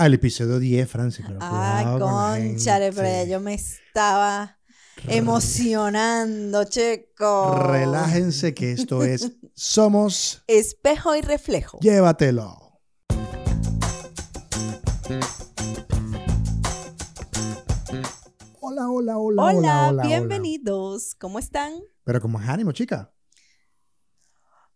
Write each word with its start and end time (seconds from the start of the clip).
al 0.00 0.14
episodio 0.14 0.58
10, 0.58 0.88
Francis. 0.90 1.24
pero 1.26 1.38
Ah, 1.42 1.84
con 1.98 2.00
conchale, 2.00 2.90
pero 2.90 3.28
yo 3.30 3.38
me 3.38 3.52
estaba 3.52 4.58
emocionando, 5.06 6.64
chico. 6.64 7.54
Relájense 7.68 8.54
que 8.54 8.72
esto 8.72 9.04
es 9.04 9.30
Somos 9.54 10.42
Espejo 10.46 11.14
y 11.16 11.20
reflejo. 11.20 11.78
Llévatelo. 11.80 12.80
Hola, 18.60 18.88
hola, 18.88 19.18
hola, 19.18 19.18
hola, 19.18 19.42
Hola, 19.58 19.88
hola. 19.88 20.02
bienvenidos. 20.04 21.14
¿Cómo 21.18 21.38
están? 21.38 21.72
Pero 22.04 22.20
con 22.20 22.32
más 22.32 22.48
ánimo, 22.48 22.72
chica. 22.72 23.12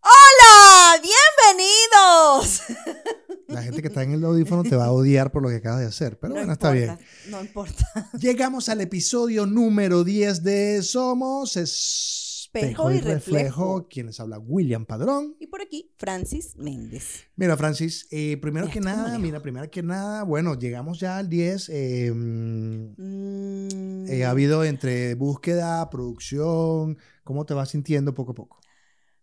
¡Hola! 0.02 1.00
¡Bienvenidos! 1.00 2.62
La 3.48 3.62
gente 3.62 3.82
que 3.82 3.88
está 3.88 4.02
en 4.02 4.12
el 4.12 4.24
audífono 4.24 4.62
te 4.62 4.76
va 4.76 4.86
a 4.86 4.92
odiar 4.92 5.30
por 5.32 5.42
lo 5.42 5.48
que 5.48 5.56
acabas 5.56 5.80
de 5.80 5.86
hacer. 5.86 6.18
Pero 6.18 6.30
No 6.34 6.40
bueno, 6.40 6.52
está 6.52 6.70
bien. 6.70 6.98
No 7.30 7.40
importa. 7.40 7.86
Llegamos 8.20 8.68
al 8.68 8.80
episodio 8.80 9.46
número 9.46 10.02
10 10.04 10.42
de 10.42 10.82
Somos 10.82 11.56
Espejo 11.56 12.90
y, 12.90 12.96
y 12.96 13.00
Reflejo. 13.00 13.38
Reflejo. 13.38 13.88
Quien 13.88 14.06
les 14.06 14.20
habla, 14.20 14.38
William 14.38 14.86
Padrón. 14.86 15.36
Y 15.40 15.46
por 15.48 15.60
aquí, 15.60 15.92
Francis 15.98 16.56
Méndez. 16.56 17.24
Mira, 17.36 17.56
Francis, 17.56 18.06
eh, 18.10 18.38
primero 18.40 18.68
que 18.68 18.80
nada, 18.80 19.18
mira, 19.18 19.40
primero 19.42 19.68
que 19.70 19.82
nada, 19.82 20.22
bueno, 20.22 20.58
llegamos 20.58 21.00
ya 21.00 21.18
al 21.18 21.28
10. 21.28 21.68
eh, 21.70 22.12
mm, 22.12 22.94
Mm, 22.96 24.06
eh, 24.08 24.24
ha 24.24 24.30
habido 24.30 24.64
entre 24.64 25.14
búsqueda, 25.14 25.88
producción, 25.90 26.98
¿cómo 27.24 27.44
te 27.46 27.54
vas 27.54 27.70
sintiendo 27.70 28.14
poco 28.14 28.32
a 28.32 28.34
poco? 28.34 28.60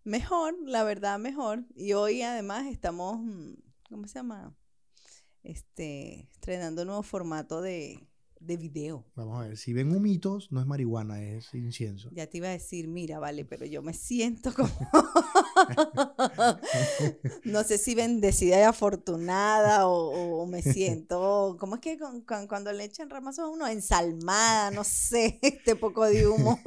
Mejor, 0.04 0.56
la 0.66 0.84
verdad, 0.84 1.20
mejor. 1.20 1.64
Y 1.76 1.94
hoy 1.94 2.22
además 2.24 2.66
estamos, 2.68 3.20
mm, 3.22 3.54
¿cómo 3.92 4.08
se 4.08 4.16
llama? 4.16 4.56
Este, 5.44 6.30
estrenando 6.32 6.82
un 6.84 6.88
nuevo 6.88 7.04
formato 7.04 7.62
de, 7.62 8.08
de 8.40 8.58
video. 8.58 9.06
Vamos 9.16 9.38
a 9.44 9.48
ver, 9.48 9.58
si 9.58 9.74
ven 9.74 9.94
humitos, 9.96 10.52
no 10.52 10.60
es 10.62 10.66
marihuana, 10.68 11.22
es 11.22 11.54
incienso. 11.54 12.10
Ya 12.12 12.28
te 12.28 12.38
iba 12.38 12.48
a 12.48 12.52
decir, 12.52 12.88
mira, 12.88 13.20
vale, 13.20 13.46
pero 13.46 13.66
yo 13.66 13.82
me 13.82 13.94
siento 13.94 14.54
como... 14.54 14.70
no 17.44 17.64
sé 17.64 17.78
si 17.78 17.96
bendecida 17.96 18.60
y 18.60 18.64
afortunada 18.64 19.88
o, 19.88 20.42
o 20.42 20.46
me 20.48 20.62
siento... 20.62 21.58
¿Cómo 21.60 21.76
es 21.76 21.82
que 21.82 21.98
con- 21.98 22.22
con- 22.22 22.48
cuando 22.48 22.72
le 22.72 22.84
echan 22.86 23.10
ramazos 23.10 23.46
a 23.46 23.48
uno? 23.48 23.68
Ensalmada, 23.68 24.72
no 24.72 24.84
sé, 24.84 25.40
este 25.42 25.76
poco 25.76 26.06
de 26.06 26.28
humo. 26.28 26.60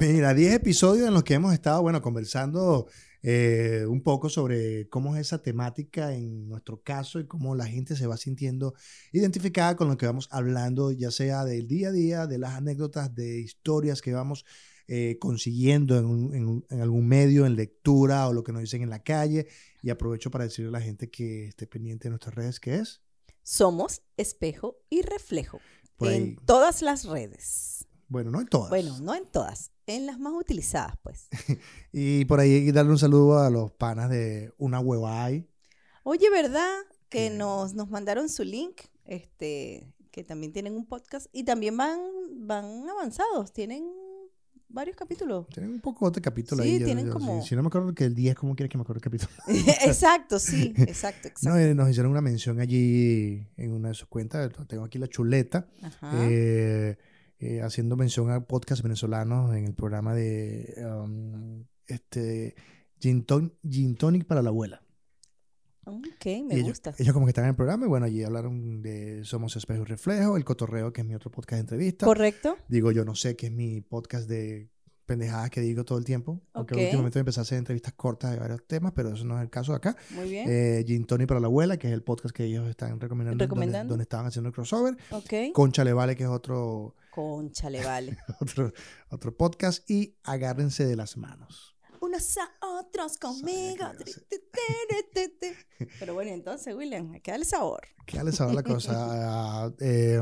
Mira, 0.00 0.34
10 0.34 0.54
episodios 0.54 1.08
en 1.08 1.14
los 1.14 1.24
que 1.24 1.34
hemos 1.34 1.52
estado, 1.52 1.82
bueno, 1.82 2.00
conversando 2.02 2.86
eh, 3.22 3.84
un 3.88 4.02
poco 4.02 4.28
sobre 4.28 4.88
cómo 4.88 5.14
es 5.14 5.20
esa 5.28 5.40
temática 5.42 6.12
en 6.14 6.48
nuestro 6.48 6.82
caso 6.82 7.20
y 7.20 7.26
cómo 7.26 7.54
la 7.54 7.66
gente 7.66 7.94
se 7.96 8.06
va 8.06 8.16
sintiendo 8.16 8.74
identificada 9.12 9.76
con 9.76 9.88
lo 9.88 9.96
que 9.96 10.06
vamos 10.06 10.28
hablando, 10.32 10.90
ya 10.90 11.10
sea 11.10 11.44
del 11.44 11.68
día 11.68 11.88
a 11.88 11.92
día, 11.92 12.26
de 12.26 12.38
las 12.38 12.54
anécdotas, 12.54 13.14
de 13.14 13.40
historias 13.40 14.02
que 14.02 14.12
vamos 14.12 14.44
eh, 14.88 15.16
consiguiendo 15.20 15.96
en, 15.98 16.04
un- 16.06 16.66
en 16.68 16.80
algún 16.80 17.06
medio, 17.06 17.46
en 17.46 17.54
lectura 17.54 18.26
o 18.28 18.32
lo 18.32 18.42
que 18.42 18.52
nos 18.52 18.62
dicen 18.62 18.82
en 18.82 18.90
la 18.90 19.02
calle. 19.02 19.46
Y 19.82 19.90
aprovecho 19.90 20.30
para 20.30 20.44
decirle 20.44 20.68
a 20.70 20.72
la 20.72 20.80
gente 20.80 21.08
que 21.08 21.46
esté 21.46 21.66
pendiente 21.66 22.04
de 22.04 22.10
nuestras 22.10 22.34
redes, 22.34 22.58
que 22.60 22.74
es 22.76 23.00
Somos 23.44 24.02
espejo 24.16 24.76
y 24.90 25.02
reflejo. 25.02 25.60
En 26.00 26.34
todas 26.44 26.82
las 26.82 27.04
redes. 27.04 27.86
Bueno, 28.12 28.30
no 28.30 28.40
en 28.42 28.46
todas. 28.46 28.68
Bueno, 28.68 28.98
no 29.00 29.14
en 29.14 29.24
todas, 29.24 29.70
en 29.86 30.04
las 30.06 30.18
más 30.18 30.34
utilizadas, 30.34 30.96
pues. 31.02 31.28
Y 31.92 32.24
por 32.26 32.40
ahí 32.40 32.70
darle 32.70 32.92
un 32.92 32.98
saludo 32.98 33.38
a 33.38 33.48
los 33.48 33.72
panas 33.72 34.10
de 34.10 34.52
Una 34.58 34.80
Hueva 34.80 35.24
Hay. 35.24 35.48
Oye, 36.04 36.28
¿verdad? 36.30 36.68
Que 37.08 37.30
nos, 37.30 37.74
nos 37.74 37.88
mandaron 37.88 38.28
su 38.28 38.44
link, 38.44 38.82
este, 39.06 39.92
que 40.10 40.24
también 40.24 40.52
tienen 40.52 40.76
un 40.76 40.84
podcast 40.86 41.26
y 41.32 41.44
también 41.44 41.76
van, 41.76 42.00
van 42.46 42.86
avanzados, 42.88 43.52
tienen 43.52 43.90
varios 44.68 44.96
capítulos. 44.96 45.46
Tienen 45.48 45.70
un 45.72 45.80
poco 45.80 46.10
de 46.10 46.20
capítulo 46.20 46.62
Sí, 46.62 46.70
ahí. 46.70 46.84
tienen 46.84 47.06
yo- 47.06 47.12
como- 47.14 47.42
Si, 47.42 47.48
si 47.50 47.56
no 47.56 47.62
me 47.62 47.68
acuerdo 47.68 47.94
que 47.94 48.04
el 48.04 48.14
10, 48.14 48.34
¿cómo 48.34 48.54
quieres 48.56 48.70
que 48.70 48.76
me 48.78 48.82
acuerde 48.82 48.98
el 48.98 49.02
capítulo? 49.04 49.30
exacto, 49.86 50.38
sí, 50.38 50.72
exacto, 50.76 51.28
exacto. 51.28 51.48
No, 51.48 51.56
eh, 51.58 51.74
nos 51.74 51.88
hicieron 51.90 52.10
una 52.12 52.20
mención 52.22 52.60
allí 52.60 53.46
en 53.56 53.72
una 53.72 53.88
de 53.88 53.94
sus 53.94 54.08
cuentas. 54.08 54.50
Tengo 54.68 54.84
aquí 54.84 54.98
la 54.98 55.08
chuleta. 55.08 55.66
Ajá. 55.82 56.10
eh, 56.28 56.96
eh, 57.42 57.60
haciendo 57.62 57.96
mención 57.96 58.30
a 58.30 58.46
podcast 58.46 58.82
venezolanos 58.82 59.54
en 59.54 59.66
el 59.66 59.74
programa 59.74 60.14
de 60.14 60.74
um, 60.86 61.64
este 61.86 62.54
Gin, 63.00 63.26
Ton- 63.26 63.52
Gin 63.68 63.96
Tonic 63.96 64.24
para 64.26 64.42
la 64.42 64.50
abuela. 64.50 64.82
ok, 65.84 66.26
me 66.46 66.54
ellos, 66.54 66.68
gusta. 66.68 66.94
ellos 66.98 67.12
como 67.12 67.26
que 67.26 67.30
están 67.30 67.44
en 67.44 67.50
el 67.50 67.56
programa 67.56 67.86
y 67.86 67.88
bueno, 67.88 68.06
allí 68.06 68.22
hablaron 68.22 68.80
de 68.82 69.24
Somos 69.24 69.56
Espejo 69.56 69.82
y 69.82 69.86
Reflejo, 69.86 70.36
El 70.36 70.44
Cotorreo, 70.44 70.92
que 70.92 71.00
es 71.00 71.06
mi 71.06 71.14
otro 71.14 71.30
podcast 71.30 71.56
de 71.56 71.60
entrevista. 71.60 72.06
¿Correcto? 72.06 72.56
Digo, 72.68 72.92
yo 72.92 73.04
no 73.04 73.14
sé, 73.14 73.34
que 73.36 73.46
es 73.46 73.52
mi 73.52 73.80
podcast 73.80 74.28
de 74.28 74.68
pendejadas 75.04 75.50
que 75.50 75.60
digo 75.60 75.84
todo 75.84 75.98
el 75.98 76.04
tiempo. 76.04 76.40
Aunque 76.52 76.74
Ok. 76.76 76.80
últimamente 76.82 77.18
empecé 77.18 77.40
a 77.40 77.42
hacer 77.42 77.58
entrevistas 77.58 77.92
cortas 77.94 78.30
de 78.30 78.38
varios 78.38 78.64
temas, 78.68 78.92
pero 78.94 79.12
eso 79.12 79.24
no 79.24 79.36
es 79.36 79.42
el 79.42 79.50
caso 79.50 79.74
acá. 79.74 79.96
Muy 80.10 80.28
bien. 80.30 80.48
Eh, 80.48 80.84
Gin 80.86 81.04
Tonic 81.04 81.26
para 81.26 81.40
la 81.40 81.48
abuela, 81.48 81.76
que 81.76 81.88
es 81.88 81.92
el 81.92 82.02
podcast 82.04 82.34
que 82.34 82.44
ellos 82.44 82.68
están 82.68 83.00
recomendando, 83.00 83.32
donde- 83.32 83.44
Recomendando. 83.46 83.92
Donde, 83.94 84.02
estaban 84.04 84.26
haciendo 84.26 84.48
el 84.50 84.54
crossover. 84.54 84.96
ok. 85.10 85.52
Concha 85.52 85.82
Le 85.82 85.92
Vale, 85.92 86.14
que 86.14 86.22
es 86.22 86.28
otro, 86.28 86.94
Conchale, 87.12 87.84
vale. 87.84 88.16
otro, 88.40 88.72
otro 89.10 89.36
podcast. 89.36 89.88
Y 89.90 90.16
Agárrense 90.24 90.86
de 90.86 90.96
las 90.96 91.18
manos. 91.18 91.76
Unos 92.00 92.38
a 92.38 92.50
otros 92.80 93.18
conmigo. 93.18 93.84
que. 93.98 95.54
Pero 95.98 96.14
bueno, 96.14 96.30
entonces, 96.30 96.74
William, 96.74 97.12
hay 97.12 97.20
que 97.20 97.30
darle 97.30 97.44
sabor. 97.44 97.82
¿Qué 98.06 98.24
les 98.24 98.34
sabe 98.34 98.54
la 98.54 98.62
cosa? 98.62 98.92
Ah, 98.94 99.72
eh, 99.78 100.20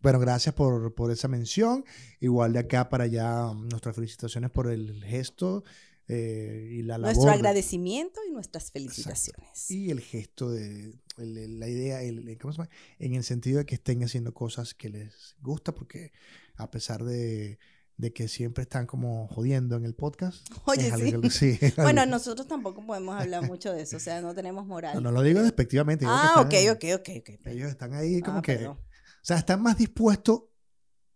bueno, 0.00 0.18
gracias 0.18 0.54
por, 0.54 0.94
por 0.94 1.10
esa 1.10 1.28
mención. 1.28 1.84
Igual 2.20 2.54
de 2.54 2.60
acá 2.60 2.88
para 2.88 3.04
allá, 3.04 3.50
um, 3.50 3.68
nuestras 3.68 3.94
felicitaciones 3.94 4.50
por 4.50 4.70
el 4.70 5.04
gesto 5.04 5.62
eh, 6.08 6.70
y 6.72 6.82
la 6.82 6.96
labor. 6.96 7.16
Nuestro 7.16 7.32
agradecimiento 7.32 8.20
y 8.26 8.32
nuestras 8.32 8.70
felicitaciones. 8.70 9.70
y 9.70 9.90
el 9.90 10.00
gesto 10.00 10.50
de 10.50 10.94
el- 11.18 11.58
la 11.60 11.68
idea, 11.68 12.02
el, 12.02 12.36
¿cómo 12.38 12.52
se 12.52 12.58
llama? 12.58 12.70
En 12.98 13.14
el 13.14 13.24
sentido 13.24 13.58
de 13.58 13.66
que 13.66 13.74
estén 13.76 14.02
haciendo 14.02 14.32
cosas 14.34 14.74
que 14.74 14.88
les 14.88 15.36
gusta, 15.40 15.72
porque 15.74 16.12
a 16.56 16.70
pesar 16.70 17.04
de, 17.04 17.58
de 17.96 18.12
que 18.12 18.26
siempre 18.28 18.62
están 18.62 18.86
como 18.86 19.28
jodiendo 19.28 19.76
en 19.76 19.84
el 19.84 19.94
podcast. 19.94 20.46
Oye, 20.66 20.88
es 20.88 20.92
algo 20.92 21.06
sí. 21.06 21.20
que- 21.20 21.30
sí, 21.30 21.58
es 21.60 21.76
Bueno, 21.76 22.04
nosotros 22.06 22.46
tampoco 22.48 22.84
podemos 22.84 23.20
hablar 23.20 23.42
mucho 23.46 23.72
de 23.72 23.82
eso, 23.82 23.96
o 23.96 24.00
sea, 24.00 24.20
no 24.20 24.34
tenemos 24.34 24.66
moral. 24.66 24.94
no, 24.94 25.00
no 25.00 25.12
lo 25.12 25.22
digo 25.22 25.42
despectivamente. 25.42 26.04
ah, 26.08 26.36
ok, 26.44 26.52
están- 26.52 26.76
ok, 26.76 27.00
ok, 27.00 27.08
ok. 27.20 27.46
Ellos 27.46 27.68
están 27.70 27.94
ahí 27.94 28.20
como 28.20 28.38
Ah, 28.38 28.42
que, 28.42 28.54
perdón. 28.56 28.78
o 28.78 28.84
sea, 29.24 29.36
están 29.38 29.62
más 29.62 29.78
dispuestos 29.78 30.42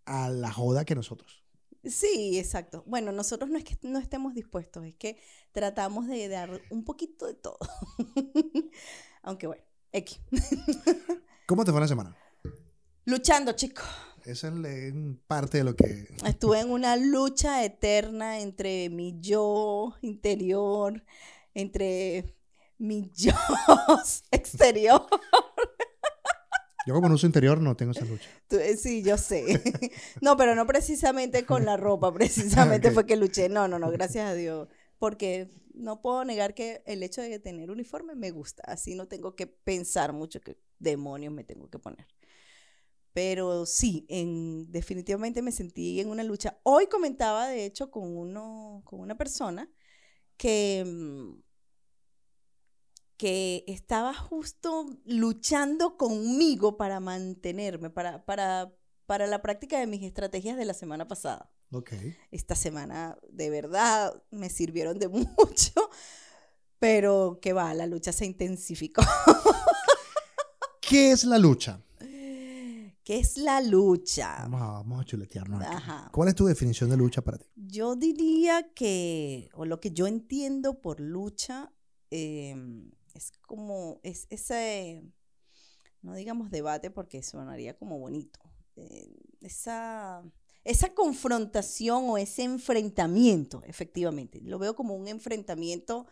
a 0.05 0.29
la 0.31 0.51
joda 0.53 0.85
que 0.85 0.95
nosotros. 0.95 1.45
Sí, 1.85 2.39
exacto. 2.39 2.83
Bueno, 2.87 3.13
nosotros 3.13 3.49
no 3.51 3.57
es 3.57 3.65
que 3.65 3.79
no 3.83 3.99
estemos 3.99 4.35
dispuestos, 4.35 4.85
es 4.85 4.95
que 4.97 5.19
tratamos 5.53 6.07
de 6.09 6.29
dar 6.29 6.61
un 6.71 6.85
poquito 6.85 7.27
de 7.27 7.35
todo. 7.35 7.57
Aunque 9.23 9.47
bueno, 9.47 9.63
X. 9.93 10.21
¿Cómo 11.47 11.65
te 11.65 11.73
fue 11.73 11.81
la 11.81 11.89
semana? 11.89 12.17
Luchando, 13.05 13.53
chicos. 13.53 13.85
Esa 14.25 14.49
es 14.49 14.93
parte 15.27 15.59
de 15.59 15.65
lo 15.65 15.75
que... 15.75 16.07
Estuve 16.27 16.61
en 16.61 16.71
una 16.71 16.97
lucha 16.97 17.65
eterna 17.65 18.41
entre 18.41 18.91
mi 18.91 19.19
yo 19.21 19.95
interior, 20.03 21.03
entre 21.55 22.37
mi 22.77 23.11
yo 23.15 23.33
exterior. 24.31 25.07
Yo 26.87 26.95
como 26.95 27.09
no 27.09 27.15
uso 27.15 27.27
interior 27.27 27.61
no 27.61 27.77
tengo 27.77 27.93
esa 27.93 28.05
lucha. 28.05 28.29
Eh, 28.51 28.77
Sí, 28.77 29.03
yo 29.03 29.17
sé. 29.19 29.63
No, 30.21 30.37
pero 30.37 30.55
no 30.55 30.67
precisamente 30.67 31.45
con 31.47 31.65
la 31.65 31.77
ropa, 31.77 32.13
precisamente 32.13 32.91
fue 32.91 33.07
que 33.07 33.17
luché. 33.17 33.49
No, 33.49 33.69
no, 33.69 33.79
no, 33.79 33.91
gracias 33.91 34.31
a 34.31 34.35
Dios. 34.35 34.69
Porque 34.99 35.51
no 35.75 36.03
puedo 36.03 36.25
negar 36.25 36.55
que 36.55 36.83
el 36.87 37.03
hecho 37.03 37.23
de 37.23 37.39
tener 37.39 37.71
uniforme 37.71 38.15
me 38.15 38.31
gusta. 38.31 38.63
Así 38.67 38.95
no 38.95 39.07
tengo 39.09 39.37
que 39.37 39.47
pensar 39.47 40.13
mucho 40.13 40.41
qué 40.41 40.59
demonios 40.79 41.33
me 41.33 41.45
tengo 41.45 41.69
que 41.71 41.79
poner. 41.79 42.07
Pero 43.13 43.67
sí, 43.67 44.07
en, 44.09 44.71
definitivamente 44.71 45.43
me 45.43 45.53
sentí 45.53 46.01
en 46.01 46.09
una 46.11 46.23
lucha. 46.23 46.61
Hoy 46.63 46.87
comentaba, 46.87 47.49
de 47.49 47.65
hecho, 47.65 47.91
con, 47.91 48.17
uno, 48.17 48.83
con 48.85 49.01
una 49.01 49.17
persona 49.17 49.71
que, 50.37 50.85
mm, 50.87 51.41
que 53.17 53.65
estaba 53.67 54.15
justo 54.15 54.87
luchando 55.05 55.97
conmigo 55.97 56.77
para 56.77 57.01
mantenerme, 57.01 57.91
para, 57.91 58.25
para, 58.25 58.73
para 59.07 59.27
la 59.27 59.43
práctica 59.43 59.79
de 59.81 59.87
mis 59.89 60.03
estrategias 60.05 60.57
de 60.57 60.65
la 60.65 60.75
semana 60.75 61.09
pasada. 61.09 61.51
Ok. 61.73 61.93
Esta 62.31 62.55
semana 62.55 63.19
de 63.31 63.51
verdad 63.51 64.23
me 64.31 64.51
sirvieron 64.51 64.99
de 64.99 65.09
mucho, 65.09 65.91
pero 66.79 67.39
que 67.41 67.53
va, 67.53 67.75
la 67.75 67.87
lucha 67.87 68.13
se 68.13 68.27
intensificó. 68.27 69.03
¿Qué 70.81 71.13
es 71.13 71.25
la 71.25 71.39
lucha? 71.39 71.83
¿Qué 73.09 73.21
es 73.21 73.39
la 73.39 73.63
lucha? 73.63 74.37
Vamos 74.41 74.61
a, 74.61 74.67
vamos 74.67 75.01
a 75.01 75.05
chuletearnos. 75.07 75.65
¿Cuál 76.13 76.29
es 76.29 76.35
tu 76.35 76.45
definición 76.45 76.91
de 76.91 76.99
lucha 76.99 77.23
para 77.23 77.39
ti? 77.39 77.47
Yo 77.57 77.97
diría 77.97 78.75
que, 78.75 79.49
o 79.55 79.65
lo 79.65 79.81
que 79.81 79.93
yo 79.93 80.07
entiendo 80.07 80.83
por 80.83 81.01
lucha, 81.01 81.73
eh, 82.11 82.55
es 83.15 83.33
como, 83.47 83.99
es 84.03 84.27
ese, 84.29 85.03
no 86.03 86.15
digamos 86.15 86.51
debate 86.51 86.91
porque 86.91 87.23
sonaría 87.23 87.79
como 87.79 87.99
bonito, 87.99 88.41
eh, 88.77 89.11
esa, 89.41 90.23
esa 90.69 90.93
confrontación 90.95 92.11
o 92.11 92.19
ese 92.19 92.43
enfrentamiento, 92.43 93.63
efectivamente, 93.67 94.41
lo 94.43 94.59
veo 94.59 94.75
como 94.75 94.95
un 94.95 95.09
enfrentamiento 95.09 96.07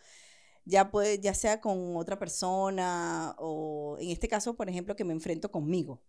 ya 0.64 0.90
puede, 0.90 1.20
ya 1.20 1.34
sea 1.34 1.60
con 1.60 1.96
otra 1.96 2.18
persona 2.18 3.34
o 3.38 3.98
en 4.00 4.10
este 4.10 4.28
caso, 4.28 4.56
por 4.56 4.70
ejemplo, 4.70 4.96
que 4.96 5.04
me 5.04 5.12
enfrento 5.12 5.50
conmigo, 5.50 6.02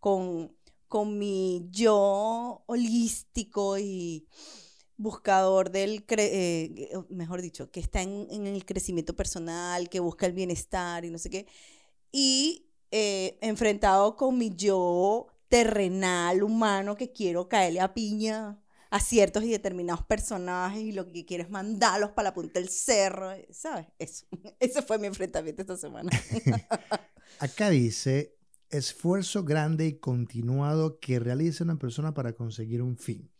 con, 0.00 0.56
con 0.88 1.18
mi 1.18 1.68
yo 1.70 2.64
holístico 2.66 3.78
y 3.78 4.26
buscador 4.96 5.70
del, 5.70 6.04
eh, 6.08 6.90
mejor 7.10 7.42
dicho, 7.42 7.70
que 7.70 7.80
está 7.80 8.00
en, 8.00 8.26
en, 8.30 8.46
el 8.46 8.64
crecimiento 8.64 9.14
personal, 9.14 9.90
que 9.90 10.00
busca 10.00 10.24
el 10.26 10.32
bienestar 10.32 11.04
y 11.04 11.10
no 11.10 11.18
sé 11.18 11.28
qué, 11.28 11.46
y 12.12 12.66
eh, 12.90 13.38
enfrentado 13.42 14.16
con 14.16 14.38
mi 14.38 14.50
yo 14.56 15.28
terrenal, 15.50 16.42
humano, 16.42 16.96
que 16.96 17.12
quiero 17.12 17.48
caerle 17.48 17.80
a 17.80 17.92
piña 17.92 18.58
a 18.90 18.98
ciertos 18.98 19.44
y 19.44 19.50
determinados 19.50 20.04
personajes 20.04 20.82
y 20.82 20.92
lo 20.92 21.06
que 21.06 21.24
quiero 21.24 21.44
es 21.44 21.50
mandarlos 21.50 22.10
para 22.10 22.30
la 22.30 22.34
punta 22.34 22.58
del 22.58 22.68
cerro, 22.68 23.30
¿sabes? 23.50 23.86
Eso, 23.98 24.26
ese 24.60 24.82
fue 24.82 24.98
mi 24.98 25.06
enfrentamiento 25.06 25.62
esta 25.62 25.76
semana. 25.76 26.10
Acá 27.38 27.70
dice, 27.70 28.36
esfuerzo 28.70 29.44
grande 29.44 29.86
y 29.86 29.98
continuado 29.98 30.98
que 30.98 31.20
realiza 31.20 31.62
una 31.62 31.78
persona 31.78 32.14
para 32.14 32.32
conseguir 32.32 32.82
un 32.82 32.96
fin. 32.96 33.30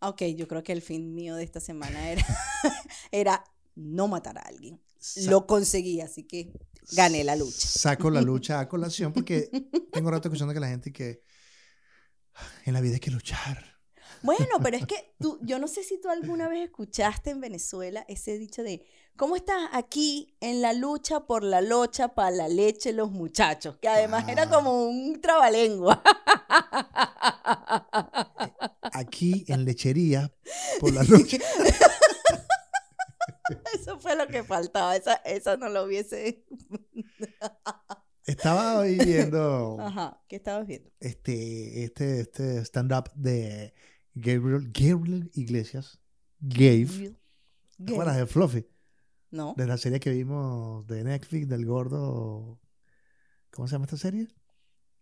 Ok, 0.00 0.22
yo 0.36 0.46
creo 0.48 0.62
que 0.62 0.72
el 0.72 0.80
fin 0.80 1.14
mío 1.14 1.34
de 1.34 1.44
esta 1.44 1.60
semana 1.60 2.10
era, 2.10 2.24
era 3.12 3.44
no 3.74 4.08
matar 4.08 4.38
a 4.38 4.42
alguien. 4.42 4.80
Lo 5.26 5.46
conseguí, 5.46 6.00
así 6.00 6.24
que 6.24 6.50
gané 6.92 7.24
la 7.24 7.36
lucha. 7.36 7.68
Saco 7.68 8.10
la 8.10 8.20
lucha 8.22 8.60
a 8.60 8.68
colación 8.68 9.12
porque 9.12 9.50
tengo 9.92 10.10
rato 10.10 10.28
escuchando 10.28 10.54
que 10.54 10.60
la 10.60 10.68
gente 10.68 10.92
que 10.92 11.22
en 12.64 12.74
la 12.74 12.80
vida 12.80 12.94
hay 12.94 13.00
que 13.00 13.10
luchar. 13.10 13.78
Bueno, 14.22 14.58
pero 14.62 14.76
es 14.76 14.86
que 14.86 15.14
tú, 15.20 15.38
yo 15.42 15.58
no 15.58 15.68
sé 15.68 15.82
si 15.84 16.00
tú 16.00 16.08
alguna 16.08 16.48
vez 16.48 16.64
escuchaste 16.64 17.30
en 17.30 17.40
Venezuela 17.40 18.04
ese 18.08 18.36
dicho 18.36 18.62
de, 18.62 18.84
¿cómo 19.16 19.36
estás 19.36 19.68
aquí 19.72 20.36
en 20.40 20.60
la 20.60 20.72
lucha 20.72 21.26
por 21.26 21.44
la 21.44 21.60
locha 21.60 22.14
para 22.14 22.30
la 22.30 22.48
leche 22.48 22.92
los 22.92 23.10
muchachos? 23.12 23.76
Que 23.80 23.88
además 23.88 24.28
era 24.28 24.44
ah. 24.44 24.50
como 24.50 24.88
un 24.88 25.20
trabalengua. 25.20 26.02
Aquí 28.92 29.44
en 29.48 29.64
lechería 29.64 30.32
por 30.80 30.92
la 30.92 31.02
lucha. 31.04 31.38
Eso 33.74 33.98
fue 33.98 34.16
lo 34.16 34.26
que 34.26 34.42
faltaba, 34.42 34.96
esa, 34.96 35.14
esa 35.24 35.56
no 35.56 35.68
lo 35.68 35.84
hubiese... 35.84 36.44
Estaba 38.26 38.82
viendo... 38.82 39.78
Ajá, 39.80 40.22
¿qué 40.28 40.36
estabas 40.36 40.66
viendo? 40.66 40.90
Este, 41.00 41.84
este, 41.84 42.20
este 42.20 42.58
stand-up 42.58 43.10
de 43.14 43.72
Gabriel, 44.12 44.70
Gabriel 44.70 45.30
Iglesias. 45.32 45.98
Gabe. 46.38 47.16
¿Te 47.82 47.92
acuerdas 47.92 48.18
de 48.18 48.26
Fluffy? 48.26 48.68
No. 49.30 49.54
De 49.56 49.66
la 49.66 49.78
serie 49.78 49.98
que 49.98 50.10
vimos 50.10 50.86
de 50.86 51.04
Netflix, 51.04 51.48
del 51.48 51.64
gordo... 51.64 52.60
¿Cómo 53.50 53.66
se 53.66 53.72
llama 53.72 53.86
esta 53.86 53.96
serie? 53.96 54.28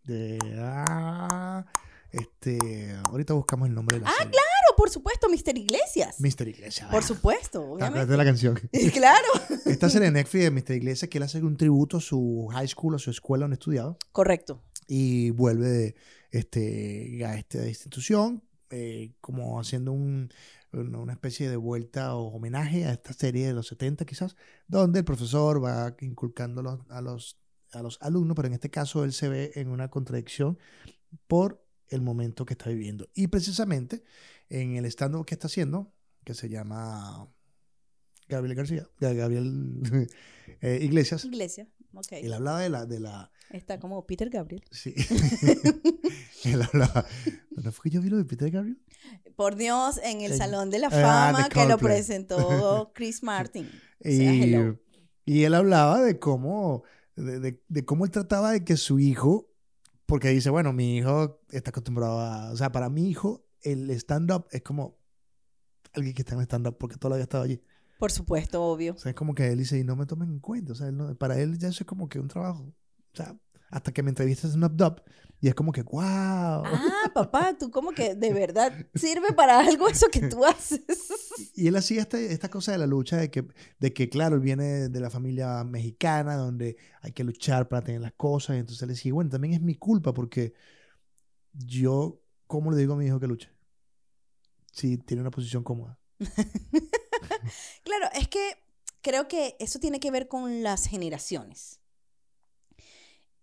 De... 0.04 0.38
Ah, 0.60 1.66
este... 2.12 2.96
Ahorita 3.10 3.34
buscamos 3.34 3.68
el 3.68 3.74
nombre 3.74 3.98
de 3.98 4.04
la 4.04 4.08
ah, 4.08 4.12
serie. 4.18 4.28
¡Ah, 4.28 4.30
claro! 4.30 4.55
Por 4.76 4.90
supuesto, 4.90 5.28
Mister 5.28 5.56
Iglesias. 5.56 6.20
Mister 6.20 6.48
Iglesias. 6.48 6.90
Por 6.90 7.02
supuesto, 7.02 7.62
obviamente. 7.62 8.06
de 8.06 8.16
la 8.16 8.24
canción. 8.24 8.54
claro. 8.92 9.28
Esta 9.64 9.88
serie 9.88 10.06
de 10.06 10.12
Netflix 10.12 10.44
de 10.44 10.50
Mister 10.50 10.76
Iglesias 10.76 11.08
que 11.08 11.18
él 11.18 11.24
hace 11.24 11.42
un 11.42 11.56
tributo 11.56 11.96
a 11.96 12.00
su 12.00 12.48
high 12.52 12.68
school, 12.68 12.94
a 12.94 12.98
su 12.98 13.10
escuela 13.10 13.44
donde 13.44 13.54
estudiaba. 13.54 13.96
Correcto. 14.12 14.62
Y 14.86 15.30
vuelve 15.30 15.96
este, 16.30 17.24
a 17.24 17.36
esta 17.38 17.66
institución 17.66 18.42
eh, 18.70 19.12
como 19.20 19.60
haciendo 19.60 19.92
un, 19.92 20.28
una 20.72 21.12
especie 21.12 21.48
de 21.48 21.56
vuelta 21.56 22.14
o 22.16 22.34
homenaje 22.34 22.84
a 22.84 22.92
esta 22.92 23.12
serie 23.12 23.46
de 23.46 23.54
los 23.54 23.68
70 23.68 24.04
quizás, 24.04 24.36
donde 24.66 25.00
el 25.00 25.04
profesor 25.04 25.62
va 25.64 25.94
inculcando 26.00 26.60
a 26.88 27.00
los, 27.00 27.38
a 27.72 27.82
los 27.82 27.98
alumnos, 28.00 28.34
pero 28.34 28.48
en 28.48 28.54
este 28.54 28.70
caso 28.70 29.04
él 29.04 29.12
se 29.12 29.28
ve 29.28 29.52
en 29.54 29.68
una 29.68 29.88
contradicción 29.88 30.58
por 31.28 31.64
el 31.88 32.02
momento 32.02 32.44
que 32.44 32.54
está 32.54 32.70
viviendo. 32.70 33.08
Y 33.14 33.28
precisamente 33.28 34.02
en 34.48 34.76
el 34.76 34.84
stand 34.86 35.24
que 35.24 35.34
está 35.34 35.46
haciendo, 35.46 35.92
que 36.24 36.34
se 36.34 36.48
llama 36.48 37.28
Gabriel 38.28 38.56
García, 38.56 38.88
Gabriel 38.98 40.08
eh, 40.60 40.78
Iglesias. 40.82 41.24
Iglesias, 41.24 41.68
ok. 41.94 42.12
Él 42.12 42.32
hablaba 42.32 42.60
de 42.60 42.68
la, 42.68 42.86
de 42.86 43.00
la... 43.00 43.30
Está 43.50 43.78
como 43.78 44.04
Peter 44.06 44.28
Gabriel. 44.28 44.64
Sí. 44.70 44.94
él 46.44 46.62
hablaba... 46.62 47.06
¿No 47.50 47.72
fue 47.72 47.84
que 47.84 47.96
yo 47.96 48.02
vi 48.02 48.10
lo 48.10 48.16
de 48.16 48.24
Peter 48.24 48.50
Gabriel? 48.50 48.80
Por 49.36 49.56
Dios, 49.56 50.00
en 50.02 50.20
el 50.20 50.36
Salón 50.36 50.70
de 50.70 50.78
la 50.78 50.88
ah, 50.88 51.32
Fama 51.32 51.48
que 51.48 51.66
lo 51.66 51.78
presentó 51.78 52.90
Chris 52.94 53.22
Martin. 53.22 53.70
y, 54.02 54.54
y, 55.24 55.44
él 55.44 55.54
hablaba 55.54 56.02
de 56.02 56.18
cómo, 56.18 56.82
de, 57.14 57.60
de 57.68 57.84
cómo 57.84 58.04
él 58.04 58.10
trataba 58.10 58.52
de 58.52 58.64
que 58.64 58.76
su 58.76 58.98
hijo 58.98 59.50
porque 60.06 60.28
dice, 60.28 60.50
bueno, 60.50 60.72
mi 60.72 60.96
hijo 60.96 61.40
está 61.50 61.70
acostumbrado 61.70 62.20
a... 62.20 62.52
O 62.52 62.56
sea, 62.56 62.70
para 62.70 62.88
mi 62.88 63.10
hijo 63.10 63.45
el 63.72 63.90
stand-up 63.90 64.46
es 64.50 64.62
como 64.62 64.98
alguien 65.92 66.14
que 66.14 66.22
está 66.22 66.34
en 66.34 66.42
stand-up 66.42 66.76
porque 66.78 66.96
todavía 66.96 67.24
estado 67.24 67.44
allí. 67.44 67.62
Por 67.98 68.12
supuesto, 68.12 68.62
obvio. 68.62 68.94
O 68.94 68.98
sea, 68.98 69.10
es 69.10 69.16
como 69.16 69.34
que 69.34 69.48
él 69.48 69.58
dice, 69.58 69.78
y 69.78 69.84
no 69.84 69.96
me 69.96 70.06
tomen 70.06 70.30
en 70.30 70.40
cuenta. 70.40 70.72
O 70.72 70.74
sea, 70.74 70.90
para 71.18 71.38
él 71.38 71.58
ya 71.58 71.68
eso 71.68 71.82
es 71.82 71.86
como 71.86 72.08
que 72.08 72.20
un 72.20 72.28
trabajo. 72.28 72.74
O 73.12 73.16
sea, 73.16 73.36
hasta 73.70 73.92
que 73.92 74.02
me 74.02 74.10
entrevistas 74.10 74.54
en 74.54 74.64
Up 74.64 75.02
y 75.40 75.48
es 75.48 75.54
como 75.54 75.72
que, 75.72 75.82
wow. 75.82 76.02
Ah, 76.02 77.10
papá, 77.14 77.56
tú 77.58 77.70
como 77.70 77.92
que 77.92 78.14
de 78.14 78.32
verdad 78.32 78.72
sirve 78.94 79.32
para 79.32 79.60
algo 79.60 79.88
eso 79.88 80.06
que 80.10 80.28
tú 80.28 80.44
haces. 80.44 80.82
Y 81.54 81.68
él 81.68 81.76
hacía 81.76 82.02
esta, 82.02 82.18
esta 82.18 82.48
cosa 82.48 82.72
de 82.72 82.78
la 82.78 82.86
lucha, 82.86 83.18
de 83.18 83.30
que, 83.30 83.46
de 83.78 83.92
que, 83.92 84.08
claro, 84.08 84.36
él 84.36 84.40
viene 84.40 84.88
de 84.88 85.00
la 85.00 85.10
familia 85.10 85.62
mexicana, 85.64 86.36
donde 86.36 86.76
hay 87.02 87.12
que 87.12 87.24
luchar 87.24 87.68
para 87.68 87.82
tener 87.82 88.00
las 88.00 88.12
cosas. 88.12 88.56
Y 88.56 88.60
entonces 88.60 88.82
él 88.82 88.88
decía, 88.88 89.12
bueno, 89.12 89.30
también 89.30 89.54
es 89.54 89.60
mi 89.60 89.74
culpa 89.74 90.14
porque 90.14 90.54
yo, 91.52 92.22
¿cómo 92.46 92.70
le 92.70 92.78
digo 92.78 92.94
a 92.94 92.96
mi 92.96 93.06
hijo 93.06 93.20
que 93.20 93.26
luche? 93.26 93.55
Si 94.76 94.98
tiene 94.98 95.22
una 95.22 95.30
posición 95.30 95.64
cómoda. 95.64 95.98
claro, 97.82 98.08
es 98.12 98.28
que 98.28 98.62
creo 99.00 99.26
que 99.26 99.56
eso 99.58 99.78
tiene 99.78 100.00
que 100.00 100.10
ver 100.10 100.28
con 100.28 100.62
las 100.62 100.86
generaciones. 100.86 101.80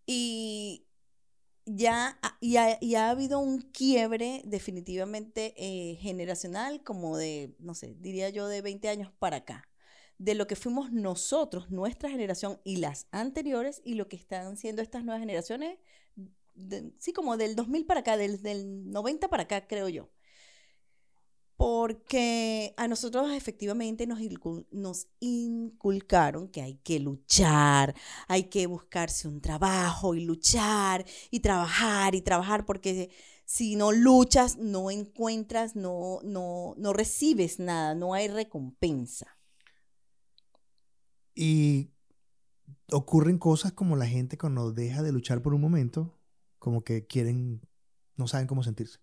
Y 0.06 0.86
ya, 1.66 2.20
ya, 2.40 2.78
ha 3.08 3.10
habido 3.10 3.40
un 3.40 3.62
quiebre 3.62 4.44
definitivamente 4.46 5.56
eh, 5.58 5.96
generacional, 5.96 6.84
como 6.84 7.18
de, 7.18 7.56
no 7.58 7.74
sé, 7.74 7.96
diría 8.00 8.30
yo 8.30 8.48
de 8.48 8.62
20 8.62 8.88
años 8.90 9.12
para 9.18 9.38
acá, 9.38 9.68
de 10.20 10.36
lo 10.36 10.46
que 10.46 10.56
fuimos 10.56 10.92
nosotros, 10.92 11.72
nuestra 11.72 12.12
generación 12.12 12.62
y 12.64 12.76
las 12.76 13.08
anteriores, 13.10 13.82
y 13.84 13.96
lo 13.96 14.08
que 14.08 14.18
están 14.18 14.56
siendo 14.56 14.84
estas 14.84 15.04
nuevas 15.04 15.22
generaciones, 15.22 15.80
sí, 17.00 17.12
como 17.12 17.38
del 17.38 17.56
2000 17.56 17.88
para 17.88 18.02
acá, 18.02 18.18
del, 18.18 18.44
del 18.44 18.92
90 18.92 19.30
para 19.30 19.44
acá, 19.44 19.68
creo 19.68 19.90
yo 19.90 20.13
porque 21.64 22.74
a 22.76 22.90
nosotros 22.90 23.32
efectivamente 23.32 24.06
nos, 24.06 24.20
inculcaron 25.22 26.50
que 26.50 26.62
hay 26.62 26.76
que 26.84 27.00
luchar, 27.00 27.96
hay 28.28 28.50
que 28.50 28.68
buscarse 28.68 29.30
un 29.30 29.40
trabajo 29.40 30.14
y 30.14 30.26
luchar 30.26 31.06
y 31.32 31.40
trabajar 31.40 32.16
y 32.16 32.22
trabajar, 32.22 32.66
porque 32.66 33.12
si 33.46 33.78
no 33.78 33.94
luchas, 33.94 34.58
no 34.58 34.92
encuentras, 34.92 35.78
no, 35.78 36.20
no, 36.26 36.74
no 36.78 36.92
recibes 36.92 37.60
nada, 37.60 37.96
no 37.96 38.14
hay 38.14 38.28
recompensa. 38.28 39.38
Y 41.34 41.92
ocurren 42.92 43.38
cosas 43.38 43.72
como 43.72 43.96
la 43.96 44.08
gente 44.08 44.38
cuando 44.38 44.74
deja 44.74 45.02
de 45.02 45.14
luchar 45.14 45.42
por 45.42 45.54
un 45.54 45.62
momento, 45.62 46.20
como 46.60 46.84
que 46.84 47.08
quieren, 47.08 47.62
no 48.18 48.28
saben 48.28 48.48
cómo 48.48 48.64
sentirse. 48.64 49.00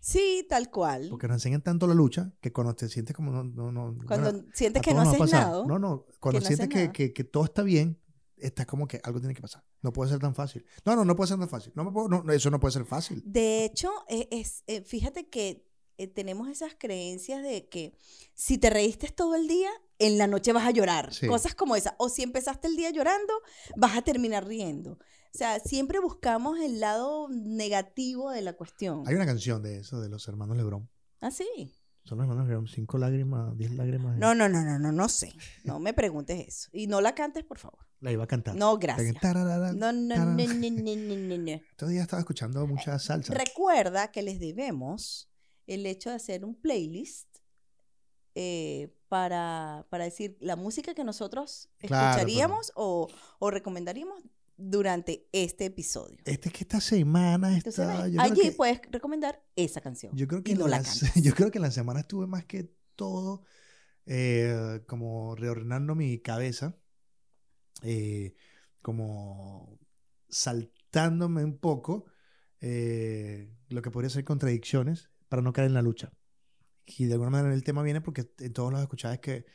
Sí, 0.00 0.46
tal 0.48 0.70
cual. 0.70 1.08
Porque 1.10 1.28
nos 1.28 1.36
enseñan 1.36 1.62
tanto 1.62 1.86
la 1.86 1.94
lucha 1.94 2.32
que 2.40 2.52
cuando 2.52 2.74
te 2.74 2.88
sientes 2.88 3.14
como 3.14 3.30
no... 3.30 3.44
no, 3.44 3.72
no 3.72 4.06
cuando 4.06 4.44
sientes 4.54 4.82
que 4.82 4.94
no 4.94 5.00
haces 5.02 5.32
nada. 5.32 5.64
No, 5.66 5.78
no, 5.78 6.06
cuando 6.20 6.40
sientes 6.40 6.68
que, 6.68 6.92
que, 6.92 7.12
que, 7.12 7.24
todo 7.24 7.44
está 7.44 7.62
bien, 7.62 8.00
estás 8.36 8.66
como 8.66 8.86
que 8.86 9.00
algo 9.02 9.20
tiene 9.20 9.34
que 9.34 9.42
pasar. 9.42 9.64
No 9.82 9.92
puede 9.92 10.10
ser 10.10 10.20
tan 10.20 10.34
fácil. 10.34 10.64
No, 10.84 10.94
no, 10.96 11.04
no 11.04 11.16
puede 11.16 11.28
ser 11.28 11.38
tan 11.38 11.48
fácil. 11.48 11.72
No, 11.74 11.84
no 12.08 12.32
eso 12.32 12.50
no 12.50 12.60
puede 12.60 12.72
ser 12.72 12.84
fácil. 12.84 13.22
De 13.24 13.64
hecho, 13.64 13.90
e, 14.08 14.28
es, 14.30 14.62
eh, 14.66 14.82
fíjate 14.82 15.28
que 15.28 15.66
eh, 15.98 16.06
tenemos 16.06 16.48
esas 16.48 16.74
creencias 16.78 17.42
de 17.42 17.68
que 17.68 17.96
si 18.34 18.56
te 18.56 18.70
reíste 18.70 19.08
todo 19.08 19.34
el 19.34 19.48
día, 19.48 19.70
en 19.98 20.16
la 20.16 20.28
noche 20.28 20.52
vas 20.52 20.66
a 20.66 20.70
llorar. 20.70 21.10
Cosas 21.26 21.54
como 21.54 21.74
esas. 21.74 21.94
O 21.98 22.08
si 22.08 22.22
empezaste 22.22 22.68
el 22.68 22.76
día 22.76 22.90
llorando, 22.90 23.32
vas 23.76 23.96
a 23.96 24.02
terminar 24.02 24.46
riendo. 24.46 24.98
O 25.34 25.38
sea, 25.38 25.60
siempre 25.60 26.00
buscamos 26.00 26.58
el 26.58 26.80
lado 26.80 27.28
negativo 27.28 28.30
de 28.30 28.42
la 28.42 28.54
cuestión. 28.54 29.04
Hay 29.06 29.14
una 29.14 29.26
canción 29.26 29.62
de 29.62 29.78
eso, 29.78 30.00
de 30.00 30.08
los 30.08 30.26
hermanos 30.28 30.56
Lebrón. 30.56 30.88
Ah, 31.20 31.30
sí. 31.30 31.74
Son 32.04 32.16
las 32.18 32.26
manos, 32.26 32.72
cinco 32.72 32.96
lágrimas, 32.96 33.56
diez 33.58 33.70
lágrimas. 33.72 34.16
No, 34.16 34.34
no, 34.34 34.48
no, 34.48 34.62
no, 34.62 34.78
no, 34.78 34.92
no 34.92 35.08
sé. 35.10 35.34
No 35.64 35.78
me 35.78 35.92
preguntes 35.92 36.48
eso. 36.48 36.70
Y 36.72 36.86
no 36.86 37.02
la 37.02 37.14
cantes, 37.14 37.44
por 37.44 37.58
favor. 37.58 37.86
La 38.00 38.10
iba 38.10 38.24
a 38.24 38.26
cantar. 38.26 38.54
No, 38.56 38.78
gracias. 38.78 39.14
No, 39.22 39.92
no, 39.92 39.92
no, 39.92 40.16
no, 40.16 40.24
no, 40.24 40.36
no, 40.36 41.16
no, 41.16 41.38
no. 41.38 41.50
Estos 41.50 41.88
días 41.90 42.02
estaba 42.02 42.20
escuchando 42.20 42.66
mucha 42.66 42.98
salsa. 42.98 43.34
Recuerda 43.34 44.10
que 44.10 44.22
les 44.22 44.40
debemos 44.40 45.30
el 45.66 45.84
hecho 45.84 46.08
de 46.08 46.16
hacer 46.16 46.46
un 46.46 46.54
playlist 46.54 47.28
eh, 48.34 48.96
para, 49.08 49.86
para 49.90 50.04
decir 50.04 50.38
la 50.40 50.56
música 50.56 50.94
que 50.94 51.04
nosotros 51.04 51.68
Claro, 51.78 52.08
escucharíamos 52.08 52.72
o, 52.74 53.08
o 53.38 53.50
recomendaríamos 53.50 54.22
durante 54.58 55.28
este 55.32 55.66
episodio. 55.66 56.18
Este 56.24 56.48
es 56.48 56.54
que 56.54 56.64
esta 56.64 56.80
semana 56.80 57.56
Entonces, 57.56 57.78
está. 57.78 58.04
creo, 58.04 58.20
allí 58.20 58.42
que, 58.42 58.52
puedes 58.52 58.80
recomendar 58.90 59.42
esa 59.56 59.80
canción. 59.80 60.14
yo, 60.14 60.26
creo 60.26 60.42
que 60.42 60.54
no 60.54 60.66
la 60.66 60.80
la, 60.80 60.84
yo 61.22 61.34
creo 61.34 61.50
que 61.50 61.58
en 61.58 61.62
la 61.62 61.70
semana 61.70 62.00
estuve 62.00 62.26
más 62.26 62.44
que 62.44 62.74
todo 62.96 63.44
eh, 64.04 64.82
como 64.86 65.36
reordenando 65.36 65.94
mi 65.94 66.18
cabeza, 66.18 66.76
eh, 67.82 68.34
como 68.82 69.78
saltándome 70.28 71.44
un 71.44 71.58
poco 71.58 72.06
eh, 72.60 73.54
lo 73.68 73.80
que 73.80 73.90
podría 73.90 74.10
ser 74.10 74.24
contradicciones 74.24 75.10
para 75.28 75.40
no 75.42 75.52
caer 75.52 75.68
en 75.68 75.74
la 75.74 75.82
lucha. 75.82 76.12
Y 76.84 77.04
de 77.04 77.12
alguna 77.12 77.30
manera 77.30 77.54
el 77.54 77.62
tema 77.62 77.82
viene 77.82 78.00
porque 78.00 78.28
en 78.40 78.52
todos 78.52 78.72
los 78.72 78.80
escuchados 78.80 79.18
que 79.20 79.46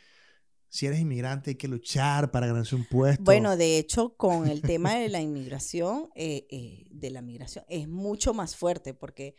si 0.74 0.88
eres 0.88 1.00
inmigrante 1.00 1.52
hay 1.52 1.56
que 1.56 1.68
luchar 1.68 2.32
para 2.32 2.48
ganarse 2.48 2.76
un 2.76 2.84
puesto. 2.86 3.24
Bueno, 3.24 3.56
de 3.58 3.78
hecho, 3.78 4.16
con 4.18 4.48
el 4.48 4.64
tema 4.64 4.96
de 4.96 5.08
la 5.08 5.22
inmigración, 5.22 6.10
eh, 6.16 6.48
eh, 6.50 6.88
de 6.90 7.12
la 7.12 7.22
migración, 7.22 7.64
es 7.68 7.88
mucho 7.88 8.34
más 8.34 8.56
fuerte 8.56 8.96
porque 8.96 9.36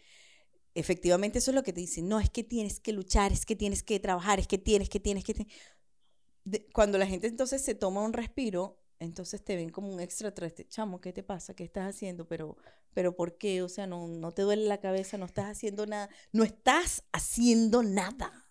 efectivamente 0.76 1.40
eso 1.40 1.50
es 1.50 1.56
lo 1.56 1.64
que 1.64 1.72
te 1.72 1.80
dicen. 1.80 2.06
No, 2.06 2.20
es 2.20 2.30
que 2.30 2.44
tienes 2.44 2.78
que 2.78 2.92
luchar, 2.92 3.32
es 3.32 3.44
que 3.44 3.56
tienes 3.56 3.82
que 3.82 3.98
trabajar, 3.98 4.38
es 4.38 4.46
que 4.46 4.58
tienes, 4.58 4.88
que 4.88 5.00
tienes, 5.00 5.24
que... 5.24 5.34
te-". 5.34 6.68
Cuando 6.72 6.98
la 6.98 7.06
gente 7.08 7.26
entonces 7.26 7.62
se 7.62 7.74
toma 7.74 8.04
un 8.04 8.12
respiro, 8.12 8.80
entonces 9.00 9.42
te 9.42 9.56
ven 9.56 9.70
como 9.70 9.92
un 9.92 9.98
extraterrestre. 9.98 10.68
Chamo, 10.68 11.00
¿qué 11.00 11.12
te 11.12 11.24
pasa? 11.24 11.52
¿Qué 11.54 11.64
estás 11.64 11.96
haciendo? 11.96 12.28
Pero, 12.28 12.58
pero 12.92 13.16
¿por 13.16 13.38
qué? 13.38 13.60
O 13.62 13.68
sea, 13.68 13.88
no, 13.88 14.06
no 14.06 14.30
te 14.30 14.42
duele 14.42 14.66
la 14.66 14.78
cabeza, 14.78 15.18
no 15.18 15.26
estás 15.26 15.46
haciendo 15.46 15.84
nada. 15.84 16.08
No 16.30 16.44
estás 16.44 17.02
haciendo 17.10 17.82
nada. 17.82 18.43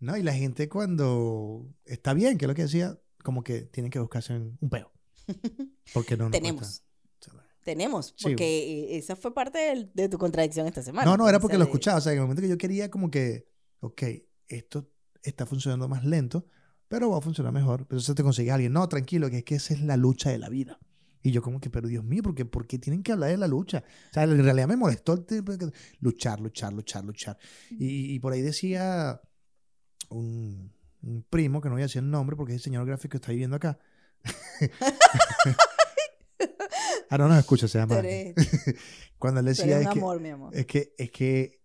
No, 0.00 0.16
y 0.16 0.22
la 0.22 0.32
gente 0.32 0.68
cuando 0.68 1.66
está 1.84 2.14
bien, 2.14 2.38
que 2.38 2.44
es 2.44 2.48
lo 2.48 2.54
que 2.54 2.62
decía, 2.62 2.98
como 3.22 3.42
que 3.42 3.62
tienen 3.62 3.90
que 3.90 3.98
buscarse 3.98 4.34
un 4.34 4.68
peo. 4.70 4.92
Porque 5.92 6.16
no 6.16 6.24
nos 6.24 6.32
Tenemos. 6.32 6.60
cuesta. 6.60 6.84
Tenemos, 7.64 8.14
Sí. 8.16 8.22
porque 8.24 8.46
eh, 8.94 8.96
esa 8.96 9.14
fue 9.14 9.34
parte 9.34 9.90
de 9.92 10.08
tu 10.08 10.16
contradicción 10.16 10.66
esta 10.66 10.82
semana. 10.82 11.04
No, 11.04 11.18
no, 11.18 11.24
pues, 11.24 11.28
era 11.28 11.36
o 11.36 11.40
porque 11.42 11.54
sea, 11.54 11.58
lo 11.58 11.64
escuchaba. 11.64 11.98
O 11.98 12.00
sea, 12.00 12.12
en 12.12 12.18
el 12.18 12.22
momento 12.22 12.40
que 12.40 12.48
yo 12.48 12.56
quería 12.56 12.90
como 12.90 13.10
que, 13.10 13.46
ok, 13.80 14.02
esto 14.46 14.90
está 15.22 15.44
funcionando 15.44 15.86
más 15.86 16.02
lento, 16.02 16.46
pero 16.86 17.10
va 17.10 17.18
a 17.18 17.20
funcionar 17.20 17.52
mejor. 17.52 17.80
Pero 17.86 17.98
entonces 17.98 18.14
te 18.14 18.22
conseguís 18.22 18.52
a 18.52 18.54
alguien, 18.54 18.72
no, 18.72 18.88
tranquilo, 18.88 19.28
que 19.28 19.38
es 19.38 19.44
que 19.44 19.56
esa 19.56 19.74
es 19.74 19.82
la 19.82 19.98
lucha 19.98 20.30
de 20.30 20.38
la 20.38 20.48
vida. 20.48 20.78
Y 21.22 21.30
yo 21.30 21.42
como 21.42 21.60
que, 21.60 21.68
pero 21.68 21.88
Dios 21.88 22.04
mío, 22.04 22.22
¿por 22.22 22.34
qué, 22.34 22.46
por 22.46 22.66
qué 22.66 22.78
tienen 22.78 23.02
que 23.02 23.12
hablar 23.12 23.28
de 23.30 23.36
la 23.36 23.48
lucha? 23.48 23.84
O 24.10 24.14
sea, 24.14 24.22
en 24.22 24.42
realidad 24.42 24.66
me 24.66 24.76
molestó 24.76 25.12
el 25.12 25.26
luchar, 26.00 26.40
luchar, 26.40 26.72
luchar, 26.72 27.04
luchar. 27.04 27.36
Y, 27.70 28.14
y 28.14 28.18
por 28.20 28.32
ahí 28.32 28.40
decía 28.40 29.20
un, 30.08 30.72
un 31.02 31.22
primo, 31.28 31.60
que 31.60 31.68
no 31.68 31.74
voy 31.74 31.82
a 31.82 31.86
decir 31.86 32.02
el 32.02 32.10
nombre 32.10 32.36
porque 32.36 32.52
es 32.52 32.58
el 32.58 32.62
señor 32.62 32.86
gráfico 32.86 33.12
que 33.12 33.16
está 33.18 33.32
viviendo 33.32 33.56
acá. 33.56 33.78
ah, 37.10 37.18
no 37.18 37.28
nos 37.28 37.38
escucha, 37.38 37.68
se 37.68 37.78
llama. 37.78 38.02
Cuando 39.18 39.40
él 39.40 39.46
decía 39.46 39.80
es 39.80 39.88
que, 39.88 40.00
es 40.52 40.66
que, 40.66 40.94
es 40.98 41.10
que 41.10 41.62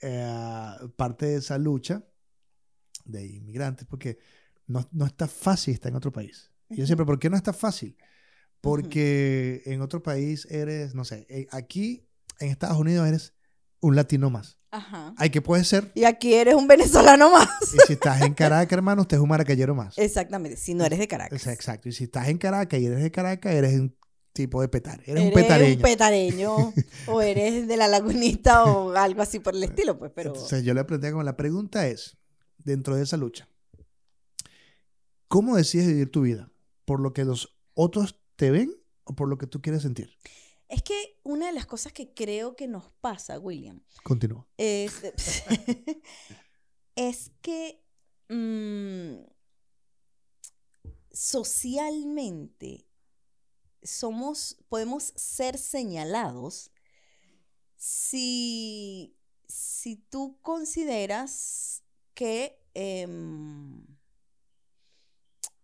eh, 0.00 0.74
parte 0.96 1.26
de 1.26 1.36
esa 1.36 1.58
lucha 1.58 2.04
de 3.04 3.26
inmigrantes, 3.26 3.86
porque 3.86 4.18
no, 4.66 4.88
no 4.92 5.06
está 5.06 5.26
fácil 5.26 5.74
estar 5.74 5.90
en 5.90 5.96
otro 5.96 6.12
país. 6.12 6.50
Y 6.68 6.76
yo 6.76 6.86
siempre, 6.86 7.04
¿por 7.04 7.18
qué 7.18 7.28
no 7.28 7.36
está 7.36 7.52
fácil? 7.52 7.96
Porque 8.60 9.62
en 9.66 9.80
otro 9.80 10.02
país 10.02 10.46
eres, 10.50 10.94
no 10.94 11.04
sé, 11.04 11.26
eh, 11.28 11.46
aquí 11.50 12.06
en 12.38 12.50
Estados 12.50 12.78
Unidos 12.78 13.08
eres 13.08 13.34
un 13.80 13.96
latino 13.96 14.30
más. 14.30 14.58
Ajá. 14.70 15.14
Hay 15.16 15.30
que 15.30 15.42
puede 15.42 15.64
ser. 15.64 15.90
Y 15.94 16.04
aquí 16.04 16.34
eres 16.34 16.54
un 16.54 16.68
venezolano 16.68 17.30
más. 17.30 17.48
Y 17.74 17.78
si 17.86 17.94
estás 17.94 18.20
en 18.22 18.34
Caracas, 18.34 18.72
hermano, 18.72 19.02
usted 19.02 19.16
es 19.16 19.22
un 19.22 19.28
maracayero 19.28 19.74
más. 19.74 19.98
Exactamente, 19.98 20.56
si 20.56 20.74
no 20.74 20.84
eres 20.84 20.98
de 20.98 21.08
Caracas. 21.08 21.46
Exacto. 21.46 21.88
Y 21.88 21.92
si 21.92 22.04
estás 22.04 22.28
en 22.28 22.38
Caracas 22.38 22.78
y 22.78 22.86
eres 22.86 23.02
de 23.02 23.10
Caracas, 23.10 23.52
eres 23.52 23.74
un 23.74 23.96
tipo 24.32 24.60
de 24.60 24.68
petar. 24.68 25.02
Eres, 25.06 25.24
un 25.24 25.32
petareño. 25.32 25.82
petareño, 25.82 26.72
o 27.06 27.20
eres 27.20 27.66
de 27.66 27.76
la 27.76 27.88
lagunita 27.88 28.64
o 28.64 28.94
algo 28.94 29.22
así 29.22 29.40
por 29.40 29.54
el 29.54 29.62
estilo, 29.64 29.98
pues, 29.98 30.12
pero... 30.14 30.30
Entonces 30.30 30.62
yo 30.64 30.72
le 30.74 30.80
aprendí 30.80 31.10
como 31.10 31.22
la 31.22 31.36
pregunta 31.36 31.86
es, 31.88 32.16
dentro 32.58 32.94
de 32.94 33.02
esa 33.02 33.16
lucha, 33.16 33.48
¿cómo 35.28 35.56
decides 35.56 35.88
vivir 35.88 36.10
tu 36.10 36.22
vida? 36.22 36.50
¿Por 36.84 37.00
lo 37.00 37.12
que 37.12 37.24
los 37.24 37.56
otros 37.74 38.20
te 38.36 38.50
ven 38.50 38.72
o 39.04 39.14
por 39.14 39.28
lo 39.28 39.36
que 39.38 39.46
tú 39.46 39.60
quieres 39.60 39.82
sentir? 39.82 40.10
Es 40.68 40.82
que 40.82 41.18
una 41.30 41.46
de 41.46 41.52
las 41.52 41.66
cosas 41.66 41.92
que 41.92 42.12
creo 42.12 42.56
que 42.56 42.66
nos 42.66 42.90
pasa, 43.00 43.38
William, 43.38 43.80
Continúa. 44.02 44.46
es, 44.56 44.92
es 46.96 47.30
que 47.40 47.82
mm, 48.28 49.22
socialmente 51.12 52.86
somos, 53.82 54.56
podemos 54.68 55.12
ser 55.16 55.58
señalados 55.58 56.70
si, 57.76 59.16
si 59.48 59.96
tú 59.96 60.38
consideras 60.42 61.82
que, 62.14 62.60
em, 62.74 63.86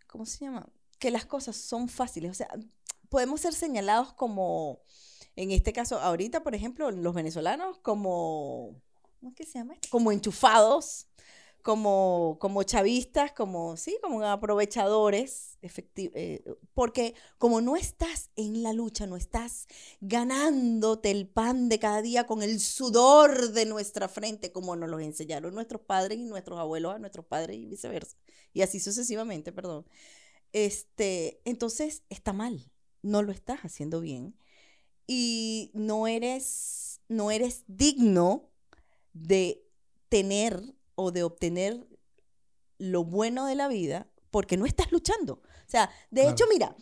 ¿cómo 0.06 0.24
se 0.24 0.44
llama? 0.44 0.66
Que 0.98 1.10
las 1.10 1.26
cosas 1.26 1.56
son 1.56 1.88
fáciles. 1.88 2.30
O 2.30 2.34
sea, 2.34 2.48
podemos 3.08 3.40
ser 3.42 3.52
señalados 3.52 4.14
como, 4.14 4.80
en 5.36 5.50
este 5.50 5.72
caso, 5.72 6.00
ahorita, 6.00 6.42
por 6.42 6.54
ejemplo, 6.54 6.90
los 6.90 7.14
venezolanos, 7.14 7.78
como, 7.78 8.80
¿cómo 9.20 9.30
es 9.30 9.36
que 9.36 9.44
se 9.44 9.58
llama 9.58 9.74
esto? 9.74 9.88
Como 9.90 10.10
enchufados, 10.10 11.06
como, 11.62 12.38
como 12.40 12.62
chavistas, 12.62 13.32
como, 13.32 13.76
sí, 13.76 13.98
como 14.00 14.24
aprovechadores, 14.24 15.58
eh, 15.62 16.42
porque 16.72 17.14
como 17.36 17.60
no 17.60 17.76
estás 17.76 18.30
en 18.36 18.62
la 18.62 18.72
lucha, 18.72 19.06
no 19.06 19.16
estás 19.16 19.66
ganándote 20.00 21.10
el 21.10 21.28
pan 21.28 21.68
de 21.68 21.80
cada 21.80 22.00
día 22.00 22.26
con 22.26 22.42
el 22.42 22.58
sudor 22.60 23.50
de 23.50 23.66
nuestra 23.66 24.08
frente, 24.08 24.52
como 24.52 24.74
nos 24.74 24.88
lo 24.88 25.00
enseñaron 25.00 25.54
nuestros 25.54 25.82
padres 25.82 26.18
y 26.18 26.24
nuestros 26.24 26.58
abuelos 26.58 26.94
a 26.94 26.98
nuestros 26.98 27.26
padres 27.26 27.58
y 27.58 27.66
viceversa, 27.66 28.16
y 28.54 28.62
así 28.62 28.80
sucesivamente, 28.80 29.52
perdón. 29.52 29.86
Este, 30.52 31.42
entonces 31.44 32.04
está 32.08 32.32
mal, 32.32 32.70
no 33.02 33.22
lo 33.22 33.32
estás 33.32 33.60
haciendo 33.62 34.00
bien 34.00 34.34
y 35.06 35.70
no 35.74 36.06
eres, 36.06 37.00
no 37.08 37.30
eres 37.30 37.64
digno 37.66 38.50
de 39.12 39.64
tener 40.08 40.74
o 40.94 41.10
de 41.12 41.22
obtener 41.22 41.86
lo 42.78 43.04
bueno 43.04 43.46
de 43.46 43.54
la 43.54 43.68
vida 43.68 44.10
porque 44.30 44.56
no 44.56 44.66
estás 44.66 44.92
luchando. 44.92 45.34
O 45.34 45.68
sea, 45.70 45.90
de 46.10 46.22
Claro. 46.22 46.34
hecho, 46.34 46.44
mira, 46.50 46.76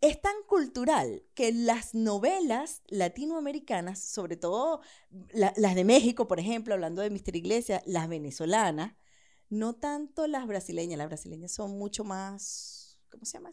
es 0.00 0.20
tan 0.20 0.34
cultural 0.46 1.24
que 1.34 1.52
las 1.52 1.94
novelas 1.94 2.82
latinoamericanas, 2.86 3.98
sobre 3.98 4.36
todo 4.36 4.80
la- 5.30 5.52
las 5.56 5.74
de 5.74 5.84
México, 5.84 6.28
por 6.28 6.38
ejemplo, 6.40 6.74
hablando 6.74 7.02
de 7.02 7.10
Mister 7.10 7.34
Iglesias, 7.36 7.82
las 7.86 8.08
venezolanas, 8.08 8.94
no 9.50 9.74
tanto 9.74 10.26
las 10.26 10.46
brasileñas, 10.46 10.98
las 10.98 11.08
brasileñas 11.08 11.52
son 11.52 11.78
mucho 11.78 12.04
más, 12.04 13.00
¿cómo 13.10 13.24
se 13.24 13.38
llama? 13.38 13.50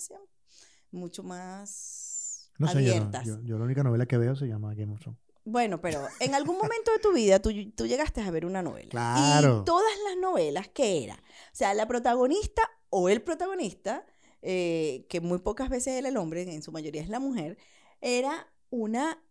Mucho 0.91 1.23
más 1.23 2.14
No 2.57 2.67
sé, 2.67 2.83
yo, 2.83 2.91
abiertas. 2.91 3.25
yo, 3.25 3.41
yo 3.43 3.57
la 3.57 3.65
única 3.65 3.83
novela 3.83 4.05
que 4.05 4.17
veo 4.17 4.35
se 4.35 4.47
llama 4.47 4.73
Game 4.73 4.93
of 4.93 4.99
Thrones. 4.99 5.19
Bueno, 5.45 5.79
pero 5.79 6.01
en 6.19 6.33
algún 6.33 6.57
momento 6.57 6.91
de 6.91 6.99
tu 6.99 7.13
vida 7.13 7.39
tú, 7.39 7.51
tú 7.75 7.85
llegaste 7.85 8.21
a 8.21 8.31
ver 8.31 8.47
una 8.47 8.63
novela. 8.63 8.89
Claro. 8.89 9.59
Y 9.61 9.65
todas 9.65 9.93
las 10.03 10.17
novelas, 10.17 10.69
¿qué 10.69 11.03
era? 11.03 11.15
O 11.15 11.55
sea, 11.55 11.75
la 11.75 11.87
protagonista 11.87 12.63
o 12.89 13.09
el 13.09 13.21
protagonista, 13.21 14.05
eh, 14.41 15.05
que 15.07 15.21
muy 15.21 15.37
pocas 15.37 15.69
veces 15.69 15.93
era 15.93 16.09
el 16.09 16.17
hombre, 16.17 16.41
en 16.41 16.63
su 16.63 16.71
mayoría 16.71 17.01
es 17.01 17.09
la 17.09 17.19
mujer, 17.19 17.59
era 18.01 18.51
una 18.71 19.21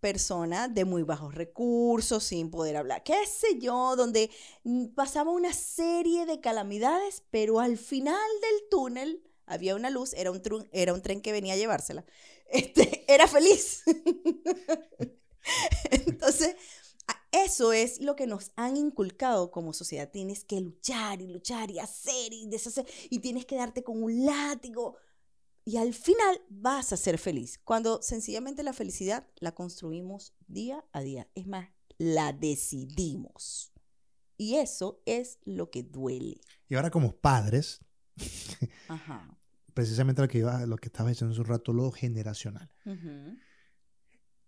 persona 0.00 0.68
de 0.68 0.84
muy 0.84 1.02
bajos 1.02 1.34
recursos, 1.34 2.24
sin 2.24 2.50
poder 2.50 2.76
hablar, 2.76 3.02
qué 3.02 3.26
sé 3.26 3.58
yo, 3.58 3.96
donde 3.96 4.30
mm, 4.62 4.88
pasaba 4.88 5.30
una 5.30 5.52
serie 5.52 6.24
de 6.26 6.40
calamidades, 6.40 7.22
pero 7.30 7.60
al 7.60 7.76
final 7.76 8.14
del 8.14 8.68
túnel 8.70 9.22
había 9.46 9.74
una 9.76 9.90
luz, 9.90 10.14
era 10.14 10.30
un, 10.30 10.42
tru- 10.42 10.68
era 10.72 10.94
un 10.94 11.02
tren 11.02 11.20
que 11.20 11.32
venía 11.32 11.54
a 11.54 11.56
llevársela. 11.56 12.04
Este, 12.46 13.04
era 13.12 13.26
feliz. 13.26 13.82
Entonces, 15.90 16.56
eso 17.32 17.72
es 17.72 18.00
lo 18.00 18.16
que 18.16 18.26
nos 18.26 18.52
han 18.56 18.76
inculcado 18.76 19.50
como 19.50 19.72
sociedad. 19.72 20.10
Tienes 20.10 20.44
que 20.44 20.60
luchar 20.60 21.20
y 21.20 21.26
luchar 21.26 21.70
y 21.70 21.78
hacer 21.78 22.32
y 22.32 22.48
deshacer 22.48 22.86
y 23.10 23.18
tienes 23.20 23.44
que 23.46 23.56
darte 23.56 23.82
con 23.82 24.02
un 24.02 24.24
látigo. 24.24 24.96
Y 25.64 25.78
al 25.78 25.94
final 25.94 26.42
vas 26.48 26.92
a 26.92 26.96
ser 26.96 27.18
feliz. 27.18 27.58
Cuando 27.64 28.02
sencillamente 28.02 28.62
la 28.62 28.72
felicidad 28.72 29.26
la 29.36 29.54
construimos 29.54 30.34
día 30.46 30.84
a 30.92 31.00
día. 31.00 31.28
Es 31.34 31.46
más, 31.46 31.70
la 31.98 32.32
decidimos. 32.32 33.72
Y 34.36 34.56
eso 34.56 35.00
es 35.06 35.38
lo 35.44 35.70
que 35.70 35.82
duele. 35.82 36.40
Y 36.68 36.74
ahora 36.74 36.90
como 36.90 37.16
padres, 37.16 37.80
Ajá. 38.88 39.36
precisamente 39.74 40.22
lo 40.22 40.28
que, 40.28 40.38
iba, 40.38 40.64
lo 40.66 40.76
que 40.76 40.86
estaba 40.88 41.08
diciendo 41.08 41.32
hace 41.32 41.40
un 41.40 41.46
rato, 41.48 41.72
lo 41.72 41.90
generacional. 41.90 42.70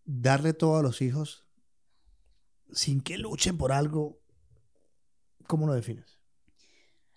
Darle 0.04 0.52
todo 0.52 0.76
a 0.76 0.82
los 0.82 1.02
hijos 1.02 1.44
sin 2.72 3.00
que 3.00 3.18
luchen 3.18 3.58
por 3.58 3.72
algo, 3.72 4.20
¿cómo 5.46 5.66
lo 5.66 5.74
defines? 5.74 6.18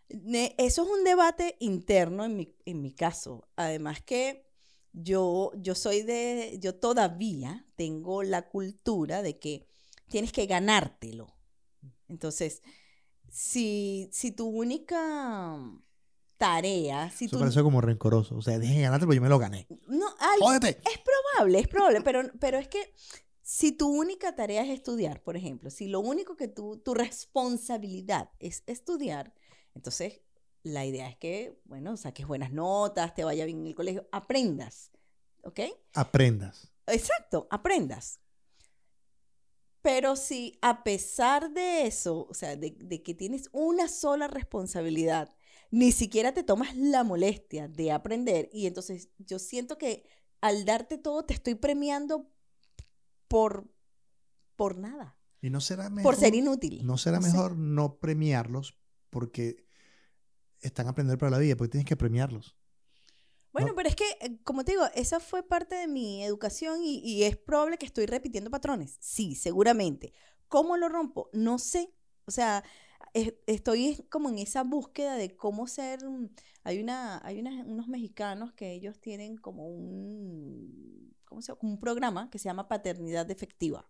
Ne- 0.10 0.56
Eso 0.58 0.84
es 0.84 0.90
un 0.90 1.04
debate 1.04 1.56
interno 1.60 2.26
en 2.26 2.36
mi, 2.36 2.56
en 2.66 2.82
mi 2.82 2.94
caso. 2.94 3.48
Además 3.56 4.02
que 4.02 4.48
yo, 4.92 5.52
yo 5.56 5.76
soy 5.76 6.02
de, 6.02 6.58
yo 6.60 6.76
todavía 6.76 7.68
tengo 7.76 8.24
la 8.24 8.50
cultura 8.50 9.22
de 9.22 9.38
que 9.38 9.68
tienes 10.08 10.32
que 10.32 10.48
ganártelo. 10.48 11.36
Entonces, 12.08 12.64
si, 13.30 14.10
si 14.12 14.32
tu 14.32 14.48
única 14.48 15.60
tarea, 16.40 17.12
si 17.12 17.26
Eso 17.26 17.36
tú... 17.36 17.40
parece 17.42 17.62
como 17.62 17.82
rencoroso. 17.82 18.36
O 18.36 18.42
sea, 18.42 18.58
dejen 18.58 18.82
ganarte 18.82 19.06
porque 19.06 19.18
yo 19.18 19.22
me 19.22 19.30
lo 19.30 19.38
gané. 19.38 19.68
No, 19.88 20.08
ay, 20.20 20.40
¡Jódete! 20.40 20.82
es 20.90 21.00
probable, 21.00 21.60
es 21.60 21.68
probable, 21.68 22.02
pero, 22.02 22.22
pero 22.40 22.58
es 22.58 22.68
que 22.68 22.94
si 23.44 23.74
tu 23.74 23.90
única 23.90 24.36
tarea 24.36 24.64
es 24.64 24.70
estudiar, 24.70 25.22
por 25.22 25.36
ejemplo, 25.36 25.70
si 25.70 25.88
lo 25.88 26.00
único 26.00 26.36
que 26.36 26.48
tú, 26.48 26.78
tu 26.78 26.94
responsabilidad 26.94 28.30
es 28.40 28.64
estudiar, 28.68 29.34
entonces 29.76 30.22
la 30.64 30.86
idea 30.86 31.10
es 31.10 31.18
que, 31.18 31.60
bueno, 31.66 31.98
saques 31.98 32.26
buenas 32.26 32.54
notas, 32.54 33.14
te 33.14 33.24
vaya 33.24 33.46
bien 33.46 33.60
en 33.60 33.68
el 33.68 33.76
colegio, 33.76 34.08
aprendas, 34.12 34.92
¿ok? 35.44 35.60
Aprendas. 35.94 36.72
Exacto, 36.88 37.48
aprendas. 37.52 38.22
Pero 39.82 40.16
si 40.16 40.58
a 40.62 40.84
pesar 40.84 41.52
de 41.52 41.86
eso, 41.86 42.28
o 42.30 42.34
sea, 42.34 42.56
de, 42.56 42.72
de 42.80 43.04
que 43.04 43.14
tienes 43.14 43.50
una 43.52 43.88
sola 43.90 44.28
responsabilidad, 44.28 45.34
ni 45.72 45.92
siquiera 45.92 46.34
te 46.34 46.44
tomas 46.44 46.76
la 46.76 47.04
molestia 47.04 47.68
de 47.68 47.92
aprender, 47.92 48.50
y 48.52 48.66
entonces 48.68 49.10
yo 49.18 49.40
siento 49.40 49.78
que 49.78 50.04
al 50.42 50.66
darte 50.66 50.98
todo 50.98 51.24
te 51.26 51.34
estoy 51.34 51.56
premiando 51.56 52.32
por, 53.28 53.70
por 54.56 54.78
nada, 54.78 55.18
Y 55.42 55.50
no 55.50 55.62
será 55.62 55.90
mejor. 55.90 56.04
por 56.04 56.16
ser 56.20 56.34
inútil. 56.36 56.86
No 56.86 56.98
será 56.98 57.20
No 57.20 57.26
sé. 57.26 57.32
mejor 57.32 57.58
no 57.58 58.00
premiarlos 58.00 58.78
porque 59.10 59.66
están 60.62 60.88
a 60.88 60.92
aprender 60.92 61.18
para 61.18 61.30
la 61.32 61.38
vida, 61.38 61.56
porque 61.56 61.72
tienes 61.72 61.88
que 61.88 61.96
premiarlos. 61.98 62.56
Bueno, 63.52 63.70
¿no? 63.70 63.76
pero 63.76 63.90
es 63.90 63.96
que, 63.96 64.06
eh, 64.22 64.40
como 64.44 64.64
te 64.64 64.74
digo, 64.74 64.84
esa 64.94 65.20
fue 65.20 65.42
parte 65.48 65.76
de 65.76 65.88
mi 65.88 66.24
educación 66.24 66.84
y, 66.84 67.00
y 67.00 67.24
es 67.24 67.36
probable 67.38 67.78
que 67.78 67.86
estoy 67.86 68.06
repitiendo 68.06 68.50
patrones. 68.52 68.98
Sí, 69.00 69.36
seguramente. 69.36 70.14
¿Cómo 70.48 70.78
lo 70.78 70.88
rompo? 70.90 71.30
No 71.34 71.58
sé. 71.58 71.94
O 72.26 72.32
sea, 72.32 72.64
estoy 73.14 74.06
como 74.10 74.30
en 74.30 74.40
esa 74.40 74.64
búsqueda 74.64 75.16
de 75.16 75.36
cómo 75.36 75.68
ser. 75.68 76.00
Hay 76.64 76.82
una, 76.82 77.20
hay 77.26 77.40
unas- 77.40 77.66
unos 77.66 77.88
mexicanos 77.88 78.54
que 78.54 78.72
ellos 78.74 79.00
tienen 79.00 79.38
como 79.38 79.68
un, 79.68 81.14
¿cómo 81.26 81.42
se 81.42 81.54
un 81.62 81.80
programa 81.80 82.30
que 82.30 82.40
se 82.40 82.46
llama 82.50 82.68
paternidad 82.68 83.30
efectiva 83.32 83.90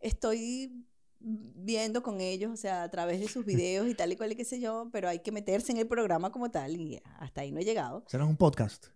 estoy 0.00 0.84
viendo 1.20 2.02
con 2.02 2.20
ellos, 2.20 2.52
o 2.52 2.56
sea, 2.56 2.82
a 2.82 2.90
través 2.90 3.18
de 3.20 3.28
sus 3.28 3.44
videos 3.46 3.88
y 3.88 3.94
tal 3.94 4.12
y 4.12 4.16
cual 4.16 4.32
y 4.32 4.36
qué 4.36 4.44
sé 4.44 4.60
yo, 4.60 4.88
pero 4.92 5.08
hay 5.08 5.20
que 5.20 5.32
meterse 5.32 5.72
en 5.72 5.78
el 5.78 5.86
programa 5.86 6.30
como 6.30 6.50
tal 6.50 6.76
y 6.76 7.00
hasta 7.18 7.40
ahí 7.40 7.50
no 7.52 7.60
he 7.60 7.64
llegado. 7.64 8.04
Será 8.08 8.24
un 8.26 8.36
podcast. 8.36 8.86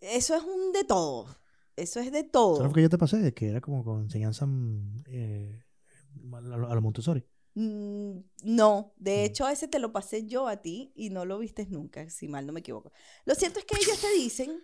Eso 0.00 0.36
es 0.36 0.42
un 0.44 0.72
de 0.72 0.84
todo. 0.84 1.26
Eso 1.76 1.98
es 1.98 2.06
de 2.12 2.18
¿Sabes 2.20 2.30
todo. 2.32 2.62
lo 2.64 2.72
que 2.72 2.82
yo 2.82 2.88
te 2.88 2.98
pasé? 2.98 3.34
Que 3.34 3.48
era 3.48 3.60
como 3.60 3.82
con 3.82 4.02
enseñanza 4.02 4.46
mm, 4.46 5.02
eh, 5.06 5.64
a 6.32 6.40
lo 6.40 6.70
a 6.70 6.74
lo 6.76 6.80
Montessori. 6.82 7.24
Mm, 7.54 8.18
no, 8.42 8.92
de 8.96 9.22
Mm. 9.22 9.24
hecho 9.26 9.48
ese 9.48 9.68
te 9.68 9.78
lo 9.78 9.92
pasé 9.92 10.26
yo 10.26 10.48
a 10.48 10.56
ti 10.60 10.92
y 10.96 11.10
no 11.10 11.24
lo 11.24 11.38
viste 11.38 11.66
nunca, 11.66 12.10
si 12.10 12.26
mal 12.28 12.46
no 12.46 12.52
me 12.52 12.60
equivoco. 12.60 12.92
Lo 13.24 13.34
cierto 13.34 13.60
es 13.60 13.64
que 13.64 13.76
ellos 13.76 14.00
te 14.00 14.10
dicen, 14.14 14.60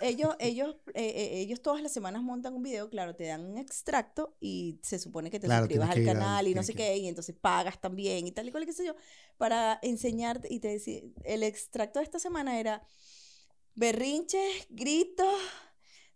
ellos, 0.00 0.34
ellos, 0.38 0.76
eh, 0.94 1.04
eh, 1.14 1.40
ellos 1.40 1.60
todas 1.60 1.82
las 1.82 1.92
semanas 1.92 2.22
montan 2.22 2.54
un 2.54 2.62
video, 2.62 2.88
claro, 2.88 3.14
te 3.14 3.24
dan 3.26 3.44
un 3.44 3.58
extracto 3.58 4.36
y 4.40 4.80
se 4.82 4.98
supone 4.98 5.30
que 5.30 5.38
te 5.38 5.46
Claro, 5.48 5.64
suscribas 5.64 5.90
al 5.90 6.02
canal 6.04 6.48
y 6.48 6.54
no 6.54 6.62
sé 6.62 6.72
que- 6.72 6.78
qué, 6.78 6.96
y 6.96 7.08
entonces 7.08 7.36
pagas 7.38 7.78
también 7.78 8.26
y 8.26 8.32
tal 8.32 8.48
y 8.48 8.50
cual 8.50 8.62
y 8.62 8.66
qué 8.66 8.72
sé 8.72 8.86
yo, 8.86 8.96
para 9.36 9.78
enseñarte 9.82 10.48
y 10.50 10.60
te 10.60 10.68
decía, 10.68 11.02
el 11.24 11.42
extracto 11.42 11.98
de 11.98 12.04
esta 12.04 12.18
semana 12.18 12.58
era 12.58 12.82
berrinches, 13.74 14.66
gritos, 14.70 15.38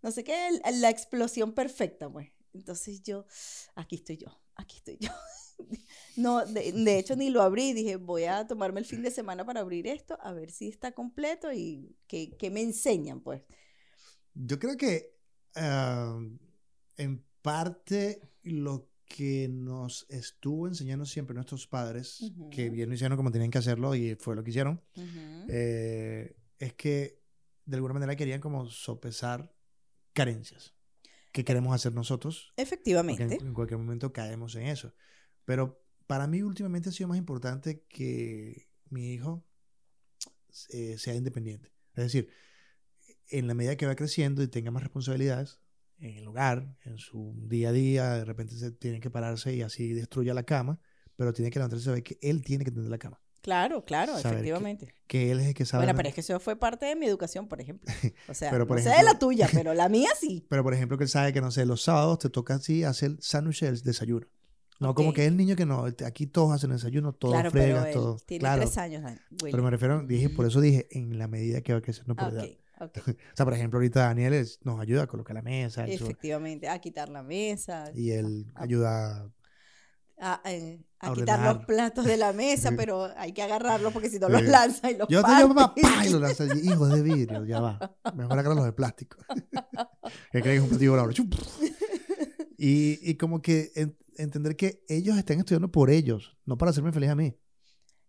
no 0.02 0.10
sé 0.10 0.24
qué, 0.24 0.60
la 0.72 0.88
explosión 0.90 1.52
perfecta, 1.54 2.10
pues. 2.10 2.30
Entonces 2.54 3.02
yo, 3.02 3.26
aquí 3.74 3.96
estoy 3.96 4.16
yo, 4.16 4.40
aquí 4.56 4.78
estoy 4.78 4.96
yo. 4.98 5.10
No, 6.16 6.46
de, 6.46 6.70
de 6.70 6.98
hecho 6.98 7.16
ni 7.16 7.28
lo 7.28 7.42
abrí, 7.42 7.72
dije, 7.72 7.96
voy 7.96 8.24
a 8.24 8.46
tomarme 8.46 8.78
el 8.78 8.86
fin 8.86 9.02
de 9.02 9.10
semana 9.10 9.44
para 9.44 9.60
abrir 9.60 9.88
esto, 9.88 10.16
a 10.20 10.32
ver 10.32 10.52
si 10.52 10.68
está 10.68 10.92
completo 10.92 11.52
y 11.52 11.96
que, 12.06 12.36
que 12.36 12.50
me 12.50 12.62
enseñan, 12.62 13.20
pues. 13.20 13.42
Yo 14.34 14.60
creo 14.60 14.76
que 14.76 15.16
ah, 15.56 16.16
en 16.96 17.24
parte 17.42 18.20
lo 18.42 18.88
que 19.06 19.48
nos 19.48 20.06
estuvo 20.08 20.68
enseñando 20.68 21.04
siempre 21.04 21.34
nuestros 21.34 21.66
padres, 21.66 22.32
que 22.50 22.70
bien 22.70 22.88
lo 22.88 22.94
hicieron 22.94 23.16
como 23.16 23.30
tenían 23.30 23.50
que 23.50 23.58
hacerlo 23.58 23.94
y 23.94 24.14
fue 24.14 24.36
lo 24.36 24.44
que 24.44 24.50
hicieron, 24.50 24.82
Ujú. 24.96 25.46
eh, 25.48 26.36
es 26.58 26.74
que 26.74 27.20
de 27.64 27.76
alguna 27.76 27.94
manera 27.94 28.16
querían 28.16 28.40
como 28.40 28.66
sopesar 28.66 29.52
carencias 30.12 30.74
que 31.32 31.44
queremos 31.44 31.74
hacer 31.74 31.92
nosotros 31.92 32.52
Efectivamente. 32.56 33.22
en, 33.24 33.32
en 33.32 33.54
cualquier 33.54 33.78
momento 33.78 34.12
caemos 34.12 34.54
en 34.54 34.66
eso. 34.68 34.94
Pero 35.44 35.82
para 36.06 36.26
mí 36.26 36.42
últimamente 36.42 36.88
ha 36.88 36.92
sido 36.92 37.08
más 37.08 37.18
importante 37.18 37.84
que 37.88 38.68
mi 38.90 39.12
hijo 39.12 39.44
eh, 40.70 40.96
sea 40.98 41.14
independiente. 41.14 41.72
Es 41.94 42.04
decir, 42.04 42.28
en 43.28 43.46
la 43.46 43.54
medida 43.54 43.76
que 43.76 43.86
va 43.86 43.94
creciendo 43.94 44.42
y 44.42 44.48
tenga 44.48 44.70
más 44.70 44.82
responsabilidades 44.82 45.60
en 45.98 46.16
el 46.16 46.26
hogar, 46.26 46.76
en 46.84 46.98
su 46.98 47.34
día 47.46 47.70
a 47.70 47.72
día, 47.72 48.10
de 48.14 48.24
repente 48.24 48.56
se 48.56 48.70
tiene 48.72 49.00
que 49.00 49.10
pararse 49.10 49.54
y 49.54 49.62
así 49.62 49.92
destruya 49.92 50.34
la 50.34 50.42
cama, 50.42 50.80
pero 51.16 51.32
tiene 51.32 51.50
que 51.50 51.58
levantarse 51.58 51.82
y 51.82 51.86
saber 51.86 52.02
que 52.02 52.18
él 52.20 52.42
tiene 52.42 52.64
que 52.64 52.70
tender 52.70 52.90
la 52.90 52.98
cama. 52.98 53.20
Claro, 53.40 53.84
claro, 53.84 54.18
Saber 54.18 54.38
efectivamente. 54.38 54.94
Que 55.06 55.30
él 55.30 55.38
es 55.40 55.48
el 55.48 55.54
que 55.54 55.66
sabe. 55.66 55.84
Bueno, 55.84 55.94
pero 55.94 56.08
es 56.08 56.14
que 56.14 56.22
eso 56.22 56.40
fue 56.40 56.56
parte 56.56 56.86
de 56.86 56.96
mi 56.96 57.04
educación, 57.04 57.46
por 57.46 57.60
ejemplo. 57.60 57.92
O 58.28 58.32
sea, 58.32 58.50
Pero, 58.50 58.66
por 58.66 58.78
no 58.78 58.82
sé 58.82 58.88
de 58.88 58.94
ejemplo- 58.94 59.12
la 59.12 59.18
tuya, 59.18 59.48
pero 59.52 59.74
la 59.74 59.90
mía 59.90 60.08
sí. 60.18 60.46
Pero, 60.48 60.62
por 60.62 60.72
ejemplo, 60.72 60.96
que 60.96 61.04
él 61.04 61.10
sabe 61.10 61.34
que, 61.34 61.42
no 61.42 61.50
sé, 61.50 61.66
los 61.66 61.82
sábados 61.82 62.20
te 62.20 62.30
toca 62.30 62.54
así 62.54 62.84
hacer 62.84 63.16
sándwiches 63.20 63.70
del 63.70 63.82
desayuno. 63.82 64.26
No, 64.80 64.94
como 64.94 65.12
que 65.12 65.22
es 65.22 65.28
el 65.28 65.36
niño 65.36 65.54
que 65.56 65.64
no, 65.66 65.84
aquí 66.04 66.26
todos 66.26 66.52
hacen 66.52 66.70
desayuno, 66.70 67.12
todos 67.12 67.34
claro, 67.34 67.50
pero 67.52 67.64
fregan, 67.64 67.86
él 67.86 67.92
todos. 67.94 68.24
tiene 68.26 68.40
Claro, 68.40 68.62
tres 68.62 68.76
años, 68.78 69.02
Willy. 69.04 69.50
pero 69.52 69.62
me 69.62 69.70
refiero, 69.70 70.02
dije, 70.02 70.28
por 70.30 70.46
eso 70.46 70.60
dije, 70.60 70.88
en 70.90 71.16
la 71.18 71.28
medida 71.28 71.60
que 71.60 71.72
va 71.72 71.80
creciendo 71.80 72.14
por 72.16 72.24
Ah, 72.26 72.30
edad. 72.30 72.44
ok, 72.80 72.90
ok. 72.98 73.08
O 73.32 73.36
sea, 73.36 73.44
por 73.46 73.54
ejemplo, 73.54 73.78
ahorita 73.78 74.00
Daniel 74.00 74.34
es- 74.34 74.58
nos 74.64 74.80
ayuda 74.80 75.04
a 75.04 75.06
colocar 75.06 75.34
la 75.34 75.42
mesa 75.42 75.86
eso, 75.86 76.04
Efectivamente, 76.04 76.68
a 76.68 76.78
quitar 76.80 77.08
la 77.08 77.22
mesa, 77.22 77.90
y 77.94 78.10
él 78.10 78.46
a- 78.56 78.62
ayuda 78.62 79.30
a, 80.20 80.40
eh, 80.50 80.80
a 81.00 81.10
a 81.10 81.14
quitar 81.14 81.54
los 81.54 81.64
platos 81.66 82.04
de 82.04 82.16
la 82.16 82.32
mesa, 82.32 82.70
pero 82.76 83.10
hay 83.16 83.32
que 83.32 83.42
agarrarlos 83.42 83.92
porque 83.92 84.08
si 84.10 84.18
no 84.18 84.28
los 84.28 84.42
lanza 84.42 84.90
y 84.90 84.96
los 84.96 85.08
Yo 85.08 85.20
te 85.22 85.28
parte. 85.28 85.54
papá 85.54 86.06
y 86.06 86.10
lo 86.10 86.18
lanza 86.20 86.44
hijos 86.62 86.90
de 86.92 87.02
vidrio, 87.02 87.44
ya 87.44 87.60
va. 87.60 87.96
Mejor 88.14 88.38
agarra 88.38 88.54
los 88.56 88.64
de 88.64 88.72
plástico. 88.72 89.18
que 90.32 90.40
creen 90.40 90.42
que 90.42 90.54
es 90.56 90.62
un 90.62 90.68
platillo 90.68 90.90
volador. 90.92 91.14
Y, 92.56 92.98
y 93.10 93.14
como 93.16 93.42
que 93.42 93.72
en- 93.74 93.96
entender 94.16 94.56
que 94.56 94.84
ellos 94.88 95.16
están 95.16 95.38
estudiando 95.38 95.70
por 95.70 95.90
ellos, 95.90 96.36
no 96.44 96.56
para 96.56 96.70
hacerme 96.70 96.92
feliz 96.92 97.10
a 97.10 97.14
mí. 97.16 97.36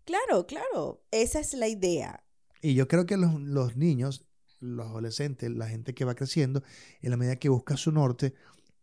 Claro, 0.06 0.46
claro, 0.46 1.04
esa 1.12 1.40
es 1.40 1.54
la 1.54 1.68
idea. 1.68 2.24
Y 2.62 2.76
yo 2.76 2.88
creo 2.88 3.06
que 3.06 3.18
los, 3.18 3.40
los 3.40 3.76
niños, 3.76 4.28
los 4.60 4.88
adolescentes, 4.88 5.50
la 5.52 5.68
gente 5.68 5.94
que 5.94 6.06
va 6.06 6.16
creciendo, 6.16 6.64
en 7.02 7.12
la 7.12 7.18
medida 7.18 7.38
que 7.38 7.50
busca 7.50 7.78
su 7.78 7.92
norte, 7.92 8.34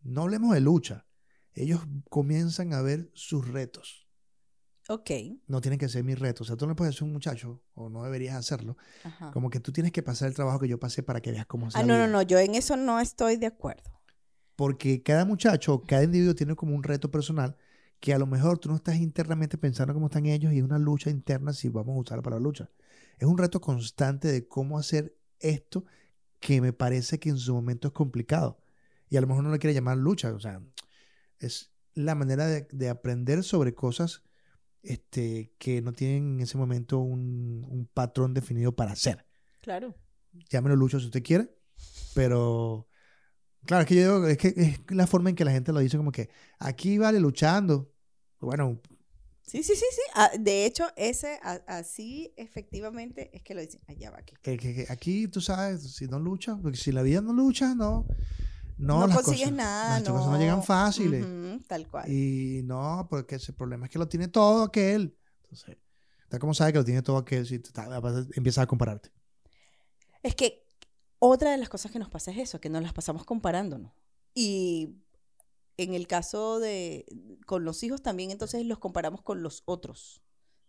no 0.01 0.23
hablemos 0.23 0.53
de 0.53 0.61
lucha. 0.61 1.05
Ellos 1.53 1.81
comienzan 2.09 2.73
a 2.73 2.81
ver 2.81 3.09
sus 3.13 3.47
retos. 3.47 4.07
Ok. 4.89 5.11
No 5.47 5.61
tienen 5.61 5.79
que 5.79 5.87
ser 5.87 6.03
mis 6.03 6.19
retos. 6.19 6.41
O 6.41 6.47
sea, 6.47 6.57
tú 6.57 6.67
no 6.67 6.75
puedes 6.75 7.01
a 7.01 7.05
un 7.05 7.13
muchacho, 7.13 7.63
o 7.73 7.89
no 7.89 8.03
deberías 8.03 8.35
hacerlo, 8.35 8.75
Ajá. 9.03 9.31
como 9.31 9.49
que 9.49 9.59
tú 9.59 9.71
tienes 9.71 9.93
que 9.93 10.03
pasar 10.03 10.27
el 10.27 10.35
trabajo 10.35 10.59
que 10.59 10.67
yo 10.67 10.79
pasé 10.79 11.03
para 11.03 11.21
que 11.21 11.31
veas 11.31 11.45
cómo 11.45 11.71
se 11.71 11.77
Ah, 11.79 11.83
no, 11.83 11.97
no, 11.97 12.07
no, 12.07 12.21
yo 12.21 12.37
en 12.39 12.55
eso 12.55 12.75
no 12.75 12.99
estoy 12.99 13.37
de 13.37 13.45
acuerdo. 13.47 13.89
Porque 14.55 15.01
cada 15.03 15.25
muchacho, 15.25 15.83
cada 15.83 16.03
individuo 16.03 16.35
tiene 16.35 16.55
como 16.55 16.75
un 16.75 16.83
reto 16.83 17.09
personal 17.09 17.57
que 17.99 18.13
a 18.13 18.19
lo 18.19 18.27
mejor 18.27 18.59
tú 18.59 18.69
no 18.69 18.75
estás 18.75 18.97
internamente 18.97 19.57
pensando 19.57 19.93
cómo 19.93 20.07
están 20.07 20.25
ellos 20.25 20.51
y 20.53 20.57
es 20.57 20.63
una 20.63 20.77
lucha 20.77 21.09
interna 21.09 21.53
si 21.53 21.69
vamos 21.69 21.95
a 21.95 21.99
usar 22.01 22.17
la 22.17 22.21
palabra 22.23 22.43
lucha. 22.43 22.69
Es 23.17 23.27
un 23.27 23.37
reto 23.37 23.61
constante 23.61 24.27
de 24.27 24.47
cómo 24.47 24.77
hacer 24.77 25.15
esto 25.39 25.85
que 26.39 26.59
me 26.59 26.73
parece 26.73 27.19
que 27.19 27.29
en 27.29 27.37
su 27.37 27.53
momento 27.53 27.87
es 27.87 27.93
complicado. 27.93 28.59
Y 29.09 29.17
a 29.17 29.21
lo 29.21 29.27
mejor 29.27 29.43
no 29.43 29.51
le 29.51 29.59
quiere 29.59 29.73
llamar 29.73 29.97
lucha, 29.97 30.33
o 30.33 30.39
sea, 30.39 30.61
es 31.39 31.71
la 31.93 32.15
manera 32.15 32.47
de, 32.47 32.67
de 32.71 32.89
aprender 32.89 33.43
sobre 33.43 33.73
cosas 33.73 34.23
este, 34.81 35.53
que 35.57 35.81
no 35.81 35.93
tienen 35.93 36.35
en 36.35 36.39
ese 36.41 36.57
momento 36.57 36.99
un, 36.99 37.65
un 37.69 37.85
patrón 37.93 38.33
definido 38.33 38.75
para 38.75 38.91
hacer 38.91 39.25
Claro. 39.61 39.95
llámelo 40.49 40.75
lucho 40.75 40.99
si 40.99 41.05
usted 41.05 41.23
quiere, 41.23 41.55
pero 42.13 42.87
claro, 43.65 43.81
es 43.83 43.87
que 43.87 43.95
yo 43.95 44.01
digo, 44.01 44.27
es 44.27 44.37
que 44.37 44.47
es 44.49 44.79
la 44.89 45.07
forma 45.07 45.29
en 45.29 45.35
que 45.35 45.45
la 45.45 45.51
gente 45.51 45.71
lo 45.71 45.79
dice 45.79 45.97
como 45.97 46.11
que 46.11 46.29
aquí 46.59 46.97
vale 46.97 47.19
luchando. 47.19 47.91
Bueno, 48.39 48.79
Sí, 49.45 49.61
sí, 49.61 49.75
sí, 49.75 49.85
sí. 49.91 50.01
Ah, 50.15 50.31
de 50.39 50.65
hecho, 50.65 50.87
ese, 50.95 51.37
así 51.67 52.33
efectivamente 52.37 53.29
es 53.35 53.43
que 53.43 53.53
lo 53.53 53.59
dicen. 53.59 53.81
Allá 53.87 54.09
va 54.09 54.19
aquí. 54.19 54.35
Que, 54.41 54.55
que- 54.57 54.73
que 54.73 54.85
aquí, 54.89 55.27
tú 55.27 55.41
sabes, 55.41 55.83
si 55.95 56.07
no 56.07 56.17
luchas, 56.17 56.57
porque 56.61 56.77
si 56.77 56.93
la 56.93 57.01
vida 57.01 57.19
no 57.19 57.33
lucha, 57.33 57.75
no. 57.75 58.05
No, 58.77 59.01
No, 59.01 59.07
las 59.07 59.17
consigues 59.17 59.49
cosas, 59.49 59.57
nada. 59.57 59.99
Las 59.99 60.09
cosas 60.09 60.31
no 60.31 60.37
llegan 60.39 60.63
fáciles. 60.63 61.25
Ujú, 61.25 61.61
tal 61.67 61.87
cual. 61.89 62.09
Y 62.09 62.61
no, 62.63 63.05
porque 63.09 63.35
ese 63.35 63.51
problema 63.51 63.85
es 63.87 63.91
que 63.91 63.99
lo 63.99 64.07
tiene 64.07 64.29
todo 64.29 64.63
aquel. 64.63 65.15
Entonces, 65.43 65.77
¿está 66.23 66.39
cómo 66.39 66.53
sabe 66.53 66.71
que 66.71 66.79
lo 66.79 66.85
tiene 66.85 67.01
todo 67.01 67.17
aquel 67.17 67.45
si 67.45 67.59
te 67.59 67.69
empiezas 68.35 68.63
a 68.63 68.67
compararte? 68.67 69.11
Es 70.23 70.35
que 70.35 70.62
otra 71.27 71.51
de 71.51 71.57
las 71.57 71.69
cosas 71.69 71.91
que 71.91 71.99
nos 71.99 72.09
pasa 72.09 72.31
es 72.31 72.37
eso, 72.37 72.59
que 72.59 72.69
nos 72.69 72.83
las 72.83 72.93
pasamos 72.93 73.25
comparándonos. 73.25 73.93
Y 74.35 74.95
en 75.77 75.93
el 75.93 76.07
caso 76.07 76.59
de 76.59 77.05
con 77.45 77.65
los 77.65 77.83
hijos 77.83 78.01
también, 78.01 78.31
entonces 78.31 78.65
los 78.65 78.79
comparamos 78.79 79.21
con 79.21 79.41
los 79.41 79.63
otros 79.65 80.21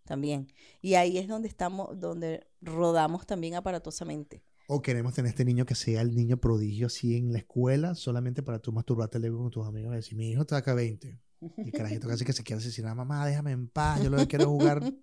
también. 0.05 0.53
Y 0.81 0.95
ahí 0.95 1.19
es 1.19 1.29
donde 1.29 1.49
estamos, 1.49 1.99
donde 1.99 2.47
rodamos 2.61 3.27
también 3.27 3.55
aparatosamente. 3.55 4.45
O 4.67 4.81
queremos 4.81 5.13
tener 5.13 5.31
este 5.31 5.45
niño 5.45 5.67
que 5.67 5.75
sea 5.75 6.01
el 6.01 6.15
niño 6.15 6.39
prodigio 6.39 6.87
así 6.87 7.17
en 7.17 7.33
la 7.33 7.39
escuela, 7.39 7.95
solamente 7.95 8.43
para 8.43 8.61
tú 8.61 8.73
masturbarte 8.73 9.19
luego 9.19 9.39
con 9.39 9.51
tus 9.51 9.67
amigos 9.67 9.93
y 9.93 9.97
decir, 9.97 10.17
mi 10.17 10.31
hijo 10.31 10.43
está 10.43 10.59
acá 10.59 10.75
20. 10.75 11.21
Y 11.59 11.73
carajito 11.73 12.09
casi 12.09 12.25
que 12.25 12.33
se 12.33 12.43
quiere 12.43 12.61
asesinar, 12.61 12.95
mamá, 12.95 13.27
déjame 13.27 13.53
en 13.53 13.69
paz, 13.69 14.03
yo 14.03 14.09
lo 14.09 14.17
que 14.17 14.29
quiero 14.29 14.45
es 14.45 14.51
jugar 14.51 14.95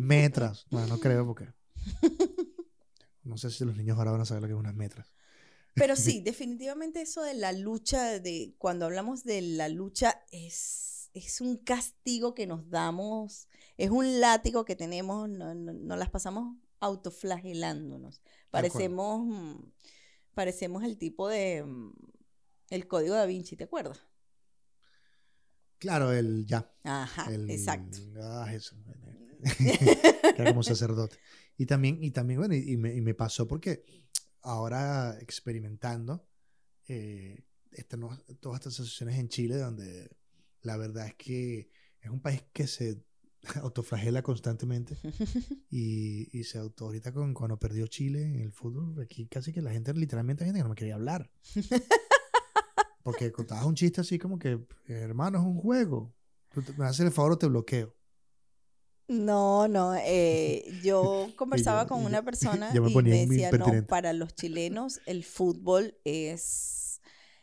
metras. 0.00 0.66
Bueno, 0.70 0.88
no 0.88 1.00
creo 1.00 1.24
porque... 1.26 1.48
No 3.26 3.36
sé 3.36 3.50
si 3.50 3.64
los 3.64 3.76
niños 3.76 3.98
ahora 3.98 4.12
van 4.12 4.20
a 4.20 4.24
saber 4.24 4.42
lo 4.42 4.48
que 4.48 4.54
es 4.54 4.58
unas 4.60 4.74
metras. 4.74 5.12
Pero 5.74 5.94
sí, 5.96 6.20
definitivamente 6.20 7.00
eso 7.02 7.22
de 7.22 7.34
la 7.34 7.52
lucha, 7.52 8.18
de 8.20 8.54
cuando 8.58 8.86
hablamos 8.86 9.24
de 9.24 9.42
la 9.42 9.68
lucha, 9.68 10.24
es, 10.30 11.10
es 11.12 11.40
un 11.40 11.56
castigo 11.58 12.34
que 12.34 12.46
nos 12.46 12.70
damos, 12.70 13.48
es 13.76 13.90
un 13.90 14.20
látigo 14.20 14.64
que 14.64 14.76
tenemos, 14.76 15.28
no, 15.28 15.54
no- 15.54 15.72
nos 15.72 15.98
las 15.98 16.10
pasamos 16.10 16.56
autoflagelándonos. 16.80 18.22
Parecemos, 18.50 19.26
mm, 19.26 19.54
parecemos 20.34 20.84
el 20.84 20.96
tipo 20.98 21.28
de, 21.28 21.64
mm, 21.64 21.92
el 22.70 22.86
código 22.88 23.14
da 23.14 23.26
Vinci, 23.26 23.56
¿te 23.56 23.64
acuerdas? 23.64 24.00
Claro, 25.78 26.12
el 26.12 26.46
ya. 26.46 26.70
Ajá, 26.84 27.30
El, 27.32 27.50
exacto. 27.50 27.98
Ah, 28.22 28.50
eso. 28.52 28.76
era 30.38 30.50
como 30.50 30.62
sacerdote. 30.62 31.18
Y 31.56 31.66
también, 31.66 32.02
y 32.02 32.10
también 32.10 32.40
bueno, 32.40 32.54
y, 32.54 32.72
y 32.72 32.76
me, 32.76 32.94
y 32.94 33.00
me 33.00 33.14
pasó 33.14 33.46
porque 33.48 33.84
ahora 34.42 35.18
experimentando 35.20 36.26
eh, 36.88 37.44
esta 37.72 37.96
no- 37.96 38.16
todas 38.40 38.60
estas 38.60 38.74
asociaciones 38.74 39.18
en 39.18 39.28
Chile, 39.28 39.56
donde 39.56 40.10
la 40.62 40.76
verdad 40.76 41.06
es 41.06 41.14
que 41.14 41.70
es 42.00 42.10
un 42.10 42.20
país 42.20 42.44
que 42.52 42.66
se 42.66 43.02
autoflagela 43.62 44.22
constantemente 44.22 44.96
y, 45.70 46.28
y 46.38 46.44
se 46.44 46.58
auto 46.58 46.84
ahorita 46.86 47.12
con, 47.12 47.34
cuando 47.34 47.58
perdió 47.58 47.86
Chile 47.86 48.22
en 48.22 48.40
el 48.40 48.52
fútbol, 48.52 49.00
aquí 49.02 49.26
casi 49.26 49.52
que 49.52 49.62
la 49.62 49.70
gente, 49.72 49.92
literalmente 49.94 50.44
hay 50.44 50.48
gente 50.48 50.58
que 50.60 50.64
no 50.64 50.70
me 50.70 50.74
quería 50.76 50.94
hablar. 50.94 51.30
Porque 53.02 53.30
contabas 53.30 53.64
un 53.64 53.74
chiste 53.76 54.00
así 54.00 54.18
como 54.18 54.38
que, 54.38 54.58
hermano, 54.88 55.38
es 55.38 55.44
un 55.44 55.60
juego. 55.60 56.12
Me 56.76 56.86
haces 56.86 57.06
el 57.06 57.12
favor 57.12 57.32
o 57.32 57.38
te 57.38 57.46
bloqueo. 57.46 57.94
No, 59.08 59.68
no, 59.68 59.94
eh, 59.96 60.64
yo 60.82 61.30
conversaba 61.36 61.82
yo- 61.84 61.88
con 61.88 62.04
una 62.04 62.22
persona 62.22 62.72
me 62.72 62.90
y 62.90 62.94
me 62.96 63.02
decía, 63.02 63.50
no, 63.50 63.56
impertinente". 63.56 63.88
para 63.88 64.12
los 64.12 64.34
chilenos 64.34 65.00
el 65.06 65.22
fútbol 65.24 65.96
es, 66.04 67.00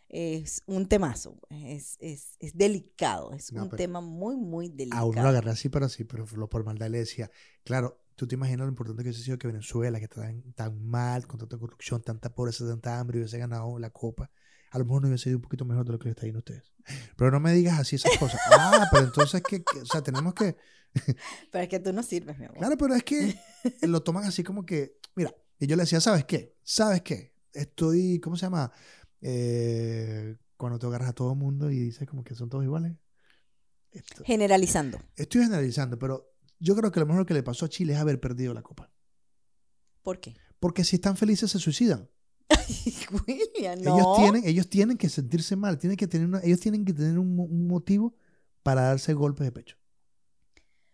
es 0.09 0.63
un 0.65 0.87
temazo, 0.87 1.39
es, 1.49 1.97
es, 1.99 2.35
es 2.39 2.57
delicado, 2.57 3.33
es 3.33 3.51
No, 3.53 3.63
un 3.63 3.69
tema 3.69 4.01
muy, 4.01 4.35
muy 4.35 4.69
delicado. 4.69 5.03
A 5.03 5.05
uno 5.05 5.21
lo 5.23 5.29
agarré 5.29 5.51
así, 5.51 5.69
pero 5.69 5.85
así, 5.85 6.03
pero 6.03 6.25
lo 6.35 6.49
por 6.49 6.65
maldad 6.65 6.89
le 6.89 6.99
decía, 6.99 7.31
claro, 7.63 8.03
tú 8.15 8.27
te 8.27 8.35
imaginas 8.35 8.65
lo 8.65 8.69
importante 8.69 9.01
que 9.03 9.09
hubiese 9.09 9.23
sido 9.23 9.37
que 9.37 9.47
Venezuela, 9.47 9.99
que 9.99 10.05
está 10.05 10.21
tan, 10.21 10.53
tan 10.53 10.85
mal, 10.85 11.25
con 11.27 11.39
tanta 11.39 11.57
corrupción, 11.57 12.01
tanta 12.03 12.33
pobreza, 12.35 12.67
tanta 12.67 12.99
hambre, 12.99 13.19
hubiese 13.19 13.37
ganado 13.37 13.79
la 13.79 13.89
copa. 13.89 14.29
A 14.71 14.79
lo 14.79 14.85
mejor 14.85 15.03
no 15.03 15.07
hubiese 15.07 15.25
sido 15.25 15.37
un 15.37 15.43
poquito 15.43 15.65
mejor 15.65 15.85
de 15.85 15.91
lo 15.93 15.99
que 15.99 16.05
le 16.05 16.11
está 16.11 16.25
a 16.25 16.37
ustedes. 16.37 16.73
Pero 17.15 17.31
no 17.31 17.39
me 17.39 17.53
digas 17.53 17.79
así 17.79 17.95
esas 17.95 18.17
cosas. 18.17 18.41
Ah, 18.51 18.87
pero 18.91 19.05
entonces, 19.05 19.41
que, 19.43 19.63
o 19.81 19.85
sea, 19.85 20.01
tenemos 20.01 20.33
que. 20.33 20.57
Pero 21.51 21.63
es 21.63 21.69
que 21.69 21.79
tú 21.79 21.91
no 21.93 22.03
sirves, 22.03 22.37
mi 22.37 22.45
amor. 22.45 22.57
Claro, 22.59 22.77
pero 22.77 22.93
es 22.95 23.03
que 23.03 23.37
lo 23.81 24.03
toman 24.03 24.25
así 24.25 24.43
como 24.43 24.65
que. 24.65 24.97
Mira, 25.15 25.33
y 25.59 25.67
yo 25.67 25.75
le 25.75 25.83
decía, 25.83 25.99
¿sabes 26.01 26.25
qué? 26.25 26.55
¿Sabes 26.63 27.01
qué? 27.01 27.33
Estoy. 27.53 28.19
¿Cómo 28.19 28.35
se 28.35 28.45
llama? 28.45 28.71
Eh, 29.21 30.35
cuando 30.57 30.77
te 30.79 30.85
agarras 30.85 31.09
a 31.09 31.13
todo 31.13 31.31
el 31.33 31.37
mundo 31.39 31.71
y 31.71 31.79
dices 31.79 32.07
como 32.07 32.23
que 32.23 32.35
son 32.35 32.49
todos 32.49 32.63
iguales. 32.63 32.93
Esto- 33.91 34.23
Generalizando. 34.25 34.99
Estoy 35.15 35.41
generalizando, 35.43 35.97
pero 35.99 36.31
yo 36.59 36.75
creo 36.75 36.91
que 36.91 36.99
lo 36.99 37.05
mejor 37.05 37.25
que 37.25 37.33
le 37.33 37.43
pasó 37.43 37.65
a 37.65 37.69
Chile 37.69 37.93
es 37.93 37.99
haber 37.99 38.19
perdido 38.19 38.53
la 38.53 38.61
copa. 38.61 38.91
¿Por 40.01 40.19
qué? 40.19 40.35
Porque 40.59 40.83
si 40.83 40.95
están 40.97 41.15
felices 41.17 41.51
se 41.51 41.59
suicidan. 41.59 42.09
William, 43.27 43.79
no. 43.81 43.95
Ellos, 43.95 44.07
tienen, 44.17 44.43
ellos 44.47 44.69
tienen 44.69 44.97
que 44.97 45.09
sentirse 45.09 45.55
mal, 45.55 45.77
tienen 45.77 45.97
que 45.97 46.07
tener 46.07 46.27
una- 46.27 46.41
ellos 46.43 46.59
tienen 46.59 46.85
que 46.85 46.93
tener 46.93 47.17
un, 47.19 47.39
un 47.39 47.67
motivo 47.67 48.15
para 48.63 48.81
darse 48.83 49.13
golpes 49.13 49.45
de 49.45 49.51
pecho. 49.51 49.77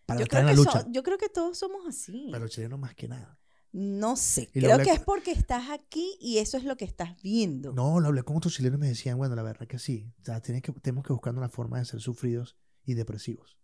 Para 0.10 0.20
yo, 0.20 0.24
estar 0.24 0.40
en 0.42 0.46
la 0.48 0.54
lucha. 0.54 0.82
so- 0.82 0.88
yo 0.92 1.04
creo 1.04 1.18
que 1.18 1.30
todos 1.30 1.58
somos 1.58 1.86
así. 1.88 2.30
Pero 2.32 2.44
el 2.46 2.50
chileno 2.52 2.78
más 2.78 2.94
que 2.96 3.08
nada. 3.08 3.40
no 3.72 4.16
sé. 4.16 4.50
Y 4.54 4.60
Creo 4.62 4.74
hablé 4.74 4.86
que 4.86 4.92
es 4.94 5.00
porque 5.00 5.32
estás 5.32 5.70
aquí 5.70 6.18
y 6.20 6.40
eso 6.40 6.58
es 6.58 6.64
lo 6.64 6.76
que 6.76 6.86
estás 6.86 7.16
viendo. 7.22 7.72
No, 7.74 8.00
lo 8.00 8.08
hablé 8.08 8.24
con 8.24 8.36
otros 8.36 8.54
chilenos 8.56 8.78
y 8.78 8.82
me 8.82 8.88
decían, 8.88 9.18
bueno, 9.18 9.36
la 9.36 9.44
verdad 9.44 9.68
que 9.68 9.78
sí. 9.80 10.12
O 10.22 10.26
sea, 10.26 10.42
tienen 10.42 10.62
que, 10.62 10.72
tenemos 10.74 11.06
que 11.06 11.14
buscar 11.14 11.36
una 11.36 11.50
forma 11.50 11.78
de 11.80 11.86
ser 11.86 12.00
sufridos 12.02 12.58
y 12.84 12.96
depresivos. 12.96 13.58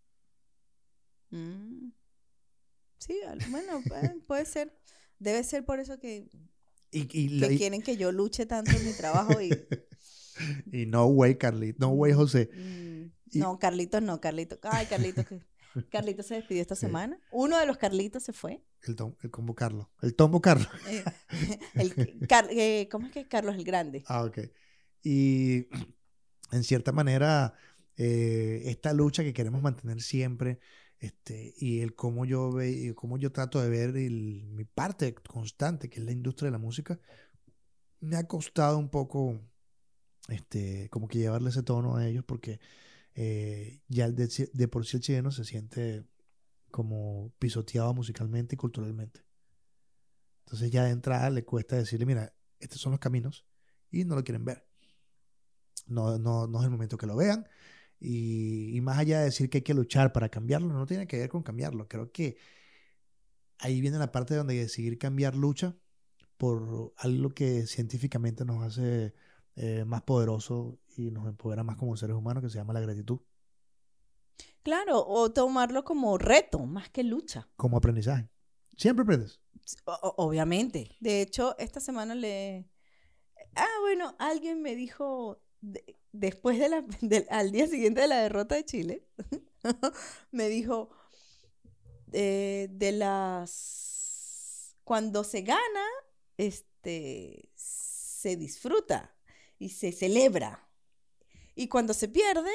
Mm. 1.30 1.90
Sí, 2.98 3.14
bueno, 3.50 3.80
puede, 3.86 4.08
puede 4.26 4.44
ser. 4.46 4.78
Debe 5.18 5.42
ser 5.44 5.64
por 5.64 5.80
eso 5.80 5.98
que, 5.98 6.28
Y, 6.90 7.00
y, 7.12 7.40
que 7.40 7.48
la- 7.48 7.56
quieren 7.56 7.82
que 7.82 7.96
yo 7.96 8.12
luche 8.12 8.46
tanto 8.46 8.70
en 8.72 8.84
mi 8.84 8.92
trabajo 8.92 9.40
y... 9.40 9.50
y 10.72 10.86
no 10.86 11.06
way, 11.06 11.36
Carly. 11.36 11.74
No 11.78 11.88
way, 11.88 12.12
José. 12.12 12.50
Mm, 12.54 13.10
Y- 13.32 13.38
No, 13.40 13.58
Carlitos 13.58 14.02
no, 14.02 14.20
Carlitos. 14.20 14.58
Ay, 14.62 14.86
Carlitos. 14.86 15.26
que- 15.26 15.40
Carlitos 15.90 16.26
se 16.26 16.34
despidió 16.34 16.62
esta 16.62 16.74
Sí. 16.76 16.80
semana. 16.86 17.18
Uno 17.30 17.58
de 17.58 17.66
los 17.66 17.76
Carlitos 17.76 18.22
se 18.22 18.32
fue. 18.32 18.62
El, 18.82 18.96
tom- 18.96 19.14
el 19.22 19.30
combo 19.30 19.54
Carlos. 19.54 19.86
El 20.02 20.14
tombo 20.14 20.40
Carlos. 20.40 20.68
Eh, 20.88 21.04
el, 21.74 22.26
Car- 22.28 22.48
eh, 22.50 22.88
¿Cómo 22.90 23.06
es 23.06 23.12
que 23.12 23.20
es 23.20 23.26
Carlos 23.26 23.54
el 23.56 23.64
Grande? 23.64 24.02
Ah, 24.06 24.24
ok. 24.24 24.38
Y 25.02 25.68
en 26.52 26.64
cierta 26.64 26.92
manera, 26.92 27.54
eh, 27.96 28.62
esta 28.66 28.92
lucha 28.92 29.22
que 29.22 29.32
queremos 29.32 29.62
mantener 29.62 30.00
siempre, 30.00 30.58
este, 30.98 31.52
y 31.58 31.80
el 31.80 31.94
cómo 31.94 32.24
yo 32.24 32.50
ve, 32.52 32.94
cómo 32.94 33.18
yo 33.18 33.30
trato 33.32 33.60
de 33.60 33.68
ver 33.68 33.96
el- 33.96 34.44
mi 34.48 34.64
parte 34.64 35.14
constante, 35.14 35.90
que 35.90 36.00
es 36.00 36.06
la 36.06 36.12
industria 36.12 36.46
de 36.46 36.52
la 36.52 36.58
música, 36.58 36.98
me 38.00 38.16
ha 38.16 38.26
costado 38.26 38.78
un 38.78 38.88
poco, 38.88 39.40
este, 40.28 40.88
como 40.90 41.08
que 41.08 41.18
llevarle 41.18 41.50
ese 41.50 41.62
tono 41.62 41.96
a 41.96 42.06
ellos, 42.06 42.24
porque 42.24 42.60
eh, 43.16 43.80
ya 43.88 44.10
de 44.10 44.68
por 44.68 44.86
sí 44.86 44.98
el 44.98 45.02
chileno 45.02 45.30
se 45.30 45.44
siente 45.44 46.04
como 46.70 47.32
pisoteado 47.38 47.94
musicalmente 47.94 48.54
y 48.54 48.58
culturalmente. 48.58 49.24
Entonces 50.44 50.70
ya 50.70 50.84
de 50.84 50.90
entrada 50.90 51.30
le 51.30 51.42
cuesta 51.42 51.76
decirle, 51.76 52.04
mira, 52.04 52.34
estos 52.60 52.78
son 52.80 52.92
los 52.92 53.00
caminos 53.00 53.46
y 53.90 54.04
no 54.04 54.14
lo 54.14 54.22
quieren 54.22 54.44
ver. 54.44 54.68
No, 55.86 56.18
no, 56.18 56.46
no 56.46 56.58
es 56.58 56.64
el 56.64 56.70
momento 56.70 56.98
que 56.98 57.06
lo 57.06 57.16
vean. 57.16 57.48
Y, 57.98 58.76
y 58.76 58.80
más 58.82 58.98
allá 58.98 59.20
de 59.20 59.26
decir 59.26 59.48
que 59.48 59.58
hay 59.58 59.62
que 59.62 59.72
luchar 59.72 60.12
para 60.12 60.28
cambiarlo, 60.28 60.68
no 60.68 60.84
tiene 60.84 61.06
que 61.06 61.18
ver 61.18 61.30
con 61.30 61.42
cambiarlo. 61.42 61.88
Creo 61.88 62.12
que 62.12 62.36
ahí 63.58 63.80
viene 63.80 63.98
la 63.98 64.12
parte 64.12 64.34
donde 64.34 64.54
decidir 64.54 64.98
cambiar 64.98 65.34
lucha 65.34 65.74
por 66.36 66.92
algo 66.98 67.30
que 67.30 67.66
científicamente 67.66 68.44
nos 68.44 68.62
hace 68.62 69.14
eh, 69.56 69.84
más 69.84 70.02
poderoso 70.02 70.78
y 70.96 71.10
nos 71.10 71.26
empodera 71.28 71.62
más 71.64 71.76
como 71.76 71.96
seres 71.96 72.16
humanos, 72.16 72.42
que 72.42 72.50
se 72.50 72.58
llama 72.58 72.72
la 72.74 72.80
gratitud, 72.80 73.20
Claro, 74.62 75.04
o 75.06 75.30
tomarlo 75.32 75.84
como 75.84 76.18
reto, 76.18 76.58
más 76.66 76.90
que 76.90 77.04
lucha. 77.04 77.48
como 77.56 77.76
aprendizaje. 77.76 78.28
Siempre 78.76 79.04
aprendes. 79.04 79.40
O- 79.84 80.14
obviamente. 80.18 80.96
De 81.00 81.22
hecho, 81.22 81.56
esta 81.58 81.78
semana 81.80 82.14
le... 82.16 82.68
Ah, 83.54 83.68
bueno, 83.82 84.16
alguien 84.18 84.62
me 84.62 84.74
dijo, 84.74 85.40
de- 85.60 85.96
después 86.12 86.58
de 86.58 86.68
la, 86.68 86.82
del- 87.00 87.26
al 87.30 87.52
día 87.52 87.68
siguiente 87.68 88.00
de 88.00 88.08
la 88.08 88.16
derrota 88.18 88.56
de 88.56 88.64
Chile, 88.64 89.06
me 90.32 90.48
dijo, 90.48 90.90
eh, 92.12 92.66
de 92.72 92.92
las... 92.92 94.74
Cuando 94.82 95.22
se 95.24 95.42
gana, 95.42 95.84
este, 96.36 97.50
se 97.54 98.36
disfruta 98.36 99.15
y 99.58 99.70
se 99.70 99.92
celebra. 99.92 100.68
Y 101.54 101.68
cuando 101.68 101.94
se 101.94 102.08
pierde, 102.08 102.50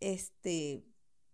este, 0.00 0.84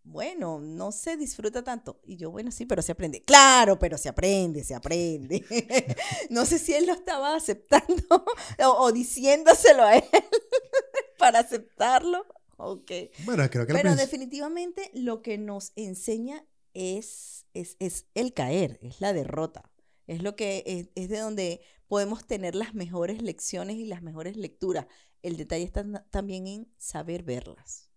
bueno, 0.02 0.58
no 0.60 0.92
se 0.92 1.16
disfruta 1.16 1.62
tanto. 1.62 2.00
Y 2.04 2.16
yo, 2.16 2.30
bueno, 2.30 2.50
sí, 2.50 2.66
pero 2.66 2.82
se 2.82 2.92
aprende. 2.92 3.22
Claro, 3.22 3.78
pero 3.78 3.98
se 3.98 4.08
aprende, 4.08 4.64
se 4.64 4.74
aprende. 4.74 5.44
no 6.30 6.44
sé 6.46 6.58
si 6.58 6.74
él 6.74 6.86
lo 6.86 6.92
estaba 6.92 7.34
aceptando 7.34 8.04
o, 8.64 8.68
o 8.68 8.92
diciéndoselo 8.92 9.82
a 9.84 9.96
él 9.96 10.04
para 11.18 11.40
aceptarlo. 11.40 12.26
Ok. 12.56 12.90
Bueno, 13.24 13.48
creo 13.50 13.66
que 13.66 13.72
Pero 13.72 13.94
definitivamente 13.94 14.90
lo 14.94 15.22
que 15.22 15.38
nos 15.38 15.72
enseña 15.76 16.44
es, 16.74 17.46
es, 17.54 17.76
es 17.78 18.06
el 18.14 18.32
caer, 18.34 18.78
es 18.82 19.00
la 19.00 19.12
derrota. 19.12 19.70
Es 20.06 20.22
lo 20.22 20.36
que 20.36 20.64
es, 20.66 20.88
es 20.94 21.08
de 21.10 21.18
donde 21.18 21.60
podemos 21.88 22.26
tener 22.26 22.54
las 22.54 22.74
mejores 22.74 23.22
lecciones 23.22 23.76
y 23.76 23.86
las 23.86 24.02
mejores 24.02 24.36
lecturas. 24.36 24.86
El 25.22 25.36
detalle 25.36 25.64
está 25.64 25.84
también 26.10 26.46
en 26.46 26.72
saber 26.76 27.22
verlas, 27.24 27.90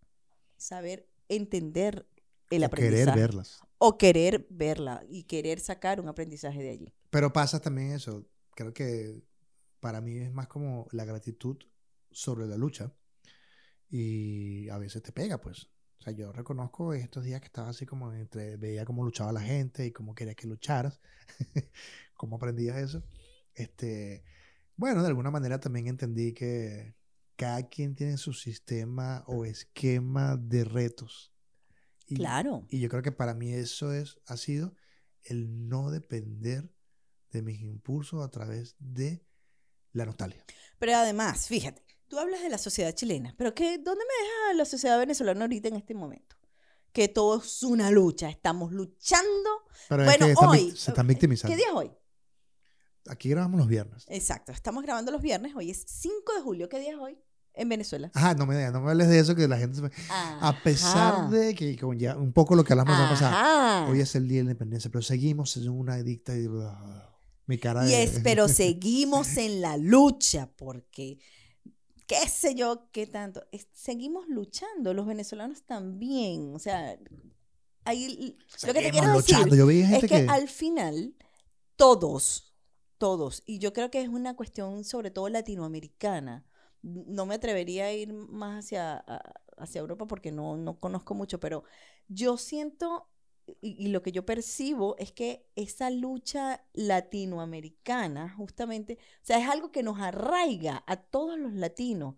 saber 0.58 1.08
entender 1.30 2.08
el 2.50 2.64
O 2.64 2.66
aprendizaje. 2.66 3.06
querer 3.06 3.16
verlas. 3.16 3.60
O 3.78 3.98
querer 3.98 4.48
verla 4.50 5.04
y 5.08 5.24
querer 5.24 5.60
sacar 5.60 6.00
un 6.00 6.08
aprendizaje 6.08 6.62
de 6.62 6.70
allí. 6.70 6.94
Pero 7.10 7.32
pasa 7.34 7.60
también 7.60 7.92
eso. 7.92 8.26
Creo 8.56 8.74
que 8.74 9.22
para 9.80 10.02
mí 10.02 10.18
es 10.18 10.32
más 10.32 10.48
como 10.48 10.88
la 10.92 11.06
gratitud 11.06 11.58
sobre 12.12 12.48
la 12.48 12.58
lucha. 12.58 12.94
Y 13.90 14.70
a 14.70 14.78
veces 14.78 15.02
te 15.04 15.12
pega, 15.12 15.40
pues. 15.42 15.68
O 16.00 16.04
sea, 16.04 16.14
yo 16.14 16.32
reconozco 16.32 16.94
estos 16.94 17.24
días 17.24 17.42
que 17.42 17.48
estaba 17.48 17.70
así 17.70 17.86
como 17.86 18.12
entre, 18.14 18.58
veía 18.58 18.86
cómo 18.86 19.04
luchaba 19.04 19.32
la 19.32 19.42
gente 19.42 19.86
y 19.86 19.92
cómo 19.92 20.16
quería 20.16 20.34
que 20.34 20.48
lucharas, 20.48 21.00
cómo 22.16 22.38
aprendías 22.38 22.78
eso. 22.78 23.04
Este, 23.54 24.24
bueno, 24.76 25.02
de 25.02 25.08
alguna 25.08 25.32
manera 25.32 25.60
también 25.60 25.88
entendí 25.88 26.34
que 26.34 26.96
cada 27.36 27.68
quien 27.70 27.96
tiene 27.96 28.18
su 28.18 28.34
sistema 28.34 29.24
o 29.28 29.46
esquema 29.46 30.38
de 30.38 30.64
retos. 30.64 31.34
Y, 32.08 32.16
Claro. 32.16 32.66
y 32.70 32.80
yo 32.80 32.90
creo 32.90 33.02
que 33.02 33.12
para 33.12 33.34
mí 33.34 33.54
eso 33.54 33.94
es, 33.94 34.18
ha 34.28 34.38
sido 34.38 34.76
el 35.24 35.68
no 35.70 35.92
depender 35.92 36.74
de 37.32 37.42
mis 37.42 37.62
impulsos 37.62 38.24
a 38.24 38.30
través 38.30 38.76
de 38.80 39.26
la 39.94 40.06
nostalgia. 40.06 40.44
Pero 40.80 40.96
además, 40.96 41.48
fíjate, 41.48 41.84
tú 42.08 42.20
hablas 42.20 42.42
de 42.42 42.50
la 42.50 42.58
sociedad 42.58 42.94
chilena, 42.94 43.34
pero 43.38 43.54
¿qué, 43.54 43.78
¿dónde 43.78 44.04
me 44.04 44.26
deja 44.26 44.54
la 44.58 44.66
sociedad 44.66 45.00
venezolana 45.00 45.42
ahorita 45.42 45.70
en 45.70 45.76
este 45.78 45.94
momento? 45.94 46.36
Que 46.92 47.08
todo 47.08 47.40
es 47.42 47.64
una 47.64 47.90
lucha, 47.90 48.30
estamos 48.30 48.74
luchando. 48.74 49.50
Pero 49.88 50.04
Bueno, 50.04 50.26
es 50.26 50.26
que 50.26 50.32
están 50.34 50.50
hoy, 50.50 50.72
se 50.76 50.92
están 50.92 51.08
¿Qué 51.08 51.14
victimizando. 51.14 51.56
día 51.56 51.68
es 51.68 51.74
hoy? 51.74 51.92
Aquí 53.08 53.30
grabamos 53.30 53.58
los 53.60 53.68
viernes. 53.68 54.06
Exacto, 54.08 54.52
estamos 54.52 54.84
grabando 54.84 55.12
los 55.12 55.22
viernes, 55.22 55.54
hoy 55.56 55.72
es 55.72 55.84
5 55.88 56.34
de 56.36 56.42
julio, 56.42 56.70
¿qué 56.70 56.80
día 56.80 56.92
es 56.92 56.98
hoy? 57.00 57.18
En 57.54 57.68
Venezuela. 57.68 58.10
Ajá, 58.14 58.34
no 58.34 58.46
me, 58.46 58.70
no 58.72 58.80
me 58.80 58.92
hables 58.92 59.10
de 59.10 59.20
eso 59.20 59.36
que 59.36 59.46
la 59.48 59.58
gente 59.58 59.78
se 59.78 59.90
A 60.10 60.56
pesar 60.64 61.30
de 61.30 61.54
que 61.54 61.78
como 61.78 61.94
ya 61.94 62.16
un 62.16 62.32
poco 62.32 62.56
lo 62.56 62.64
que 62.64 62.72
hablamos 62.74 62.98
la 62.98 63.10
pasada, 63.10 63.90
hoy 63.90 64.00
es 64.00 64.16
el 64.16 64.28
día 64.28 64.38
de 64.38 64.44
la 64.46 64.52
independencia, 64.52 64.90
pero 64.90 65.02
seguimos 65.02 65.58
en 65.58 65.70
una 65.70 65.98
dicta 65.98 66.34
y 66.38 66.48
mi 67.48 67.58
cara 67.58 67.86
Y 67.86 67.90
de- 67.92 68.04
es, 68.04 68.20
pero 68.24 68.48
seguimos 68.48 69.28
en 69.38 69.60
la 69.62 69.76
lucha 69.76 70.50
porque, 70.56 71.20
qué 72.08 72.30
sé 72.30 72.56
yo, 72.56 72.88
qué 72.94 73.06
tanto. 73.08 73.44
Es- 73.52 73.68
seguimos 73.74 74.28
luchando, 74.30 74.94
los 74.94 75.06
venezolanos 75.06 75.64
también. 75.64 76.54
O 76.56 76.60
sea, 76.60 76.98
ahí, 77.84 78.38
lo 78.66 78.74
que 78.74 78.82
te 78.82 78.92
quiero 78.92 79.14
luchando. 79.14 79.46
decir 79.46 79.58
Yo 79.58 79.68
vi 79.68 79.82
es 79.82 80.06
que, 80.06 80.26
al 80.30 80.48
final, 80.48 81.16
todos, 81.76 82.51
todos, 83.02 83.42
y 83.48 83.58
yo 83.58 83.74
creo 83.74 83.90
que 83.90 84.00
es 84.00 84.10
una 84.10 84.36
cuestión 84.36 84.84
sobre 84.84 85.10
todo 85.10 85.28
latinoamericana. 85.28 86.46
No 86.84 87.26
me 87.26 87.34
atrevería 87.34 87.86
a 87.86 87.94
ir 87.94 88.14
más 88.14 88.64
hacia, 88.66 89.04
hacia 89.58 89.80
Europa 89.80 90.06
porque 90.06 90.32
no, 90.32 90.56
no 90.56 90.80
conozco 90.80 91.16
mucho, 91.16 91.40
pero 91.40 91.64
yo 92.08 92.38
siento 92.38 93.08
y, 93.60 93.86
y 93.86 93.88
lo 93.88 94.04
que 94.04 94.12
yo 94.12 94.24
percibo 94.24 94.96
es 95.00 95.12
que 95.12 95.48
esa 95.56 95.90
lucha 95.90 96.64
latinoamericana, 96.74 98.30
justamente, 98.36 99.00
o 99.16 99.26
sea, 99.26 99.40
es 99.40 99.50
algo 99.50 99.72
que 99.72 99.82
nos 99.82 100.00
arraiga 100.00 100.84
a 100.86 100.98
todos 100.98 101.40
los 101.40 101.54
latinos. 101.54 102.18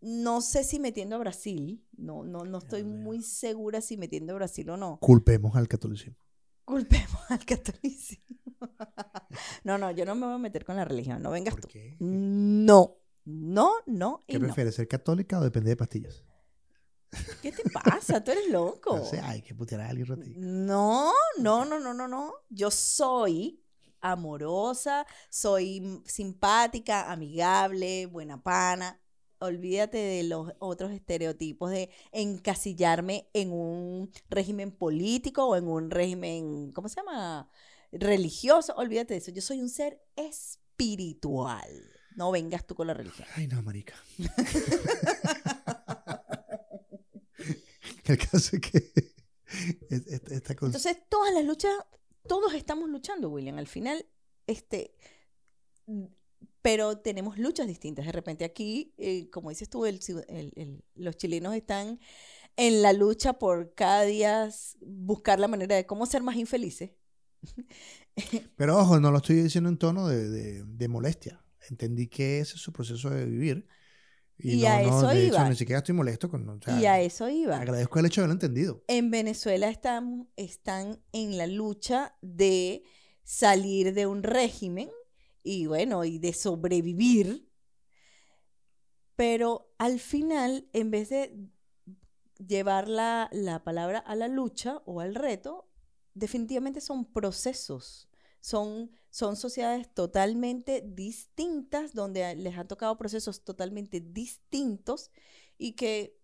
No 0.00 0.40
sé 0.40 0.64
si 0.64 0.80
metiendo 0.80 1.16
a 1.16 1.18
Brasil, 1.18 1.84
no, 1.98 2.24
no, 2.24 2.46
no 2.46 2.58
estoy 2.58 2.82
muy 2.82 3.20
segura 3.20 3.82
si 3.82 3.98
metiendo 3.98 4.32
a 4.32 4.36
Brasil 4.36 4.70
o 4.70 4.78
no. 4.78 4.98
culpemos 5.02 5.54
al 5.54 5.68
catolicismo. 5.68 6.16
Culpemos 6.64 7.20
al 7.28 7.44
catolicismo. 7.44 8.47
no, 9.64 9.78
no, 9.78 9.90
yo 9.90 10.04
no 10.04 10.14
me 10.14 10.26
voy 10.26 10.34
a 10.34 10.38
meter 10.38 10.64
con 10.64 10.76
la 10.76 10.84
religión, 10.84 11.22
no 11.22 11.30
vengas 11.30 11.54
¿Por 11.54 11.62
tú. 11.62 11.68
qué? 11.68 11.96
No, 12.00 12.98
no, 13.24 13.72
no 13.86 14.24
y 14.26 14.32
¿Qué 14.32 14.38
no. 14.38 14.46
prefieres, 14.46 14.74
ser 14.74 14.88
católica 14.88 15.38
o 15.38 15.44
depender 15.44 15.72
de 15.72 15.76
pastillas? 15.76 16.24
¿Qué 17.42 17.52
te 17.52 17.68
pasa? 17.70 18.22
Tú 18.22 18.30
eres 18.32 18.48
loco. 18.50 18.94
O 18.94 19.04
sea, 19.04 19.30
hay 19.30 19.42
que 19.42 19.54
putear 19.54 19.80
a 19.80 19.88
alguien 19.88 20.06
ratito. 20.06 20.38
No, 20.40 21.12
no, 21.38 21.64
no, 21.64 21.78
no, 21.80 21.94
no, 21.94 22.06
no. 22.06 22.34
Yo 22.50 22.70
soy 22.70 23.62
amorosa, 24.00 25.06
soy 25.30 26.02
simpática, 26.04 27.10
amigable, 27.10 28.06
buena 28.06 28.42
pana. 28.42 29.00
Olvídate 29.40 29.98
de 29.98 30.24
los 30.24 30.52
otros 30.58 30.90
estereotipos 30.90 31.70
de 31.70 31.90
encasillarme 32.12 33.30
en 33.32 33.52
un 33.52 34.10
régimen 34.28 34.72
político 34.72 35.46
o 35.46 35.56
en 35.56 35.68
un 35.68 35.90
régimen, 35.90 36.72
¿cómo 36.72 36.88
se 36.88 36.96
llama? 36.96 37.48
Religioso. 37.92 38.74
Olvídate 38.76 39.14
de 39.14 39.18
eso. 39.18 39.30
Yo 39.30 39.42
soy 39.42 39.60
un 39.60 39.68
ser 39.68 40.02
espiritual. 40.16 41.68
No 42.16 42.30
vengas 42.30 42.66
tú 42.66 42.74
con 42.74 42.86
la 42.88 42.94
religión. 42.94 43.26
Ay, 43.36 43.46
no, 43.46 43.62
marica. 43.62 43.94
El 48.04 48.18
caso 48.18 48.56
es 48.56 48.60
que 48.62 48.78
es- 49.90 50.06
es- 50.06 50.22
esta 50.30 50.54
cosa... 50.54 50.66
Entonces, 50.66 50.96
todas 51.08 51.32
las 51.34 51.44
luchas, 51.44 51.72
todos 52.26 52.54
estamos 52.54 52.88
luchando, 52.88 53.28
William. 53.30 53.58
Al 53.58 53.66
final, 53.66 54.06
este, 54.46 54.94
pero 56.62 56.98
tenemos 56.98 57.38
luchas 57.38 57.66
distintas. 57.66 58.06
De 58.06 58.12
repente 58.12 58.44
aquí, 58.44 58.94
eh, 58.98 59.28
como 59.30 59.50
dices 59.50 59.68
tú, 59.68 59.84
el 59.86 60.00
el- 60.28 60.52
el- 60.56 60.84
los 60.94 61.16
chilenos 61.16 61.54
están 61.54 62.00
en 62.56 62.82
la 62.82 62.92
lucha 62.92 63.34
por 63.38 63.74
cada 63.74 64.02
día 64.02 64.50
buscar 64.80 65.38
la 65.38 65.48
manera 65.48 65.76
de 65.76 65.86
cómo 65.86 66.06
ser 66.06 66.22
más 66.22 66.36
infelices. 66.36 66.90
Pero 68.56 68.78
ojo, 68.78 68.98
no 69.00 69.10
lo 69.10 69.18
estoy 69.18 69.36
diciendo 69.36 69.70
en 69.70 69.78
tono 69.78 70.08
de, 70.08 70.28
de- 70.28 70.64
de 70.64 70.88
molestia. 70.88 71.44
Entendí 71.70 72.08
que 72.08 72.40
ese 72.40 72.54
es 72.56 72.60
su 72.62 72.72
proceso 72.72 73.10
de 73.10 73.24
vivir. 73.26 73.66
Y 74.38 74.62
no, 74.62 74.68
a 74.68 74.82
no, 74.82 74.88
eso 74.88 75.08
de 75.08 75.26
hecho, 75.26 75.34
iba. 75.36 75.48
ni 75.48 75.56
siquiera 75.56 75.78
estoy 75.78 75.94
molesto 75.94 76.30
con... 76.30 76.48
o 76.48 76.60
sea, 76.62 76.80
y 76.80 76.86
a 76.86 77.00
eso 77.00 77.28
iba. 77.28 77.56
Agradezco 77.56 77.98
el 77.98 78.06
hecho 78.06 78.20
de 78.20 78.24
haberlo 78.26 78.34
entendido. 78.34 78.84
En 78.86 79.10
Venezuela 79.10 79.68
están, 79.68 80.28
están 80.36 81.00
en 81.12 81.36
la 81.36 81.46
lucha 81.46 82.16
de 82.22 82.84
salir 83.24 83.94
de 83.94 84.06
un 84.06 84.22
régimen 84.22 84.88
y 85.42 85.66
bueno, 85.66 86.04
y 86.04 86.18
de 86.18 86.32
sobrevivir. 86.32 87.48
Pero 89.16 89.72
al 89.78 89.98
final, 89.98 90.68
en 90.72 90.90
vez 90.90 91.08
de 91.10 91.36
llevar 92.38 92.88
la, 92.88 93.28
la 93.32 93.64
palabra 93.64 93.98
a 93.98 94.14
la 94.14 94.28
lucha 94.28 94.82
o 94.86 95.00
al 95.00 95.14
reto, 95.14 95.67
definitivamente 96.18 96.80
son 96.80 97.04
procesos. 97.04 98.08
Son, 98.40 98.90
son 99.10 99.36
sociedades 99.36 99.92
totalmente 99.92 100.80
distintas, 100.86 101.92
donde 101.92 102.34
les 102.36 102.56
han 102.56 102.68
tocado 102.68 102.96
procesos 102.96 103.42
totalmente 103.44 104.00
distintos 104.00 105.10
y 105.58 105.72
que 105.72 106.16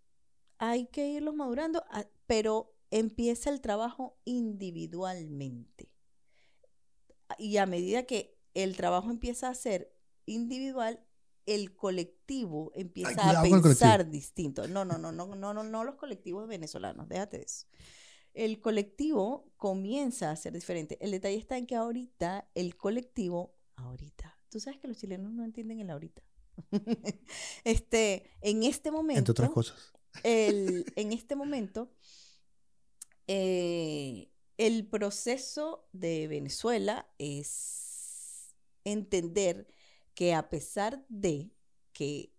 hay 0.59 0.87
que 0.87 1.09
irlos 1.09 1.35
madurando, 1.35 1.85
a- 1.91 2.07
pero 2.27 2.73
empieza 2.91 3.51
el 3.51 3.61
trabajo 3.61 4.17
individualmente. 4.25 5.91
Y 7.39 7.57
a 7.57 7.67
medida 7.67 8.05
que 8.05 8.39
el 8.55 8.77
trabajo 8.77 9.11
empieza 9.11 9.49
a 9.49 9.55
ser 9.55 9.93
individual, 10.27 11.05
el 11.47 11.75
colectivo 11.75 12.71
empieza 12.75 13.11
a 13.31 13.43
pensar 13.43 14.11
distinto. 14.11 14.69
No, 14.69 14.85
no, 14.85 14.97
no, 14.99 15.11
no, 15.13 15.27
no, 15.35 15.53
no, 15.53 15.63
no 15.65 15.85
los 15.85 15.97
colectivos 15.97 16.47
venezolanos, 16.49 17.09
déjate 17.09 17.39
de 17.39 17.45
eso. 17.45 17.67
El 18.35 18.61
colectivo 18.61 19.53
comienza 19.57 20.31
a 20.31 20.37
ser 20.37 20.53
diferente. 20.53 20.99
El 21.01 21.13
detalle 21.13 21.37
está 21.37 21.57
en 21.57 21.67
que 21.67 21.77
ahorita 21.77 22.51
el 22.55 22.77
colectivo, 22.77 23.55
ahorita, 23.77 24.39
tú 24.51 24.61
sabes 24.61 24.79
que 24.81 24.89
los 24.89 24.99
chilenos 24.99 25.33
no 25.33 25.45
entienden 25.45 25.81
el 25.81 25.91
ahorita. 25.91 26.23
este, 27.65 28.31
en 28.41 28.63
este 28.65 28.91
momento, 28.91 29.19
Entre 29.21 29.33
otras 29.33 29.51
cosas. 29.51 29.93
el- 30.23 30.85
en 30.97 31.13
este 31.13 31.37
momento, 31.37 31.91
eh, 33.27 34.31
el 34.59 34.87
proceso 34.87 35.89
de 35.93 36.29
Venezuela 36.29 37.09
es 37.19 38.55
entender 38.85 39.67
que 40.15 40.35
a 40.35 40.49
pesar 40.51 41.05
de 41.09 41.51
que 41.93 42.33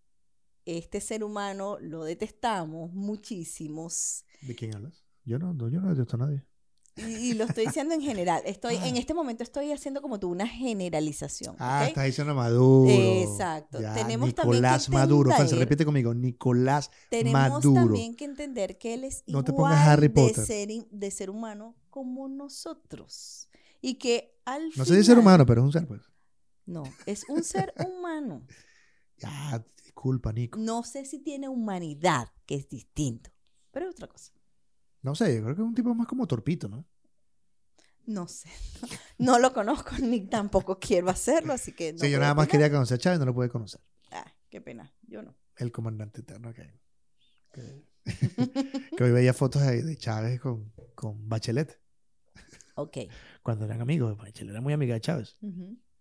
este 0.65 1.01
ser 1.01 1.23
humano 1.23 1.77
lo 1.79 2.03
detestamos 2.03 2.91
muchísimos, 2.93 4.25
¿De 4.41 4.55
quién 4.55 4.75
hablas? 4.75 5.04
Yo 5.25 5.39
no, 5.39 5.53
yo 5.69 5.81
no 5.81 5.89
detesto 5.89 6.15
a 6.17 6.19
nadie. 6.19 6.45
y, 6.97 7.01
y 7.01 7.33
lo 7.33 7.43
estoy 7.43 7.65
diciendo 7.65 7.93
en 7.93 8.01
general, 8.01 8.41
estoy, 8.45 8.75
Ah. 8.77 8.87
en 8.87 8.95
este 8.95 9.13
momento 9.13 9.43
estoy 9.43 9.71
haciendo 9.73 10.01
como 10.01 10.17
tú 10.19 10.29
una 10.29 10.47
generalización. 10.47 11.55
Ah, 11.59 11.85
estás 11.87 12.05
diciendo 12.05 12.33
Maduro. 12.35 12.89
Exacto. 12.89 13.81
Ya, 13.81 13.93
Tenemos 13.93 14.33
también 14.33 14.61
que 14.61 14.67
Nicolás 14.69 14.89
Maduro. 14.89 15.29
Fran, 15.31 15.37
se 15.39 15.43
entender- 15.55 15.59
repite 15.67 15.85
conmigo. 15.85 16.13
Nicolás 16.13 16.91
Tenemos 17.09 17.33
Maduro. 17.65 17.73
también 17.83 18.15
que 18.15 18.23
entender 18.25 18.77
que 18.77 18.93
él 18.93 19.03
es 19.03 19.23
No 19.27 19.43
te 19.43 19.51
igual 19.51 19.73
pongas 19.73 19.87
Harry 19.87 20.07
de 20.07 20.33
ser, 20.35 20.71
in- 20.71 20.87
de 20.89 21.11
ser 21.11 21.29
humano 21.29 21.75
como 21.89 22.27
nosotros. 22.29 23.49
Y 23.81 23.95
que 23.95 24.39
al 24.45 24.69
No 24.75 24.85
sé 24.85 24.95
si 24.97 25.03
ser 25.03 25.19
humano, 25.19 25.45
pero 25.45 25.61
es 25.61 25.65
un 25.65 25.71
ser, 25.73 25.87
pues. 25.87 26.01
No, 26.65 26.83
es 27.05 27.25
un 27.29 27.43
ser 27.43 27.73
humano. 27.89 28.45
Ya, 29.17 29.63
disculpa, 29.83 30.31
Nico. 30.33 30.59
No 30.59 30.83
sé 30.83 31.03
si 31.05 31.19
tiene 31.19 31.49
humanidad, 31.49 32.29
que 32.45 32.55
es 32.55 32.69
distinto. 32.69 33.29
Pero 33.71 33.87
es 33.89 33.91
otra 33.95 34.07
cosa. 34.07 34.31
No 35.05 35.13
sé, 35.13 35.35
yo 35.35 35.43
creo 35.43 35.55
que 35.55 35.61
es 35.61 35.67
un 35.67 35.75
tipo 35.75 35.93
más 35.93 36.07
como 36.07 36.25
torpito, 36.25 36.67
¿no? 36.67 36.83
No 38.07 38.27
sé. 38.27 38.49
No 39.19 39.37
lo 39.39 39.53
conozco 39.53 39.91
ni 40.01 40.21
tampoco 40.27 40.79
quiero 40.79 41.09
hacerlo, 41.09 41.53
así 41.53 41.71
que 41.73 41.93
no. 41.93 41.99
sí, 41.99 42.09
yo 42.09 42.19
nada 42.19 42.33
más 42.33 42.45
opinar. 42.47 42.63
quería 42.63 42.71
conocer 42.75 42.95
a 42.95 42.97
Chávez, 42.99 43.19
no 43.19 43.25
lo 43.25 43.33
pude 43.35 43.49
conocer. 43.49 43.79
Ah, 44.11 44.25
qué 44.49 44.61
pena. 44.61 44.91
Yo 45.03 45.21
no. 45.21 45.37
El 45.57 45.71
comandante 45.71 46.21
eterno 46.21 46.51
que 46.55 46.61
hay. 46.63 46.81
Que, 47.53 47.85
que 48.97 49.03
hoy 49.03 49.11
veía 49.11 49.33
fotos 49.33 49.61
de, 49.61 49.83
de 49.83 49.95
Chávez 49.95 50.41
con, 50.41 50.73
con 50.95 51.29
Bachelet, 51.29 51.79
Ok. 52.75 52.97
cuando 53.43 53.65
eran 53.65 53.79
amigos. 53.81 54.17
Bachelet 54.17 54.51
era 54.51 54.61
muy 54.61 54.73
amiga 54.73 54.95
de 54.95 55.01
Chávez. 55.01 55.37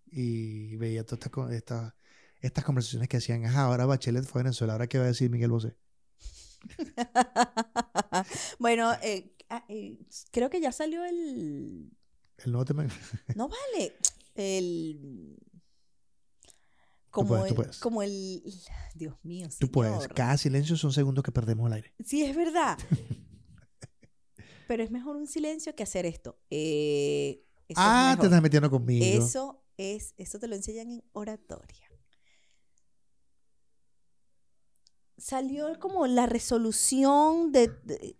Y 0.07 0.77
veía 0.77 1.05
todas 1.05 1.27
estas, 1.27 1.53
estas, 1.53 1.95
estas 2.41 2.65
conversaciones 2.65 3.09
que 3.09 3.19
hacían. 3.19 3.45
Ajá, 3.45 3.65
ahora 3.65 3.85
Bachelet 3.87 4.25
fue 4.25 4.41
a 4.41 4.45
Venezuela, 4.45 4.73
ahora 4.73 4.87
qué 4.89 4.97
va 4.99 5.05
a 5.05 5.09
decir 5.09 5.31
Miguel 5.31 5.51
Bosé. 5.51 5.77
bueno, 8.59 8.93
eh, 9.03 9.35
ah, 9.49 9.65
eh, 9.69 9.99
creo 10.31 10.51
que 10.51 10.61
ya 10.61 10.73
salió 10.73 11.05
el. 11.05 11.91
El 12.39 12.53
nuevo 12.53 12.65
tema. 12.65 12.87
No 13.37 13.49
vale. 13.49 13.95
El. 14.35 15.37
Como, 17.11 17.29
puedes, 17.29 17.55
tú 17.55 17.63
el, 17.63 17.71
como 17.81 18.03
el. 18.03 18.43
Dios 18.95 19.17
mío. 19.23 19.49
Tú 19.59 19.71
puedes. 19.71 20.09
Cada 20.09 20.37
silencio 20.37 20.77
son 20.77 20.93
segundos 20.93 21.23
que 21.23 21.33
perdemos 21.33 21.67
el 21.69 21.75
aire. 21.75 21.95
Sí, 22.05 22.25
es 22.25 22.37
verdad. 22.37 22.79
Pero 24.67 24.83
es 24.83 24.91
mejor 24.91 25.17
un 25.17 25.27
silencio 25.27 25.75
que 25.75 25.83
hacer 25.83 26.07
esto. 26.07 26.39
Eh, 26.51 27.45
eso 27.69 27.81
es 27.81 27.87
ah, 27.87 28.17
te 28.19 28.27
estás 28.27 28.43
metiendo 28.43 28.71
conmigo. 28.71 29.05
Eso 29.05 29.63
es, 29.77 30.15
eso 30.17 30.39
te 30.39 30.49
lo 30.49 30.57
enseñan 30.57 30.91
en 30.91 31.05
oratoria. 31.13 31.84
Salió 35.17 35.79
como 35.79 36.07
la 36.07 36.27
resolución 36.27 37.53
de, 37.53 37.69
de, 37.85 38.17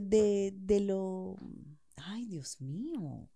de- 0.00 0.54
de 0.56 0.80
lo. 0.80 1.36
Ay, 1.96 2.26
Dios 2.26 2.60
mío. 2.60 3.28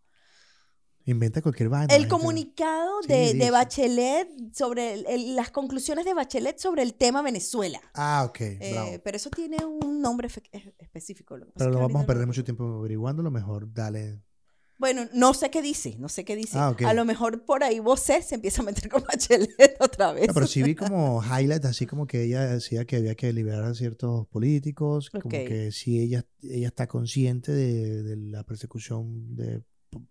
Inventa 1.04 1.42
cualquier 1.42 1.68
vaina. 1.68 1.94
El 1.96 2.06
comunicado 2.06 3.02
Sí, 3.02 3.08
de. 3.08 3.50
Bachelet 3.50 4.54
sobre 4.54 4.94
el- 4.94 5.06
el- 5.08 5.36
las 5.36 5.50
conclusiones 5.50 6.04
de 6.04 6.14
Bachelet 6.14 6.58
sobre 6.58 6.82
el 6.82 6.94
tema 6.94 7.22
Venezuela. 7.22 7.80
Ah, 7.94 8.24
ok, 8.28 8.40
Eh, 8.40 8.70
bravo. 8.72 8.90
pero 9.02 9.16
eso 9.16 9.28
tiene 9.30 9.64
un 9.64 10.00
nombre 10.00 10.28
específico. 10.78 11.36
lo 11.36 11.50
Pero 11.54 11.70
lo 11.70 11.80
vamos 11.80 12.02
a 12.04 12.06
perder 12.06 12.22
no- 12.22 12.28
mucho 12.28 12.44
tiempo 12.44 12.64
averiguando, 12.78 13.22
lo 13.22 13.32
mejor 13.32 13.72
dale. 13.74 14.20
Bueno, 14.82 15.08
no 15.14 15.32
sé 15.32 15.48
qué 15.48 15.62
dice, 15.62 15.94
no 16.00 16.08
sé 16.08 16.24
qué 16.24 16.34
dice. 16.34 16.58
Ah, 16.58 16.70
ok. 16.70 16.82
A 16.82 16.92
lo 16.92 17.04
mejor 17.04 17.44
por 17.44 17.62
ahí 17.62 17.78
vos 17.78 18.00
se 18.00 18.18
empieza 18.34 18.62
a 18.62 18.64
meter 18.64 18.88
con 18.88 19.04
Bachelet 19.08 19.76
otra 19.78 20.12
vez. 20.12 20.26
Pero 20.34 20.44
sí 20.48 20.60
vi 20.64 20.74
como 20.74 21.22
highlights, 21.22 21.66
así 21.66 21.86
como 21.86 22.08
que 22.08 22.24
ella 22.24 22.46
decía 22.46 22.84
que 22.84 22.96
había 22.96 23.14
que 23.14 23.32
liberar 23.32 23.62
a 23.62 23.74
ciertos 23.74 24.26
políticos, 24.26 25.08
como 25.10 25.26
Ok. 25.26 25.30
que 25.46 25.70
sí 25.70 26.00
ella, 26.00 26.26
ella 26.42 26.66
está 26.66 26.88
consciente 26.88 27.52
de, 27.52 28.02
de 28.02 28.16
la 28.16 28.42
persecución 28.42 29.36
de, 29.36 29.62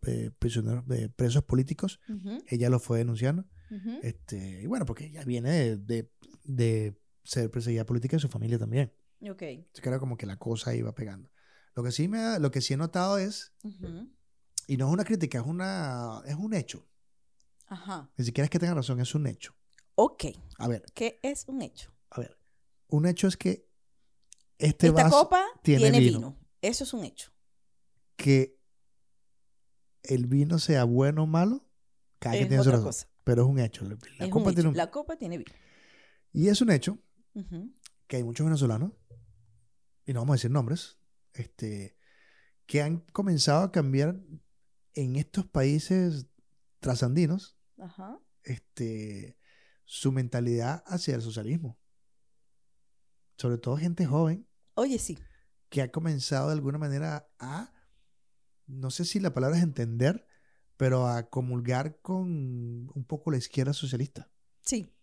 de 0.03 0.31
prisioneros, 0.31 0.87
de 0.87 1.09
presos 1.09 1.43
políticos, 1.43 1.99
Ujú, 2.07 2.41
ella 2.47 2.69
lo 2.69 2.79
fue 2.79 2.99
denunciando. 2.99 3.43
ujú. 3.69 3.99
Este, 4.03 4.61
y 4.61 4.67
bueno, 4.67 4.85
porque 4.85 5.07
ella 5.07 5.25
viene 5.25 5.51
de, 5.51 5.77
de, 5.79 6.11
de 6.45 6.95
ser 7.25 7.51
perseguida 7.51 7.85
política 7.85 8.15
de 8.15 8.21
su 8.21 8.29
familia 8.29 8.57
también. 8.57 8.93
Ok. 9.29 9.41
Entonces 9.41 9.85
era 9.85 9.99
como 9.99 10.15
que 10.15 10.25
la 10.25 10.37
cosa 10.37 10.73
iba 10.73 10.95
pegando. 10.95 11.29
Lo 11.75 11.83
que 11.83 11.91
sí 11.91 12.07
me 12.07 12.39
lo 12.39 12.51
que 12.51 12.61
sí 12.61 12.73
he 12.73 12.77
notado 12.77 13.17
es, 13.17 13.51
ujú. 13.65 14.09
Y 14.71 14.77
no 14.77 14.87
es 14.87 14.93
una 14.93 15.03
crítica, 15.03 15.39
es 15.39 15.45
una, 15.45 16.21
es 16.25 16.35
un 16.35 16.53
hecho. 16.53 16.87
Ajá. 17.67 18.09
Ni 18.17 18.25
siquiera 18.25 18.45
es 18.45 18.49
que 18.49 18.59
tenga 18.59 18.73
razón, 18.73 18.99
es 19.01 19.13
un 19.15 19.27
hecho. 19.27 19.53
Ok. 19.95 20.25
A 20.59 20.67
ver, 20.67 20.83
¿Qué 20.93 21.19
es 21.23 21.45
un 21.47 21.61
hecho? 21.61 21.93
a 22.09 22.21
ver. 22.21 22.37
Un 22.87 23.05
hecho 23.05 23.27
es 23.27 23.35
que 23.37 23.67
este 24.57 24.87
Esta 24.87 25.03
vaso 25.03 25.23
copa 25.23 25.43
tiene 25.63 25.81
tiene, 25.91 25.99
vino. 25.99 26.17
vino. 26.19 26.39
Eso 26.61 26.83
es 26.83 26.93
un 26.93 27.03
hecho. 27.03 27.31
que 28.15 28.59
el 30.03 30.27
vino 30.27 30.59
sea 30.59 30.83
bueno 30.83 31.23
o 31.23 31.27
malo, 31.27 31.65
cada 32.19 32.33
quien 32.33 32.43
Es 32.45 32.49
tiene 32.49 32.63
su 32.63 32.69
razón. 32.71 32.85
cosa. 32.85 33.07
Pero 33.23 33.43
es 33.43 33.47
un 33.49 33.59
hecho. 33.59 33.85
La, 33.85 34.29
copa 34.29 34.49
un 34.49 34.53
tiene 34.55 34.69
un- 34.69 34.77
La 34.77 34.91
copa 34.91 35.15
tiene 35.17 35.37
vino. 35.37 35.51
Y 36.33 36.47
es 36.49 36.61
un 36.61 36.71
hecho 36.71 36.97
que 38.07 38.15
hay 38.17 38.23
muchos 38.23 38.45
venezolanos, 38.45 38.91
y 40.05 40.13
no 40.13 40.19
vamos 40.21 40.33
a 40.33 40.37
decir 40.37 40.51
nombres, 40.51 40.97
este, 41.33 41.97
que 42.65 42.81
han 42.81 42.99
comenzado 43.11 43.63
a 43.63 43.71
cambiar 43.71 44.19
en 44.93 45.15
estos 45.15 45.45
países 45.45 46.27
trasandinos 46.79 47.57
Ajá. 47.77 48.19
este, 48.43 49.37
su 49.85 50.11
mentalidad 50.11 50.83
hacia 50.87 51.15
el 51.15 51.21
socialismo. 51.21 51.79
Sobre 53.37 53.57
todo 53.57 53.77
gente 53.77 54.05
joven 54.05 54.47
Oye, 54.75 54.99
sí. 54.99 55.17
que 55.69 55.81
ha 55.81 55.91
comenzado 55.91 56.47
de 56.47 56.53
alguna 56.53 56.77
manera 56.77 57.29
a, 57.39 57.73
no 58.67 58.91
sé 58.91 59.05
si 59.05 59.19
la 59.19 59.33
palabra 59.33 59.57
es 59.57 59.63
entender, 59.63 60.25
pero 60.77 61.07
a 61.07 61.29
comulgar 61.29 61.99
con 62.01 62.27
un 62.93 63.05
poco 63.07 63.31
la 63.31 63.37
izquierda 63.37 63.73
socialista, 63.73 64.31
Sí. 64.61 64.93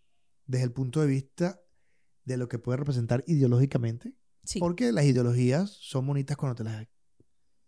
desde 0.45 0.65
el 0.65 0.71
punto 0.73 1.01
de 1.01 1.07
vista 1.07 1.61
de 2.25 2.37
lo 2.37 2.47
que 2.47 2.59
puede 2.59 2.77
representar 2.77 3.23
ideológicamente, 3.27 4.15
Sí. 4.43 4.59
porque 4.59 4.91
las 4.91 5.05
ideologías 5.05 5.69
son 5.71 6.07
bonitas 6.07 6.37
cuando 6.37 6.55
te 6.55 6.63
las, 6.63 6.87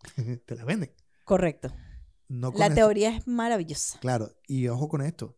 te 0.45 0.55
las 0.55 0.65
venden. 0.65 0.93
Correcto. 1.25 1.73
No 2.33 2.53
La 2.55 2.67
esto- 2.67 2.75
teoría 2.75 3.13
es 3.17 3.27
maravillosa. 3.27 3.99
Claro, 3.99 4.33
y 4.47 4.67
ojo 4.69 4.87
con 4.87 5.01
esto. 5.01 5.37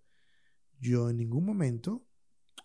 Yo 0.80 1.10
en 1.10 1.18
ningún 1.18 1.44
momento, 1.44 2.06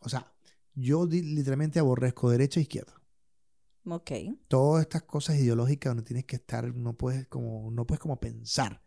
o 0.01 0.09
sea, 0.11 0.31
yo 0.75 1.07
literalmente 1.07 1.79
aborrezco 1.79 2.29
derecha 2.31 2.61
e 2.61 2.65
izquierda. 2.65 3.01
Ok. 3.87 4.11
Todas 4.49 4.83
estas 4.83 5.05
cosas 5.05 5.37
ideológicas 5.37 5.91
donde 5.91 6.03
tienes 6.03 6.27
que 6.27 6.37
estar, 6.37 6.75
no 6.75 6.93
puedes 6.99 7.27
como, 7.29 7.71
no 7.71 7.87
puedes 7.87 8.01
como 8.01 8.21
pensar, 8.21 8.83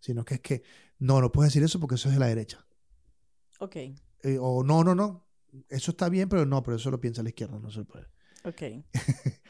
sino 0.00 0.24
que 0.24 0.34
es 0.34 0.40
que, 0.40 0.62
no, 0.98 1.20
no 1.20 1.30
puedes 1.30 1.52
decir 1.52 1.62
eso 1.64 1.78
porque 1.78 1.94
eso 1.94 2.08
es 2.08 2.14
de 2.14 2.20
la 2.20 2.26
derecha. 2.26 2.66
Ok. 3.60 3.76
Eh, 3.76 4.38
o 4.40 4.64
no, 4.64 4.82
no, 4.82 4.96
no, 4.96 5.28
eso 5.68 5.92
está 5.92 6.08
bien, 6.08 6.28
pero 6.28 6.44
no, 6.46 6.64
pero 6.64 6.78
eso 6.78 6.90
lo 6.90 7.00
piensa 7.00 7.22
la 7.22 7.28
izquierda, 7.28 7.60
no 7.60 7.70
se 7.70 7.84
puede. 7.84 8.06
Ok. 8.44 8.84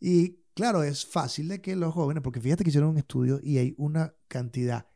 Y 0.00 0.38
claro, 0.56 0.82
es 0.82 1.04
fácil 1.04 1.48
de 1.48 1.60
que 1.60 1.76
los 1.76 1.92
jóvenes, 1.92 2.22
porque 2.22 2.40
fíjate 2.40 2.64
que 2.64 2.70
hicieron 2.70 2.90
un 2.90 2.98
estudio 2.98 3.38
y 3.42 3.58
hay 3.58 3.74
una 3.76 4.16
cantidad 4.26 4.88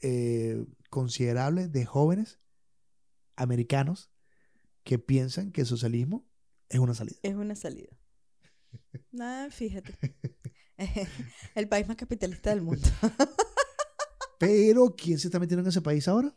eh, 0.00 0.66
considerable 0.90 1.68
de 1.68 1.86
jóvenes 1.86 2.40
americanos 3.36 4.10
que 4.82 4.98
piensan 4.98 5.52
que 5.52 5.60
el 5.60 5.66
socialismo 5.68 6.28
es 6.68 6.80
una 6.80 6.94
salida. 6.94 7.18
Es 7.22 7.36
una 7.36 7.54
salida. 7.54 7.88
Nada, 9.12 9.50
fíjate. 9.50 9.96
El 11.54 11.68
país 11.68 11.86
más 11.86 11.96
capitalista 11.96 12.50
del 12.50 12.62
mundo. 12.62 12.88
Pero, 14.38 14.96
¿quién 14.96 15.18
se 15.18 15.28
está 15.28 15.38
metiendo 15.38 15.62
en 15.62 15.68
ese 15.68 15.82
país 15.82 16.08
ahora? 16.08 16.34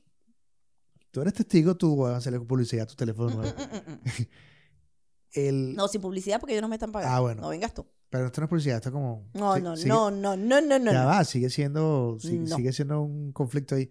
Tú 1.10 1.22
eres 1.22 1.34
testigo, 1.34 1.76
tú 1.76 1.96
vas 1.96 2.14
a 2.14 2.18
hacerle 2.18 2.40
publicidad 2.42 2.84
a 2.84 2.88
tu 2.88 2.96
teléfono. 2.96 3.36
nuevo. 3.36 3.54
El, 5.32 5.74
No, 5.76 5.88
sin 5.88 6.02
publicidad 6.02 6.40
porque 6.40 6.54
ellos 6.54 6.62
no 6.62 6.68
me 6.68 6.76
están 6.76 6.92
pagando. 6.92 7.16
Ah, 7.16 7.20
bueno. 7.20 7.42
No 7.42 7.50
vengas 7.50 7.74
tú. 7.74 7.88
Pero 8.14 8.28
esto 8.28 8.42
no 8.42 8.46
es 8.46 8.50
publicidad, 8.50 8.76
esto 8.76 8.90
es 8.90 8.94
como... 8.94 9.28
No, 9.34 9.58
no, 9.58 9.76
sigue- 9.76 9.90
no, 9.90 10.12
no, 10.12 10.38
no, 10.38 10.62
no, 10.62 10.78
no. 10.78 10.92
Ya 10.92 11.04
va, 11.04 11.24
sigue 11.24 11.50
siendo, 11.50 12.16
sigue, 12.20 12.38
No. 12.48 12.56
sigue 12.58 12.72
siendo 12.72 13.02
un 13.02 13.32
conflicto 13.32 13.74
ahí. 13.74 13.90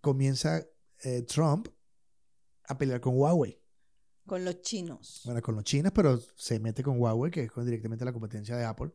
Comienza 0.00 0.64
eh, 1.02 1.22
Trump 1.22 1.66
a 2.68 2.78
pelear 2.78 3.00
con 3.00 3.16
Huawei. 3.18 3.60
Con 4.24 4.44
los 4.44 4.62
chinos. 4.62 5.22
Bueno, 5.24 5.42
con 5.42 5.56
los 5.56 5.64
chinos, 5.64 5.90
pero 5.92 6.16
se 6.36 6.60
mete 6.60 6.84
con 6.84 7.00
Huawei, 7.00 7.32
que 7.32 7.42
es 7.42 7.50
con 7.50 7.64
directamente 7.64 8.04
la 8.04 8.12
competencia 8.12 8.56
de 8.56 8.64
Apple. 8.64 8.92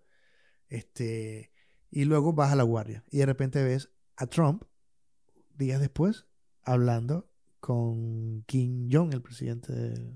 Este, 0.69 1.51
y 1.91 2.05
luego 2.05 2.31
baja 2.31 2.55
la 2.55 2.63
guardia. 2.63 3.03
Y 3.11 3.17
de 3.17 3.25
repente 3.25 3.61
ves 3.61 3.91
a 4.15 4.25
Trump, 4.27 4.63
días 5.53 5.81
después, 5.81 6.27
hablando 6.63 7.29
con 7.59 8.43
Kim 8.43 8.87
Jong, 8.89 9.13
el 9.13 9.21
presidente 9.21 9.73
de, 9.73 10.15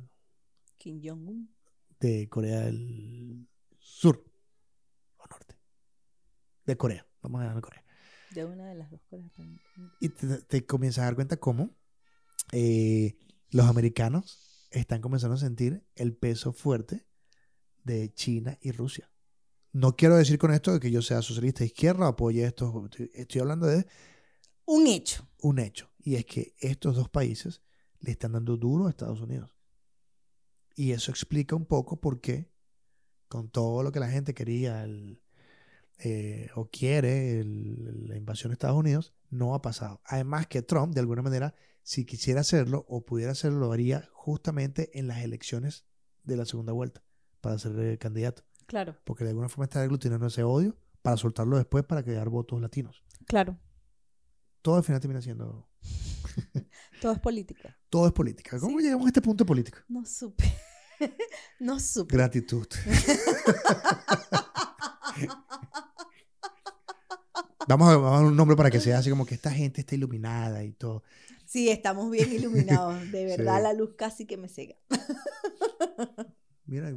Kim 0.78 1.02
Jong-un. 1.04 1.54
de 2.00 2.30
Corea 2.30 2.62
del 2.62 3.46
Sur 3.80 4.29
o 5.20 5.28
Norte. 5.28 5.56
De 6.66 6.76
Corea. 6.78 7.08
Vamos 7.22 7.40
a 7.40 7.42
hablar 7.44 7.56
de 7.56 7.62
Corea. 7.62 7.86
De 8.32 8.46
una 8.46 8.68
de 8.68 8.76
las 8.76 8.90
dos 8.92 9.02
cosas. 9.10 9.32
Y 10.00 10.10
te, 10.10 10.28
te 10.44 10.66
comienzas 10.66 11.02
a 11.02 11.06
dar 11.06 11.16
cuenta 11.16 11.38
cómo 11.38 11.76
eh, 12.52 13.18
los 13.50 13.66
americanos 13.68 14.68
están 14.72 15.02
comenzando 15.02 15.36
a 15.36 15.40
sentir 15.40 15.84
el 15.96 16.16
peso 16.16 16.54
fuerte 16.54 17.08
de 17.84 18.14
China 18.14 18.58
y 18.62 18.72
Rusia. 18.72 19.12
No 19.72 19.96
quiero 19.96 20.16
decir 20.16 20.38
con 20.40 20.52
esto 20.54 20.74
de 20.74 20.80
que 20.80 20.92
yo 20.92 21.02
sea 21.02 21.22
socialista 21.22 21.60
de 21.60 21.68
izquierda 21.68 22.06
o 22.06 22.10
apoye 22.10 22.44
esto. 22.46 22.86
Estoy, 22.86 23.12
estoy 23.14 23.42
hablando 23.42 23.68
de 23.68 23.86
Un 24.66 24.88
hecho. 24.88 25.28
un 25.42 25.60
hecho. 25.60 25.92
Y 26.00 26.16
es 26.16 26.26
que 26.26 26.56
estos 26.60 26.96
dos 26.96 27.10
países 27.10 27.62
le 28.00 28.12
están 28.12 28.32
dando 28.34 28.58
duro 28.58 28.88
a 28.88 28.90
Estados 28.90 29.22
Unidos. 29.22 29.56
Y 30.76 30.92
eso 30.92 31.12
explica 31.12 31.56
un 31.56 31.66
poco 31.66 32.00
por 32.00 32.22
qué, 32.22 32.52
con 33.30 33.50
todo 33.50 33.82
lo 33.84 33.92
que 33.94 34.00
la 34.02 34.10
gente 34.10 34.34
quería 34.34 34.84
el, 34.84 35.22
eh, 36.00 36.50
o 36.56 36.70
quiere, 36.70 37.40
el- 37.40 38.08
la 38.10 38.18
invasión 38.18 38.50
de 38.50 38.54
Estados 38.56 38.78
Unidos, 38.78 39.14
no 39.30 39.54
ha 39.56 39.62
pasado. 39.62 40.02
Además 40.06 40.48
que 40.48 40.62
Trump, 40.62 40.94
de 40.94 41.00
alguna 41.00 41.22
manera, 41.22 41.54
si 41.84 42.06
quisiera 42.06 42.42
hacerlo 42.42 42.86
o 42.90 43.06
pudiera 43.06 43.32
hacerlo, 43.32 43.60
lo 43.60 43.72
haría 43.72 44.10
justamente 44.14 44.98
en 45.00 45.08
las 45.08 45.20
elecciones 45.24 45.86
de 46.24 46.36
la 46.38 46.46
segunda 46.46 46.74
vuelta 46.74 47.02
para 47.42 47.58
ser 47.58 47.80
eh, 47.80 47.98
candidato. 47.98 48.44
Claro, 48.66 48.98
Porque 49.06 49.24
de 49.24 49.30
alguna 49.32 49.50
forma 49.50 49.64
está 49.66 49.82
aglutinando 49.82 50.28
ese 50.28 50.44
odio 50.44 50.78
para 51.02 51.18
soltarlo 51.18 51.58
después 51.58 51.84
para 51.86 52.04
crear 52.04 52.30
votos 52.30 52.60
latinos. 52.62 53.04
claro. 53.28 53.58
todo 54.62 54.76
al 54.76 54.84
final 54.84 55.00
termina 55.00 55.22
siendo... 55.22 55.70
Todo 57.02 57.14
es 57.14 57.20
política. 57.20 57.78
Todo 57.90 58.08
es 58.08 58.12
política. 58.14 58.60
¿Cómo 58.60 58.78
Sí. 58.78 58.84
llegamos 58.84 59.06
a 59.06 59.10
este 59.10 59.22
punto 59.22 59.44
de 59.44 59.48
política? 59.48 59.84
No 59.88 60.04
supe. 60.06 60.44
no 61.60 61.80
supe. 61.80 62.16
Gratitud. 62.16 62.68
Vamos 67.68 67.88
a, 67.88 67.98
vamos 67.98 68.14
a 68.14 68.16
dar 68.16 68.26
un 68.26 68.36
nombre 68.36 68.58
para 68.58 68.72
que 68.72 68.80
sea 68.80 68.98
así 68.98 69.12
como 69.12 69.28
que 69.28 69.36
esta 69.36 69.52
gente 69.52 69.82
está 69.82 69.94
iluminada 69.94 70.64
y 70.64 70.72
todo. 70.72 71.04
Sí, 71.46 71.70
estamos 71.70 72.10
bien 72.10 72.32
iluminados. 72.34 73.12
De 73.12 73.26
verdad, 73.38 73.58
Sí. 73.58 73.64
la 73.64 73.74
luz 73.74 73.94
casi 73.96 74.26
que 74.26 74.38
me 74.38 74.48
cega. 74.50 74.76
Mira, 76.66 76.92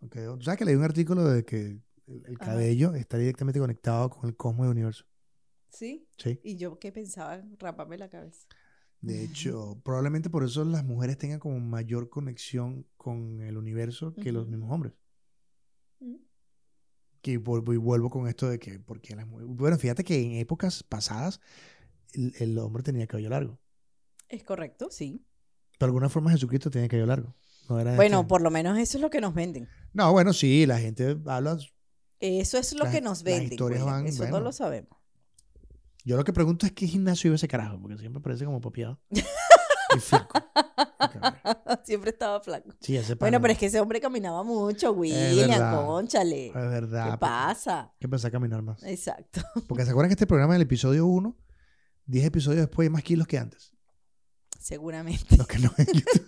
ok, 0.00 0.14
¿tú 0.38 0.42
sabes 0.42 0.58
que 0.58 0.64
leí 0.64 0.76
un 0.76 0.84
artículo 0.84 1.24
de 1.28 1.44
que 1.44 1.78
el, 2.06 2.38
cabello 2.38 2.94
está 2.94 3.18
directamente 3.18 3.60
conectado 3.60 4.08
con 4.08 4.30
el 4.30 4.34
cosmos 4.34 4.64
del 4.64 4.72
universo? 4.72 5.04
¿Sí? 5.68 6.08
Sí. 6.16 6.40
Y 6.42 6.56
yo 6.56 6.78
qué 6.78 6.90
pensaba, 6.90 7.42
raparme 7.58 7.98
la 7.98 8.08
cabeza. 8.08 8.46
De 9.02 9.24
hecho, 9.24 9.80
probablemente 9.84 10.30
por 10.30 10.44
eso 10.44 10.64
las 10.64 10.84
mujeres 10.84 11.18
tengan 11.18 11.40
como 11.40 11.58
mayor 11.60 12.08
conexión 12.08 12.86
con 12.96 13.40
el 13.42 13.56
universo 13.58 14.14
que 14.14 14.30
los 14.32 14.46
mismos 14.48 14.70
hombres. 14.70 14.94
Mm. 16.00 16.16
Que 17.20 17.38
vuelvo 17.38 17.72
y 17.72 17.76
vuelvo 17.76 18.10
con 18.10 18.26
esto 18.28 18.48
de 18.48 18.58
que, 18.58 18.78
porque 18.78 19.14
las 19.16 19.26
mujeres. 19.26 19.54
Bueno, 19.56 19.76
fíjate 19.78 20.04
que 20.04 20.20
en 20.20 20.32
épocas 20.32 20.82
pasadas 20.84 21.40
el, 22.12 22.32
el 22.38 22.58
hombre 22.58 22.82
tenía 22.82 23.06
cabello 23.06 23.30
largo. 23.30 23.60
Es 24.28 24.44
correcto, 24.44 24.88
sí. 24.90 25.24
De 25.78 25.84
alguna 25.86 26.08
forma 26.08 26.30
Jesucristo 26.30 26.70
tenía 26.70 26.88
cabello 26.88 27.06
largo. 27.06 27.34
No 27.68 27.78
era 27.80 27.96
Bueno, 27.96 28.26
por 28.26 28.40
lo 28.40 28.50
menos 28.50 28.78
eso 28.78 28.98
es 28.98 29.02
lo 29.02 29.10
que 29.10 29.20
nos 29.20 29.34
venden. 29.34 29.68
No, 29.92 30.10
bueno, 30.12 30.32
sí, 30.32 30.64
la 30.66 30.78
gente 30.78 31.16
habla. 31.26 31.58
Eso 32.20 32.58
es 32.58 32.72
lo 32.72 32.84
Las- 32.84 32.94
que 32.94 33.00
nos 33.00 33.18
las 33.18 33.24
venden. 33.24 33.52
historias 33.52 33.82
William. 33.82 33.98
van, 34.00 34.06
eso 34.06 34.18
bueno. 34.22 34.38
no 34.38 34.44
lo 34.44 34.52
sabemos. 34.52 34.96
Yo 36.04 36.16
lo 36.16 36.24
que 36.24 36.32
pregunto 36.32 36.66
es 36.66 36.72
qué 36.72 36.86
gimnasio 36.86 37.28
iba 37.28 37.36
ese 37.36 37.48
carajo, 37.48 37.80
porque 37.80 37.98
siempre 37.98 38.20
parece 38.20 38.44
como 38.44 38.60
papiado. 38.60 39.00
y 39.96 40.00
flaco. 40.00 40.38
Siempre 41.84 42.10
estaba 42.10 42.40
flaco. 42.40 42.70
Sí, 42.80 42.96
ese 42.96 43.14
Bueno, 43.16 43.40
pero 43.40 43.52
es 43.52 43.58
que 43.58 43.66
ese 43.66 43.80
hombre 43.80 44.00
caminaba 44.00 44.42
mucho, 44.42 44.92
William, 44.92 45.74
conchale. 45.74 46.48
Es 46.48 46.54
verdad. 46.54 47.12
¿Qué 47.12 47.18
pasa? 47.18 47.92
Que 47.98 48.06
empezar 48.06 48.28
a 48.28 48.32
caminar 48.32 48.62
más. 48.62 48.82
Exacto. 48.84 49.42
Porque 49.68 49.84
se 49.84 49.90
acuerdan 49.90 50.08
que 50.08 50.14
este 50.14 50.26
programa 50.26 50.54
del 50.54 50.62
episodio 50.62 51.06
1, 51.06 51.36
10 52.06 52.24
episodios 52.24 52.60
después 52.62 52.86
hay 52.86 52.90
más 52.90 53.02
kilos 53.02 53.26
que 53.26 53.38
antes. 53.38 53.74
Seguramente. 54.58 55.36
Los 55.36 55.46
que 55.46 55.58
no 55.58 55.72
en 55.76 55.86
YouTube. 55.86 56.26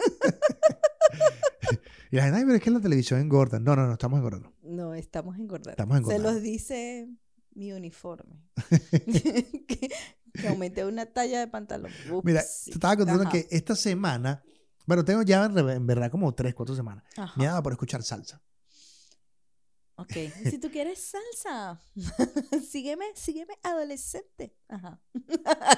y 2.11 2.17
la 2.17 2.25
gente, 2.25 2.39
ay, 2.39 2.45
pero 2.45 2.57
es 2.57 2.63
que 2.63 2.71
en 2.71 2.75
la 2.75 2.81
televisión 2.81 3.21
engordan. 3.21 3.63
No, 3.63 3.77
no, 3.77 3.87
no, 3.87 3.93
estamos 3.93 4.19
engordando. 4.19 4.53
No, 4.63 4.95
estamos 4.95 5.39
engordando. 5.39 5.71
Estamos 5.71 5.95
Se 5.95 5.99
engordando. 5.99 6.33
los 6.33 6.43
dice 6.43 7.09
mi 7.55 7.73
uniforme. 7.73 8.43
que, 9.69 9.91
que 10.33 10.49
aumenté 10.49 10.85
una 10.85 11.07
talla 11.07 11.41
de 11.41 11.49
pantalón. 11.49 11.93
Mira, 12.23 12.41
Upsi. 12.41 12.71
te 12.71 12.75
estaba 12.75 12.97
contando 12.97 13.23
Ajá, 13.23 13.33
que 13.33 13.47
esta 13.51 13.75
semana, 13.75 14.43
bueno, 14.87 15.05
tengo 15.05 15.23
ya 15.23 15.45
en, 15.45 15.87
verdad 15.87 16.11
como 16.11 16.35
3, 16.35 16.55
4 16.55 16.75
semanas, 16.75 17.05
ajá. 17.17 17.39
me 17.39 17.47
dado 17.47 17.63
por 17.63 17.73
escuchar 17.73 18.03
salsa. 18.03 18.43
Ok. 19.97 20.13
Si 20.51 20.59
tú 20.59 20.71
quieres 20.71 20.99
salsa, 20.99 21.81
sígueme, 22.69 23.05
sígueme 23.15 23.55
adolescente. 23.63 24.57
Ajá. 24.69 25.01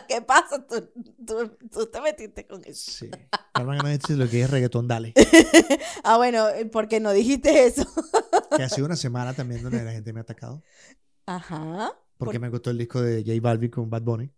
¿Qué 0.09 0.23
pasa? 0.23 0.67
Tú, 0.67 0.91
tú, 1.27 1.57
tú 1.71 1.87
te 1.87 2.01
metiste 2.01 2.47
con 2.47 2.65
eso. 2.65 2.91
Sí. 2.91 3.11
Carmen, 3.53 3.79
no 3.79 4.17
lo 4.17 4.31
que 4.31 4.43
es 4.43 4.51
reggaetón, 4.51 4.89
dale. 4.89 5.13
Ah, 6.03 6.17
bueno, 6.17 6.47
¿por 6.73 6.89
qué 6.89 7.01
no 7.01 7.13
dijiste 7.13 7.67
eso? 7.67 7.87
Que 8.57 8.63
ha 8.63 8.69
sido 8.69 8.87
una 8.87 8.97
semana 8.97 9.35
también 9.35 9.63
donde 9.63 9.83
la 9.83 9.93
gente 9.93 10.13
me 10.13 10.21
ha 10.21 10.23
atacado. 10.23 10.63
Ajá. 11.27 11.93
Porque 12.19 12.39
me 12.39 12.49
gustó 12.49 12.71
el 12.71 12.79
disco 12.79 13.03
de 13.03 13.23
J 13.23 13.39
Balvin 13.41 13.71
con 13.71 13.91
Bad 13.91 14.03
Bunny. 14.03 14.33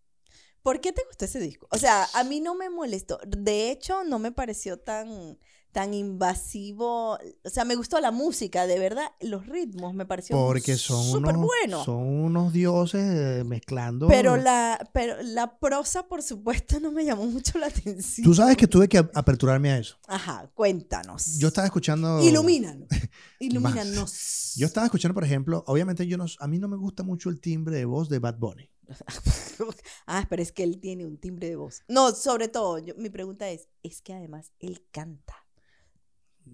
¿Por 0.62 0.80
qué 0.80 0.92
te 0.92 1.04
gustó 1.06 1.24
ese 1.24 1.38
disco? 1.38 1.68
O 1.70 1.78
sea, 1.78 2.06
a 2.14 2.24
mí 2.24 2.40
no 2.40 2.54
me 2.54 2.68
molestó. 2.68 3.18
De 3.26 3.70
hecho, 3.70 4.04
no 4.04 4.18
me 4.18 4.32
pareció 4.32 4.78
tan, 4.78 5.38
tan 5.72 5.94
invasivo. 5.94 7.14
O 7.44 7.50
sea, 7.50 7.64
me 7.64 7.74
gustó 7.76 8.00
la 8.00 8.10
música, 8.10 8.66
de 8.66 8.78
verdad. 8.78 9.06
Los 9.20 9.46
ritmos 9.46 9.94
me 9.94 10.06
parecieron 10.06 10.44
Porque 10.46 10.76
son 10.76 11.04
súper 11.04 11.36
unos, 11.36 11.46
buenos. 11.46 11.84
son 11.84 11.96
unos 12.06 12.52
dioses 12.52 13.02
eh, 13.04 13.44
mezclando. 13.44 14.08
Pero 14.08 14.36
la, 14.36 14.88
pero 14.92 15.22
la 15.22 15.58
prosa, 15.58 16.06
por 16.08 16.22
supuesto, 16.22 16.80
no 16.80 16.90
me 16.92 17.04
llamó 17.04 17.26
mucho 17.26 17.58
la 17.58 17.66
atención. 17.68 18.24
Tú 18.24 18.34
sabes 18.34 18.56
que 18.56 18.66
tuve 18.66 18.88
que 18.88 18.98
ap- 18.98 19.16
aperturarme 19.16 19.70
a 19.70 19.78
eso. 19.78 19.96
Ajá, 20.06 20.50
cuéntanos. 20.54 21.38
Yo 21.38 21.48
estaba 21.48 21.66
escuchando. 21.66 22.20
Ilumínanos. 22.22 22.88
Ilumínanos. 23.40 24.54
Yo 24.56 24.66
estaba 24.66 24.86
escuchando, 24.86 25.14
por 25.14 25.24
ejemplo, 25.24 25.62
obviamente 25.66 26.06
yo 26.06 26.16
no, 26.16 26.26
a 26.38 26.48
mí 26.48 26.58
no 26.58 26.68
me 26.68 26.76
gusta 26.76 27.02
mucho 27.02 27.28
el 27.30 27.40
timbre 27.40 27.76
de 27.76 27.84
voz 27.84 28.08
de 28.08 28.18
Bad 28.18 28.38
Bunny. 28.38 28.68
ah, 30.06 30.26
pero 30.30 30.42
es 30.42 30.50
que 30.52 30.62
él 30.64 30.80
tiene 30.80 31.04
un 31.06 31.18
timbre 31.18 31.48
de 31.48 31.56
voz. 31.56 31.82
No, 31.88 32.12
sobre 32.14 32.48
todo, 32.48 32.78
yo- 32.78 32.94
mi 32.96 33.10
pregunta 33.10 33.48
es, 33.48 33.68
es 33.82 34.00
que 34.02 34.14
además 34.14 34.52
él 34.58 34.84
canta. 34.90 35.34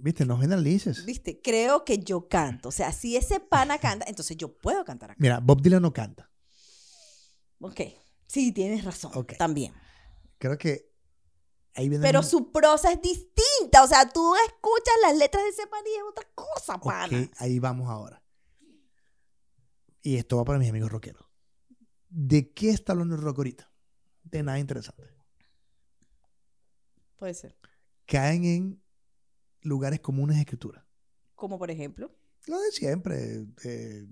Viste, 0.02 0.24
no 0.26 0.38
generalices. 0.38 1.04
¿Viste? 1.04 1.40
Creo 1.42 1.84
que 1.84 1.98
yo 1.98 2.28
canto. 2.28 2.68
O 2.68 2.72
sea, 2.72 2.92
si 2.92 3.16
ese 3.16 3.40
pana 3.40 3.78
canta, 3.78 4.04
entonces 4.08 4.36
yo 4.36 4.56
puedo 4.56 4.84
cantar 4.84 5.10
acá. 5.12 5.18
Mira, 5.20 5.40
Bob 5.40 5.62
Dylan 5.62 5.82
no 5.82 5.92
canta. 5.92 6.30
Ok. 7.60 7.80
Sí, 8.26 8.52
tienes 8.52 8.84
razón. 8.84 9.12
También. 9.38 9.72
Creo 10.38 10.58
que 10.58 10.90
ahí 11.74 11.88
viene. 11.88 12.02
Pero 12.02 12.20
el- 12.20 12.24
su 12.26 12.50
prosa 12.52 12.92
es 12.92 13.00
distinta. 13.00 13.82
O 13.82 13.86
sea, 13.86 14.08
tú 14.08 14.34
escuchas 14.46 14.94
las 15.02 15.16
letras 15.16 15.42
de 15.44 15.50
ese 15.50 15.66
pana 15.66 15.88
y 15.88 15.96
es 15.96 16.02
otra 16.08 16.28
cosa, 16.34 16.78
pana. 16.80 17.18
Ok, 17.18 17.30
ahí 17.38 17.58
vamos 17.58 17.88
ahora. 17.88 18.22
Y 20.02 20.16
esto 20.16 20.36
va 20.36 20.44
para 20.44 20.58
mis 20.58 20.68
amigos 20.68 20.90
rockeros. 20.90 21.24
¿De 22.08 22.52
qué 22.52 22.70
está 22.70 22.92
hablando 22.92 23.14
el 23.14 23.22
rock 23.22 23.38
ahorita? 23.38 23.70
De 24.22 24.42
nada 24.42 24.58
interesante. 24.58 25.02
Puede 27.16 27.34
ser. 27.34 27.56
Caen 28.06 28.44
en 28.44 28.83
lugares 29.64 29.98
comunes 30.00 30.36
de 30.36 30.42
escritura. 30.42 30.86
Como 31.34 31.58
por 31.58 31.70
ejemplo. 31.70 32.10
Lo 32.46 32.60
de 32.60 32.70
siempre. 32.70 33.44
eh, 33.64 34.06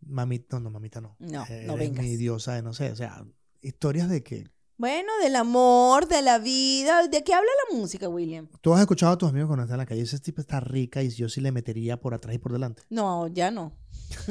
mamita, 0.00 0.56
no, 0.56 0.60
no, 0.64 0.70
mamita 0.70 1.00
no. 1.00 1.16
No, 1.18 1.44
Eh, 1.48 1.64
no 1.66 1.76
vengas. 1.76 2.04
mi 2.04 2.16
diosa 2.16 2.54
de 2.54 2.62
no 2.62 2.72
sé, 2.72 2.90
o 2.90 2.96
sea, 2.96 3.24
historias 3.60 4.08
de 4.08 4.22
que 4.22 4.48
Bueno, 4.76 5.10
del 5.22 5.34
amor, 5.36 6.06
de 6.06 6.22
la 6.22 6.38
vida. 6.38 7.06
¿De 7.08 7.24
qué 7.24 7.34
habla 7.34 7.50
la 7.70 7.76
música, 7.76 8.08
William? 8.08 8.48
tú 8.60 8.72
has 8.74 8.80
escuchado 8.80 9.12
a 9.12 9.18
tus 9.18 9.28
amigos 9.28 9.48
cuando 9.48 9.64
están 9.64 9.74
en 9.74 9.78
la 9.80 9.86
calle, 9.86 10.02
ese 10.02 10.20
tipo 10.20 10.40
está 10.40 10.60
rica 10.60 11.02
y 11.02 11.08
yo 11.10 11.28
sí 11.28 11.40
le 11.40 11.50
metería 11.52 12.00
por 12.00 12.14
atrás 12.14 12.34
y 12.34 12.38
por 12.38 12.52
delante. 12.52 12.82
No, 12.90 13.26
ya 13.28 13.50
no. 13.50 13.76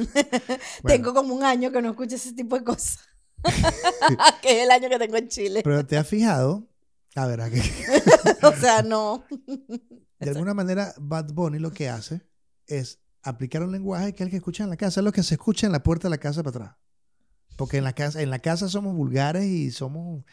Bueno, 0.81 0.85
Tengo 0.85 1.13
como 1.13 1.35
un 1.35 1.43
año 1.43 1.71
que 1.71 1.81
no 1.81 1.89
escucho 1.91 2.15
ese 2.15 2.33
tipo 2.33 2.57
de 2.57 2.63
cosas. 2.63 2.99
que 4.41 4.57
es 4.59 4.63
el 4.63 4.71
año 4.71 4.89
que 4.89 4.97
tengo 4.97 5.17
en 5.17 5.27
Chile. 5.27 5.61
Pero 5.63 5.85
te 5.85 5.97
has 5.97 6.07
fijado, 6.07 6.67
a 7.15 7.27
ver, 7.27 7.41
a 7.41 7.49
que 7.49 7.61
o 8.43 8.53
sea, 8.53 8.81
no. 8.83 9.25
De 10.19 10.29
alguna 10.29 10.53
manera 10.53 10.93
Bad 10.97 11.33
Bunny 11.33 11.59
lo 11.59 11.71
que 11.71 11.89
hace 11.89 12.21
es 12.65 12.99
aplicar 13.23 13.63
un 13.63 13.71
lenguaje 13.71 14.13
que 14.13 14.23
es 14.23 14.27
el 14.27 14.31
que 14.31 14.37
escucha 14.37 14.63
en 14.63 14.69
la 14.69 14.77
casa, 14.77 14.99
es 14.99 15.03
lo 15.03 15.11
que 15.11 15.23
se 15.23 15.35
escucha 15.35 15.65
en 15.65 15.73
la 15.73 15.83
puerta 15.83 16.07
de 16.07 16.11
la 16.11 16.17
casa 16.17 16.43
para 16.43 16.57
atrás. 16.57 16.77
Porque 17.55 17.77
en 17.77 17.83
la 17.83 17.93
casa, 17.93 18.21
en 18.21 18.29
la 18.29 18.39
casa 18.39 18.69
somos 18.69 18.95
vulgares 18.95 19.45
y 19.45 19.71
somos 19.71 20.23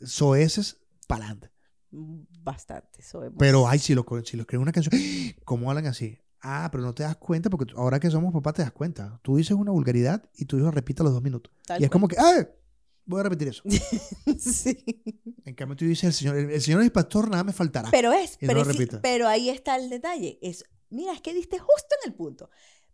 soeces 0.00 0.78
para 1.06 1.26
adelante. 1.26 1.50
Bastante. 1.90 3.02
sabemos. 3.02 3.36
Pero, 3.38 3.68
ay, 3.68 3.78
si 3.78 3.94
lo, 3.94 4.04
si 4.24 4.36
lo 4.36 4.42
escriben 4.42 4.62
una 4.62 4.72
canción, 4.72 5.00
¿cómo 5.44 5.70
hablan 5.70 5.86
así? 5.86 6.18
Ah, 6.40 6.68
pero 6.70 6.82
no 6.84 6.94
te 6.94 7.02
das 7.02 7.16
cuenta 7.16 7.48
porque 7.50 7.72
ahora 7.76 7.98
que 7.98 8.10
somos 8.10 8.32
papás 8.32 8.54
te 8.54 8.62
das 8.62 8.72
cuenta. 8.72 9.18
Tú 9.22 9.36
dices 9.36 9.56
una 9.56 9.72
vulgaridad 9.72 10.28
y 10.34 10.44
tu 10.44 10.58
hijo 10.58 10.70
repite 10.70 11.02
a 11.02 11.04
los 11.04 11.14
dos 11.14 11.22
minutos. 11.22 11.52
Tal 11.66 11.80
y 11.80 11.84
es 11.84 11.90
cual. 11.90 11.92
como 11.92 12.08
que, 12.08 12.16
¡ay! 12.18 12.46
Voy 13.06 13.20
a 13.20 13.24
repetir 13.24 13.48
eso. 13.48 13.62
sí. 14.38 14.84
En 15.44 15.54
cambio, 15.54 15.76
tú 15.76 15.84
dices, 15.84 16.04
el 16.04 16.12
Señor, 16.12 16.36
el, 16.36 16.50
el 16.50 16.60
Señor 16.62 16.82
es 16.82 16.90
pastor, 16.90 17.28
nada 17.30 17.44
me 17.44 17.52
faltará. 17.52 17.90
Pero 17.90 18.12
es, 18.12 18.38
Y 18.40 18.46
no 18.46 18.48
pero, 18.48 18.64
lo 18.64 18.72
sí- 18.72 18.78
repita. 18.78 19.00
pero 19.02 19.28
ahí 19.28 19.50
está 19.50 19.76
el 19.76 19.90
detalle. 19.90 20.38
Es, 20.42 20.64
mira, 20.90 21.12
es 21.12 21.20
que 21.20 21.34
diste 21.34 21.58
justo 21.58 21.94
en 22.02 22.10
el 22.10 22.16
punto. 22.16 22.50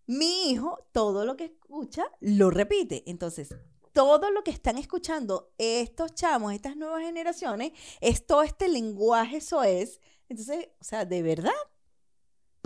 Mi 0.06 0.50
hijo, 0.50 0.88
todo 0.92 1.24
lo 1.24 1.36
que 1.36 1.44
escucha, 1.44 2.04
lo 2.20 2.50
repite. 2.50 3.04
Entonces, 3.06 3.54
todo 3.92 4.30
lo 4.30 4.42
que 4.42 4.50
están 4.50 4.78
escuchando 4.78 5.52
estos 5.58 6.14
chamos, 6.14 6.52
estas 6.54 6.76
nuevas 6.76 7.02
generaciones, 7.02 7.72
es 8.00 8.26
todo 8.26 8.42
este 8.42 8.68
lenguaje, 8.68 9.36
eso 9.36 9.62
es. 9.62 10.00
Entonces, 10.28 10.68
o 10.80 10.84
sea, 10.84 11.04
de 11.04 11.22
verdad. 11.22 11.50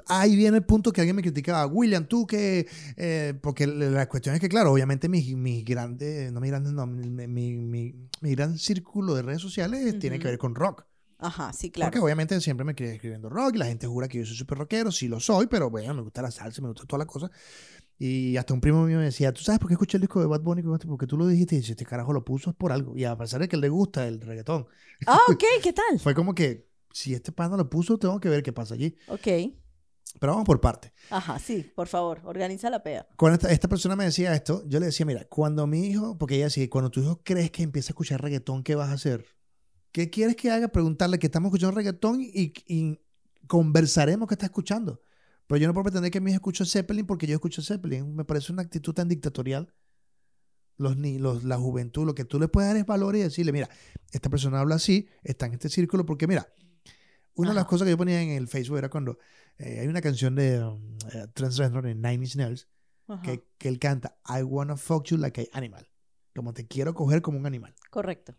Ahí 0.09 0.37
viene 0.37 0.57
el 0.59 0.65
punto 0.65 0.93
que 0.93 1.01
alguien 1.01 1.17
me 1.17 1.23
criticaba. 1.23 1.67
William, 1.67 2.07
tú 2.07 2.27
que... 2.27 2.67
eh, 2.97 3.35
porque 3.43 3.67
la 3.67 4.09
cuestión 4.09 4.35
es 4.35 4.41
que, 4.41 4.49
claro, 4.49 4.73
obviamente 4.73 5.09
mis 5.09 5.35
mi 5.37 5.63
grandes... 5.63 6.33
No 6.33 6.41
mis 6.41 6.51
grandes, 6.51 6.73
no. 6.73 6.87
Mi, 6.87 7.27
mi, 7.27 7.57
mi- 7.57 7.95
mi 8.21 8.31
gran 8.35 8.59
círculo 8.59 9.15
de 9.15 9.23
redes 9.23 9.41
sociales 9.41 9.99
tiene 9.99 10.19
que 10.19 10.29
ver 10.29 10.39
con 10.39 10.55
rock. 10.55 10.85
Ajá, 11.19 11.53
sí, 11.53 11.71
claro. 11.71 11.91
Porque 11.91 12.05
obviamente 12.05 12.39
siempre 12.41 12.65
me 12.65 12.75
quedé 12.75 12.95
escribiendo 12.97 13.31
rock 13.31 13.55
y 13.55 13.59
la 13.59 13.67
gente 13.67 13.87
jura 13.87 14.09
que 14.09 14.19
yo 14.19 14.27
soy 14.27 14.37
súper 14.37 14.59
rockero. 14.59 14.91
Sí 14.93 15.09
lo 15.09 15.21
soy, 15.21 15.47
pero 15.47 15.71
bueno, 15.71 15.95
me 15.95 16.03
gusta 16.03 16.21
la 16.23 16.31
salsa, 16.31 16.61
me 16.61 16.69
gusta 16.69 16.85
toda 16.85 16.99
la 16.99 17.07
cosa. 17.07 17.31
Y 17.97 18.37
hasta 18.37 18.53
un 18.53 18.61
primo 18.61 18.85
mío 18.85 18.99
me 18.99 19.05
decía, 19.05 19.33
¿tú 19.33 19.43
sabes 19.43 19.61
por 19.61 19.69
qué 19.69 19.75
escuché 19.75 19.97
el 19.97 20.03
disco 20.03 20.21
de 20.21 20.27
Bad 20.27 20.41
Bunny? 20.41 20.63
Porque 20.63 21.07
tú 21.07 21.17
lo 21.17 21.27
dijiste 21.29 21.55
y 21.55 21.59
dice, 21.59 21.73
este 21.73 21.87
carajo 21.87 22.13
lo 22.13 22.25
puso 22.25 22.51
es 22.51 22.57
por 22.57 22.73
algo. 22.73 22.97
Y 22.97 23.05
a 23.05 23.17
pesar 23.17 23.41
de 23.41 23.49
que 23.49 23.57
le 23.57 23.69
gusta 23.69 24.07
el 24.09 24.21
reggaetón, 24.21 24.67
Ah, 25.07 25.21
ok, 25.29 25.45
¿qué 25.63 25.73
tal? 25.73 25.99
fue 26.01 26.15
como 26.15 26.35
que, 26.35 26.69
si 26.93 27.15
este 27.15 27.31
pana 27.33 27.57
lo 27.57 27.71
puso, 27.71 27.97
tengo 27.99 28.19
que 28.21 28.29
ver 28.29 28.43
qué 28.43 28.53
pasa 28.53 28.75
allí. 28.75 28.97
Ok. 29.09 29.55
Pero 30.21 30.33
vamos 30.33 30.47
por 30.47 30.61
parte. 30.61 30.93
Ajá, 31.11 31.39
sí, 31.39 31.71
por 31.75 31.89
favor, 31.89 32.21
organiza 32.25 32.71
la 32.71 32.83
pea. 32.83 33.07
Cuando 33.17 33.35
esta, 33.35 33.53
esta 33.53 33.69
persona 33.69 33.97
me 33.97 34.05
decía 34.05 34.35
esto, 34.35 34.63
yo 34.67 34.81
le 34.81 34.87
decía, 34.87 35.05
mira, 35.05 35.25
cuando 35.25 35.67
mi 35.67 35.87
hijo, 35.87 36.17
porque 36.17 36.37
ella 36.37 36.45
decía, 36.45 36.69
cuando 36.71 36.91
tu 36.91 37.01
hijo 37.01 37.21
crees 37.25 37.51
que 37.51 37.63
empieza 37.63 37.89
a 37.89 37.93
escuchar 37.93 38.23
reggaetón, 38.23 38.63
¿qué 38.63 38.75
vas 38.75 38.91
a 38.91 38.95
hacer? 38.95 39.27
¿Qué 39.93 40.11
quieres 40.11 40.37
que 40.37 40.51
haga? 40.51 40.69
Preguntarle 40.69 41.19
que 41.19 41.27
estamos 41.27 41.49
escuchando 41.49 41.77
reggaetón 41.77 42.21
y, 42.21 42.53
y 42.67 43.01
conversaremos 43.47 44.29
que 44.29 44.35
está 44.35 44.47
escuchando. 44.47 45.03
Pero 45.47 45.59
yo 45.59 45.67
no 45.67 45.75
puedo 45.75 45.85
pretender 45.85 46.11
que 46.11 46.21
mi 46.21 46.31
hijo 46.31 46.37
escuche 46.37 46.65
Zeppelin 46.65 47.07
porque 47.07 47.27
yo 47.27 47.35
escucho 47.35 47.63
Zeppelin. 47.63 48.15
Me 48.15 48.25
parece 48.25 48.53
una 48.53 48.63
actitud 48.63 48.95
tan 48.95 49.09
dictatorial. 49.09 49.73
Los, 50.77 50.97
los, 50.97 51.45
la 51.45 51.57
juventud, 51.57 52.05
lo 52.05 52.15
que 52.15 52.25
tú 52.25 52.41
le 52.41 52.49
puedes 52.49 52.69
dar 52.69 52.77
es 52.77 52.87
valor 52.87 53.15
y 53.15 53.21
decirle, 53.21 53.53
mira, 53.53 53.69
esta 54.11 54.29
persona 54.29 54.59
habla 54.59 54.75
así, 54.77 55.07
está 55.23 55.47
en 55.47 55.53
este 55.53 55.69
círculo, 55.69 56.05
porque 56.05 56.27
mira, 56.27 56.49
una 57.35 57.51
de 57.51 57.55
las 57.55 57.67
cosas 57.67 57.87
que 57.87 57.91
yo 57.91 57.97
ponía 57.97 58.21
en 58.21 58.31
el 58.31 58.49
Facebook 58.49 58.79
era 58.79 58.89
cuando 58.89 59.19
eh, 59.59 59.81
hay 59.81 59.87
una 59.87 60.01
canción 60.01 60.35
de 60.35 60.63
um, 60.63 60.99
Reznor 61.35 61.87
en 61.87 62.03
Nine 62.03 62.25
Inch 62.25 62.37
Nails 62.37 62.69
que, 63.23 63.47
que 63.59 63.69
él 63.69 63.79
canta 63.79 64.17
I 64.27 64.43
wanna 64.43 64.77
fuck 64.77 65.05
you 65.07 65.17
like 65.17 65.41
an 65.41 65.47
animal. 65.53 65.87
Como 66.35 66.55
te 66.55 66.67
quiero 66.67 66.95
coger 66.95 67.23
como 67.23 67.39
un 67.39 67.47
animal. 67.47 67.75
Correcto. 67.91 68.35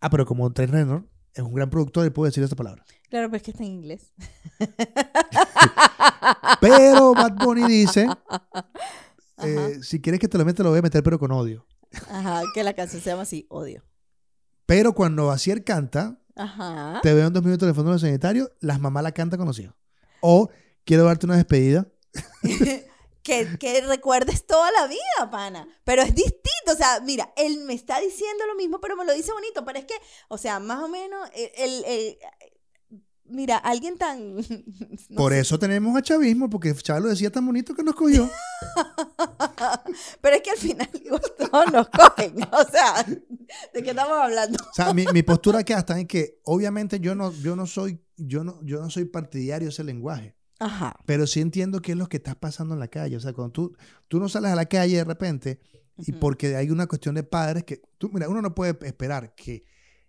Ah, 0.00 0.10
pero 0.10 0.26
como 0.26 0.52
Trent 0.52 0.72
Reznor 0.72 1.08
es 1.34 1.42
un 1.42 1.54
gran 1.54 1.70
productor, 1.70 2.04
él 2.04 2.12
puede 2.12 2.30
decir 2.30 2.42
esta 2.42 2.56
palabra. 2.56 2.84
Claro, 3.08 3.28
pero 3.28 3.36
es 3.36 3.42
que 3.42 3.52
está 3.52 3.64
en 3.64 3.70
inglés. 3.70 4.12
Pero 6.60 7.14
Bad 7.14 7.34
Bunny 7.34 7.66
dice, 7.66 8.06
eh, 9.38 9.78
si 9.82 10.00
quieres 10.00 10.20
que 10.20 10.28
te 10.28 10.38
lo 10.38 10.44
meta, 10.44 10.62
lo 10.62 10.70
voy 10.70 10.78
a 10.78 10.82
meter, 10.82 11.02
pero 11.02 11.18
con 11.18 11.32
odio. 11.32 11.66
ajá, 12.08 12.42
que 12.54 12.62
la 12.62 12.74
canción 12.74 13.02
se 13.02 13.10
llama 13.10 13.22
así, 13.22 13.46
odio. 13.48 13.82
Pero 14.66 14.94
cuando 14.94 15.30
Asier 15.30 15.64
canta, 15.64 16.20
Ajá. 16.36 17.00
te 17.02 17.12
veo 17.14 17.26
en 17.26 17.32
dos 17.32 17.42
minutos 17.42 17.64
en 17.64 17.68
el 17.70 17.74
fondo 17.74 17.90
del 17.90 18.00
sanitario, 18.00 18.50
las 18.60 18.80
mamás 18.80 19.02
la 19.02 19.12
cantan 19.12 19.38
con 19.38 19.46
los 19.48 19.58
hijos. 19.58 19.74
O 20.20 20.48
quiero 20.84 21.04
darte 21.04 21.26
una 21.26 21.36
despedida. 21.36 21.86
que, 23.22 23.56
que 23.58 23.80
recuerdes 23.82 24.46
toda 24.46 24.70
la 24.72 24.86
vida, 24.86 25.30
pana. 25.30 25.66
Pero 25.84 26.02
es 26.02 26.14
distinto. 26.14 26.72
O 26.72 26.76
sea, 26.76 27.00
mira, 27.00 27.32
él 27.36 27.60
me 27.64 27.74
está 27.74 28.00
diciendo 28.00 28.46
lo 28.46 28.54
mismo, 28.54 28.80
pero 28.80 28.96
me 28.96 29.04
lo 29.04 29.12
dice 29.12 29.32
bonito. 29.32 29.64
Pero 29.64 29.78
es 29.78 29.84
que, 29.84 29.94
o 30.28 30.38
sea, 30.38 30.58
más 30.60 30.82
o 30.82 30.88
menos, 30.88 31.28
el, 31.34 31.50
el- 31.56 31.84
el- 31.84 32.18
mira, 33.24 33.56
alguien 33.58 33.96
tan... 33.98 34.34
no 35.08 35.16
Por 35.16 35.32
sé, 35.32 35.40
eso 35.40 35.58
tenemos 35.58 35.96
a 35.96 36.02
chavismo, 36.02 36.48
porque 36.50 36.74
Chávez 36.74 37.02
lo 37.02 37.08
decía 37.10 37.30
tan 37.30 37.46
bonito 37.46 37.74
que 37.74 37.82
nos 37.82 37.94
cogió. 37.94 38.28
Pero 40.20 40.36
es 40.36 40.42
que 40.42 40.50
al 40.50 40.56
final 40.56 40.88
todos 41.38 41.72
nos 41.72 41.88
cogen. 41.88 42.34
O 42.52 42.64
sea, 42.70 43.04
¿de 43.04 43.82
qué 43.82 43.90
estamos 43.90 44.18
hablando? 44.18 44.58
O 44.62 44.74
sea, 44.74 44.92
mi, 44.94 45.04
mi 45.12 45.22
postura 45.22 45.60
acá 45.60 45.78
está 45.78 45.98
en 45.98 46.06
que 46.06 46.40
obviamente 46.44 47.00
yo 47.00 47.14
no, 47.14 47.32
yo 47.32 47.56
no 47.56 47.66
soy, 47.66 48.00
yo 48.16 48.44
no, 48.44 48.60
yo 48.62 48.80
no 48.80 48.90
soy 48.90 49.04
partidario 49.06 49.66
de 49.68 49.72
ese 49.72 49.84
lenguaje. 49.84 50.36
Ajá. 50.58 50.96
Pero 51.06 51.26
sí 51.26 51.40
entiendo 51.40 51.80
qué 51.80 51.92
es 51.92 51.98
lo 51.98 52.08
que 52.08 52.18
está 52.18 52.34
pasando 52.38 52.74
en 52.74 52.80
la 52.80 52.88
calle. 52.88 53.16
O 53.16 53.20
sea, 53.20 53.32
cuando 53.32 53.52
tú, 53.52 53.76
tú 54.08 54.20
no 54.20 54.28
sales 54.28 54.52
a 54.52 54.56
la 54.56 54.66
calle 54.66 54.96
de 54.96 55.04
repente 55.04 55.60
y 55.98 56.12
porque 56.12 56.56
hay 56.56 56.70
una 56.70 56.86
cuestión 56.86 57.14
de 57.14 57.22
padres 57.24 57.64
que, 57.64 57.82
tú, 57.98 58.10
mira, 58.12 58.28
uno 58.28 58.40
no 58.42 58.54
puede 58.54 58.76
esperar 58.86 59.34
que 59.34 59.64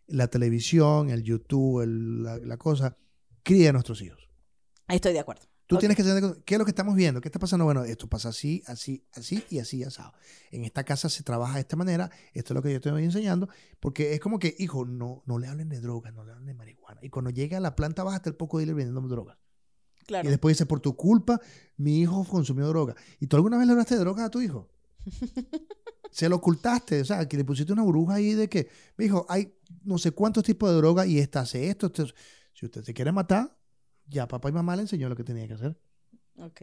la 0.08 0.28
televisión, 0.28 1.10
el 1.10 1.24
YouTube, 1.24 1.82
el- 1.82 2.24
la, 2.24 2.38
la 2.38 2.58
cosa, 2.58 2.98
críe 3.44 3.70
a 3.70 3.74
nuestros 3.74 4.02
hijos. 4.02 4.30
Ahí 4.88 4.96
estoy 4.96 5.14
de 5.14 5.20
acuerdo. 5.20 5.44
Tú 5.66 5.78
tienes 5.78 5.96
que 5.98 6.04
saber 6.04 6.44
qué 6.46 6.56
es 6.56 6.60
lo 6.60 6.66
que 6.66 6.72
estamos 6.72 6.96
viendo, 6.96 7.22
qué 7.22 7.30
está 7.30 7.40
pasando. 7.40 7.66
Bueno, 7.66 7.84
esto 7.84 8.08
pasa 8.08 8.30
así, 8.30 8.62
así, 8.68 9.06
así 9.14 9.44
y 9.50 9.60
así, 9.60 9.84
asado. 9.84 10.14
En 10.52 10.66
esta 10.66 10.84
casa 10.84 11.10
se 11.10 11.24
trabaja 11.24 11.56
de 11.56 11.62
esta 11.62 11.76
manera, 11.76 12.12
esto 12.34 12.54
es 12.54 12.56
lo 12.56 12.62
que 12.62 12.72
yo 12.72 12.82
te 12.82 12.92
voy 12.92 13.04
enseñando, 13.04 13.48
porque 13.80 14.14
es 14.14 14.20
como 14.20 14.40
que, 14.40 14.56
hijo, 14.60 14.86
no, 14.86 15.24
no 15.26 15.40
le 15.40 15.48
hablen 15.48 15.70
de 15.70 15.80
drogas, 15.80 16.14
no 16.14 16.26
le 16.26 16.32
hablen 16.32 16.48
de 16.48 16.54
marihuana. 16.54 17.00
Y 17.02 17.10
cuando 17.10 17.32
llega 17.32 17.58
a 17.58 17.62
la 17.62 17.76
planta 17.76 18.04
baja 18.04 18.18
está 18.18 18.30
el 18.30 18.36
poco 18.36 18.58
dealer 18.58 18.76
vendiendo 18.76 19.02
drogas. 19.08 19.38
Claro. 20.06 20.28
Y 20.28 20.32
después 20.32 20.58
dice, 20.58 20.66
por 20.66 20.82
tu 20.82 20.96
culpa, 20.96 21.40
mi 21.78 22.02
hijo 22.02 22.26
consumió 22.26 22.68
droga. 22.68 22.96
¿Y 23.20 23.28
tú 23.28 23.38
alguna 23.38 23.58
vez 23.58 23.66
le 23.66 23.72
hablaste 23.72 23.96
de 23.96 24.02
drogas 24.02 24.26
a 24.26 24.30
tu 24.30 24.42
hijo? 24.42 24.70
Se 26.12 26.30
lo 26.30 26.36
ocultaste, 26.36 27.02
o 27.02 27.06
sea, 27.06 27.28
que 27.28 27.38
le 27.38 27.46
pusiste 27.46 27.74
una 27.74 27.82
burbuja 27.82 28.16
ahí 28.16 28.34
de 28.34 28.48
que, 28.50 28.70
mi 28.98 29.06
hijo, 29.06 29.26
hay 29.30 29.56
no 29.84 29.98
sé 29.98 30.12
cuántos 30.12 30.44
tipos 30.44 30.70
de 30.70 30.76
droga 30.76 31.08
y 31.08 31.18
esta 31.18 31.40
hace 31.40 31.70
esto. 31.70 31.88
esto. 31.88 32.06
Si 32.54 32.66
usted 32.66 32.84
se 32.84 32.94
quiere 32.94 33.12
matar, 33.12 33.58
ya 34.08 34.28
papá 34.28 34.50
y 34.50 34.52
mamá 34.52 34.76
le 34.76 34.84
enseñó 34.84 35.10
lo 35.10 35.16
que 35.16 35.24
tenía 35.24 35.48
que 35.48 35.54
hacer. 35.54 35.80
Ok. 36.38 36.62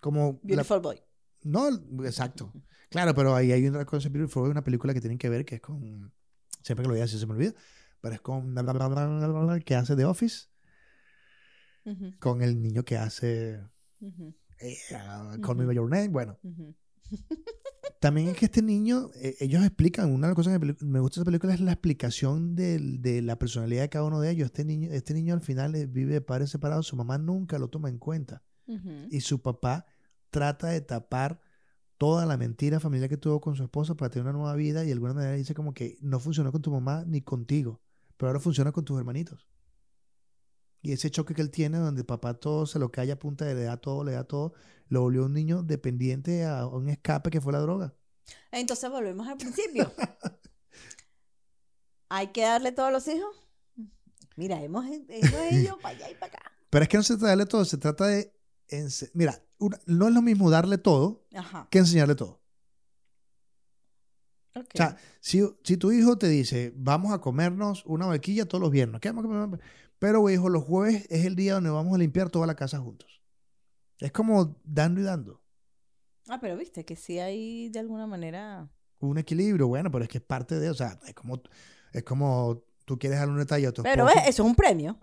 Como 0.00 0.40
la- 0.44 0.48
Beautiful 0.56 0.80
Boy. 0.80 1.02
no, 1.42 1.68
exacto. 2.04 2.52
Claro, 2.88 3.14
pero 3.14 3.34
ahí 3.34 3.52
hay 3.52 3.66
una 3.68 3.84
cosa, 3.84 4.08
Beautiful 4.08 4.42
Boy, 4.42 4.50
una 4.50 4.64
película 4.64 4.94
que 4.94 5.00
tienen 5.00 5.18
que 5.18 5.28
ver 5.28 5.44
que 5.44 5.56
es 5.56 5.60
con, 5.60 6.12
siempre 6.62 6.82
que 6.82 6.88
lo 6.88 6.94
voy 6.94 7.00
a 7.00 7.02
decir 7.04 7.18
se 7.20 7.26
me 7.26 7.34
olvida, 7.34 7.54
pero 8.00 8.14
es 8.14 8.20
con 8.20 8.54
que 9.64 9.74
hace 9.74 9.96
The 9.96 10.04
Office, 10.06 10.48
con 12.18 12.42
el 12.42 12.60
niño 12.62 12.84
que 12.84 12.96
hace 12.96 13.60
ujú, 14.00 14.34
eh, 14.58 14.76
uh, 14.92 15.40
Call 15.40 15.56
Me 15.56 15.66
By 15.66 15.76
Your 15.76 15.88
Name. 15.90 16.08
Bueno. 16.08 16.38
también 18.00 18.28
es 18.28 18.36
que 18.36 18.46
este 18.46 18.62
niño, 18.62 19.10
eh, 19.14 19.36
ellos 19.40 19.62
explican, 19.62 20.10
una 20.10 20.26
de 20.26 20.30
las 20.32 20.34
cosas 20.34 20.58
que 20.58 20.84
me 20.84 21.00
gusta 21.00 21.16
de 21.16 21.20
esa 21.20 21.24
película 21.26 21.54
es 21.54 21.60
la 21.60 21.72
explicación 21.72 22.54
del- 22.56 23.00
de, 23.02 23.20
la 23.22 23.38
personalidad 23.38 23.82
de 23.82 23.88
cada 23.90 24.04
uno 24.06 24.20
de 24.20 24.30
ellos. 24.30 24.46
Este 24.46 24.64
niño, 24.64 24.88
este 24.90 25.14
niño 25.14 25.34
al 25.34 25.40
final 25.42 25.72
vive 25.86 26.14
de 26.14 26.20
padres 26.20 26.50
separados, 26.50 26.86
su 26.86 26.96
mamá 26.96 27.18
nunca 27.18 27.58
lo 27.58 27.68
toma 27.68 27.88
en 27.88 27.98
cuenta 27.98 28.42
y 29.10 29.20
su 29.20 29.40
papá 29.42 29.84
trata 30.30 30.68
de 30.68 30.80
tapar 30.80 31.40
toda 31.98 32.24
la 32.24 32.36
mentira 32.38 32.80
familiar 32.80 33.08
que 33.10 33.16
tuvo 33.18 33.40
con 33.40 33.54
su 33.56 33.62
esposa 33.64 33.94
para 33.94 34.08
tener 34.10 34.24
una 34.24 34.32
nueva 34.38 34.54
vida 34.54 34.82
y 34.84 34.86
de 34.86 34.92
alguna 34.94 35.12
manera 35.12 35.34
dice 35.34 35.54
como 35.54 35.74
que 35.74 35.98
no 36.00 36.18
funcionó 36.20 36.50
con 36.52 36.62
tu 36.62 36.70
mamá 36.70 37.04
ni 37.06 37.20
contigo, 37.20 37.80
pero 38.16 38.28
ahora 38.30 38.40
funciona 38.40 38.72
con 38.72 38.84
tus 38.84 38.96
hermanitos. 38.98 39.46
Y 40.82 40.92
ese 40.92 41.10
choque 41.10 41.34
que 41.34 41.42
él 41.42 41.50
tiene 41.50 41.78
donde 41.78 42.04
papá 42.04 42.34
todo 42.34 42.66
se 42.66 42.78
lo 42.78 42.90
calla 42.90 43.14
a 43.14 43.18
punta 43.18 43.44
de 43.44 43.54
le 43.54 43.64
da 43.64 43.76
todo, 43.76 44.04
le 44.04 44.12
da 44.12 44.24
todo, 44.24 44.54
lo 44.88 45.02
volvió 45.02 45.26
un 45.26 45.34
niño 45.34 45.62
dependiente 45.62 46.44
a 46.44 46.66
un 46.66 46.88
escape 46.88 47.30
que 47.30 47.40
fue 47.40 47.52
la 47.52 47.60
droga. 47.60 47.94
Entonces 48.50 48.90
volvemos 48.90 49.28
al 49.28 49.36
principio. 49.36 49.92
Hay 52.08 52.28
que 52.28 52.42
darle 52.42 52.72
todos 52.72 52.90
los 52.90 53.06
hijos. 53.08 53.36
Mira, 54.36 54.62
hemos, 54.62 54.86
ido 54.86 55.78
para 55.78 55.96
allá 55.96 56.10
y 56.10 56.14
para 56.14 56.32
acá. 56.32 56.52
Pero 56.70 56.82
es 56.82 56.88
que 56.88 56.96
no 56.96 57.02
se 57.02 57.14
trata 57.14 57.26
de 57.26 57.30
darle 57.30 57.46
todo, 57.46 57.64
se 57.64 57.76
trata 57.76 58.06
de... 58.06 58.32
Mira, 59.14 59.42
una- 59.58 59.80
no 59.86 60.08
es 60.08 60.14
lo 60.14 60.22
mismo 60.22 60.48
darle 60.48 60.78
todo 60.78 61.26
Ajá. 61.34 61.68
que 61.70 61.78
enseñarle 61.78 62.14
todo. 62.14 62.40
O 64.54 64.62
sea, 64.74 64.96
si, 65.20 65.42
si 65.62 65.76
tu 65.76 65.92
hijo 65.92 66.18
te 66.18 66.28
dice, 66.28 66.72
vamos 66.76 67.12
a 67.12 67.20
comernos 67.20 67.84
una 67.86 68.06
vaquilla 68.06 68.46
todos 68.46 68.62
los 68.62 68.70
viernes, 68.70 69.00
¿qué 69.00 69.10
vamos 69.10 69.24
a 69.24 69.28
comer? 69.28 69.60
Pero, 70.00 70.28
hijo, 70.30 70.48
los 70.48 70.64
jueves 70.64 71.06
es 71.10 71.26
el 71.26 71.36
día 71.36 71.54
donde 71.54 71.68
vamos 71.68 71.94
a 71.94 71.98
limpiar 71.98 72.30
toda 72.30 72.46
la 72.46 72.56
casa 72.56 72.80
juntos. 72.80 73.20
Es 74.00 74.10
como 74.10 74.56
dando 74.64 75.00
y 75.00 75.04
dando. 75.04 75.42
Ah, 76.26 76.38
pero 76.40 76.56
viste 76.56 76.86
que 76.86 76.96
sí 76.96 77.18
hay 77.18 77.68
de 77.68 77.80
alguna 77.80 78.06
manera. 78.06 78.70
Un 78.98 79.18
equilibrio, 79.18 79.68
bueno, 79.68 79.90
pero 79.90 80.04
es 80.04 80.10
que 80.10 80.18
es 80.18 80.24
parte 80.24 80.58
de, 80.58 80.70
o 80.70 80.74
sea, 80.74 80.98
es 81.06 81.14
como, 81.14 81.42
es 81.92 82.02
como 82.02 82.64
tú 82.86 82.98
quieres 82.98 83.18
darle 83.18 83.34
un 83.34 83.40
detalle 83.40 83.66
a 83.66 83.72
tu 83.72 83.82
Pero 83.82 84.08
eso 84.08 84.28
es 84.28 84.40
un 84.40 84.54
premio. 84.54 84.98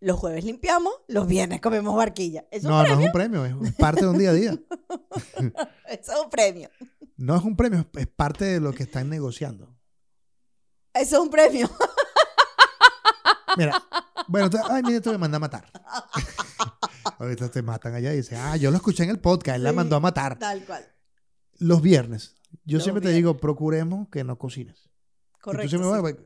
Los 0.00 0.18
jueves 0.18 0.44
limpiamos, 0.44 0.92
los 1.06 1.28
viernes 1.28 1.60
comemos 1.60 1.94
barquilla. 1.94 2.44
No, 2.62 2.82
es 2.82 2.90
no 2.90 2.96
un 2.96 3.00
es 3.00 3.06
un 3.06 3.12
premio, 3.12 3.44
es 3.44 3.74
parte 3.74 4.00
de 4.00 4.08
un 4.08 4.18
día 4.18 4.30
a 4.30 4.34
día. 4.34 4.50
Eso 5.88 6.12
es 6.12 6.18
un 6.22 6.28
premio. 6.28 6.68
No 7.16 7.36
es 7.36 7.44
un 7.44 7.56
premio, 7.56 7.86
es 7.94 8.06
parte 8.08 8.44
de 8.44 8.60
lo 8.60 8.72
que 8.72 8.82
están 8.82 9.08
negociando. 9.08 9.74
Eso 10.92 11.16
es 11.16 11.22
un 11.22 11.30
premio. 11.30 11.70
Mira, 13.56 13.82
bueno, 14.28 14.50
te- 14.50 14.58
ay, 14.68 14.82
mira, 14.82 15.00
te 15.00 15.08
voy 15.08 15.16
a 15.16 15.18
mandar 15.18 15.36
a 15.36 15.40
matar. 15.40 15.70
Ahorita 17.18 17.50
te 17.50 17.62
matan 17.62 17.94
allá 17.94 18.12
y 18.12 18.16
dicen, 18.18 18.38
ah, 18.40 18.56
yo 18.56 18.70
lo 18.70 18.76
escuché 18.76 19.04
en 19.04 19.10
el 19.10 19.20
podcast, 19.20 19.56
él 19.56 19.64
la 19.64 19.72
mandó 19.72 19.96
a 19.96 20.00
matar. 20.00 20.38
Tal 20.38 20.64
cual. 20.64 20.84
Los 21.58 21.82
viernes, 21.82 22.36
yo 22.64 22.78
Los 22.78 22.84
siempre 22.84 23.02
te 23.02 23.10
digo, 23.10 23.36
procuremos 23.38 24.08
que 24.08 24.24
no 24.24 24.38
cocines. 24.38 24.90
Correcto. 25.40 25.68
siempre, 25.68 25.90
sí. 25.94 26.00
"Bueno, 26.00 26.18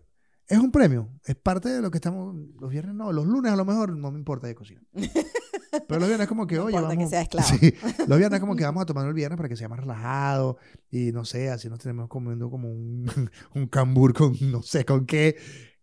es 0.47 0.59
un 0.59 0.71
premio, 0.71 1.11
es 1.25 1.35
parte 1.37 1.69
de 1.69 1.83
lo 1.83 1.91
que 1.91 1.99
estamos, 1.99 2.35
los 2.61 2.71
viernes 2.71 2.95
no, 2.95 3.13
los 3.13 3.27
lunes 3.27 3.53
a 3.53 3.57
lo 3.57 3.65
mejor 3.65 3.97
no 3.97 4.11
me 4.11 4.19
importa 4.19 4.47
de 4.47 4.55
cocina. 4.55 4.81
Pero 5.87 6.01
los 6.01 6.09
viernes 6.09 6.27
como 6.29 6.47
que, 6.47 6.57
No 6.57 6.65
oye, 6.65 6.77
importa 6.77 6.93
que 6.93 6.97
vamos. 6.97 7.11
sea 7.11 7.21
esclavo. 7.23 7.49
Sí, 7.61 7.75
los 8.07 8.19
viernes 8.19 8.41
como 8.41 8.57
que 8.57 8.65
vamos 8.65 8.83
a 8.83 8.87
tomar 8.87 9.07
el 9.07 9.13
viernes 9.13 9.37
para 9.37 9.49
que 9.51 9.57
sea 9.57 9.69
más 9.69 9.79
relajado 9.81 10.57
y 10.91 11.13
no 11.13 11.25
sé, 11.27 11.51
así 11.51 11.69
nos 11.69 11.79
tenemos 11.81 12.09
comiendo 12.09 12.49
como 12.51 12.71
un, 12.71 13.11
un 13.55 13.67
cambur 13.67 14.15
con 14.15 14.35
no 14.51 14.63
sé 14.63 14.85
con 14.87 15.05
qué. 15.05 15.37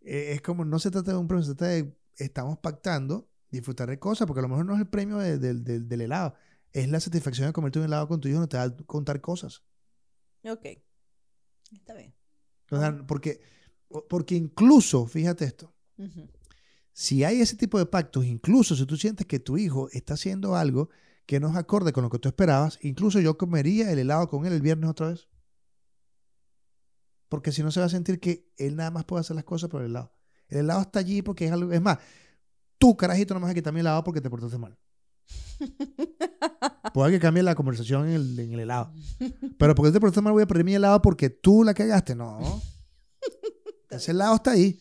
Eh, 0.06 0.34
es 0.34 0.42
como, 0.42 0.64
no 0.66 0.80
se 0.80 0.92
trata 0.92 1.12
de 1.12 1.18
un 1.18 1.28
premio, 1.28 1.44
se 1.44 1.56
trata 1.56 1.74
de, 1.74 1.94
estamos 2.18 2.58
pactando, 2.60 3.28
disfrutar 3.50 3.90
de 3.90 4.00
cosas, 4.00 4.28
porque 4.28 4.40
a 4.40 4.44
lo 4.44 4.50
mejor 4.50 4.66
no 4.66 4.74
es 4.76 4.80
el 4.80 4.88
premio 4.88 5.18
de- 5.18 5.38
del- 5.38 6.02
helado, 6.02 6.36
es 6.72 6.88
la 6.90 7.00
satisfacción 7.00 7.48
de 7.48 7.54
comerte 7.54 7.80
un 7.80 7.86
helado 7.86 8.08
con 8.08 8.22
tu 8.22 8.28
hijo, 8.28 8.40
no 8.40 8.48
te 8.48 8.58
va 8.58 8.64
a 8.64 8.76
contar 8.86 9.20
cosas. 9.22 9.64
Ok. 10.44 10.66
Está 11.74 11.94
bien. 11.96 12.14
O 12.72 12.78
sea, 12.80 13.06
porque, 13.08 13.42
porque 14.10 14.36
incluso, 14.36 15.06
fíjate 15.08 15.46
esto, 15.46 15.74
si 16.92 17.24
hay 17.24 17.42
ese 17.42 17.56
tipo 17.58 17.78
de 17.80 17.86
pactos, 17.86 18.26
incluso 18.26 18.76
si 18.76 18.86
tú 18.86 18.96
sientes 18.98 19.26
que 19.26 19.40
tu 19.40 19.58
hijo 19.58 19.90
está 19.92 20.14
haciendo 20.14 20.56
algo 20.56 20.90
que 21.26 21.40
no 21.40 21.50
es 21.50 21.56
acorde 21.56 21.92
con 21.92 22.04
lo 22.04 22.10
que 22.10 22.20
tú 22.20 22.28
esperabas, 22.30 22.78
incluso 22.82 23.20
yo 23.20 23.38
comería 23.38 23.92
el 23.92 24.00
helado 24.00 24.28
con 24.30 24.46
él 24.46 24.54
el 24.54 24.62
viernes 24.62 24.90
otra 24.90 25.10
vez. 25.10 25.28
Porque 27.30 27.52
si 27.52 27.64
no 27.64 27.72
se 27.72 27.80
va 27.80 27.88
a 27.88 27.90
sentir 27.90 28.20
que 28.20 28.52
él 28.58 28.76
nada 28.76 28.92
más 28.92 29.06
puede 29.06 29.22
hacer 29.22 29.36
las 29.36 29.46
cosas 29.46 29.70
por 29.70 29.82
el 29.82 29.88
helado. 29.92 30.14
El 30.48 30.60
helado 30.60 30.82
está 30.82 31.00
allí 31.00 31.22
porque 31.22 31.46
es 31.46 31.52
algo. 31.52 31.72
Es 31.72 31.82
más, 31.82 31.98
tú, 32.78 32.96
carajito, 32.96 33.34
no 33.34 33.40
me 33.40 33.46
vas 33.46 33.52
a 33.52 33.56
quitar 33.56 33.74
mi 33.74 33.80
helado 33.80 34.04
porque 34.04 34.22
te 34.22 34.30
portaste 34.30 34.58
mal. 34.58 34.78
Puede 36.94 37.12
que 37.12 37.20
cambie 37.20 37.44
la 37.44 37.56
conversación 37.56 38.08
en 38.08 38.14
el, 38.14 38.40
en 38.40 38.54
el 38.54 38.60
helado. 38.62 38.94
Pero 39.58 39.76
porque 39.76 39.92
te 39.92 40.00
portaste 40.00 40.22
mal 40.22 40.34
voy 40.34 40.44
a 40.44 40.48
perder 40.48 40.66
mi 40.66 40.76
helado 40.76 41.02
porque 41.02 41.30
tú 41.30 41.64
la 41.64 41.74
cagaste. 41.74 42.16
No. 42.16 42.62
Ese 43.90 44.12
helado 44.12 44.36
está 44.36 44.52
ahí. 44.52 44.80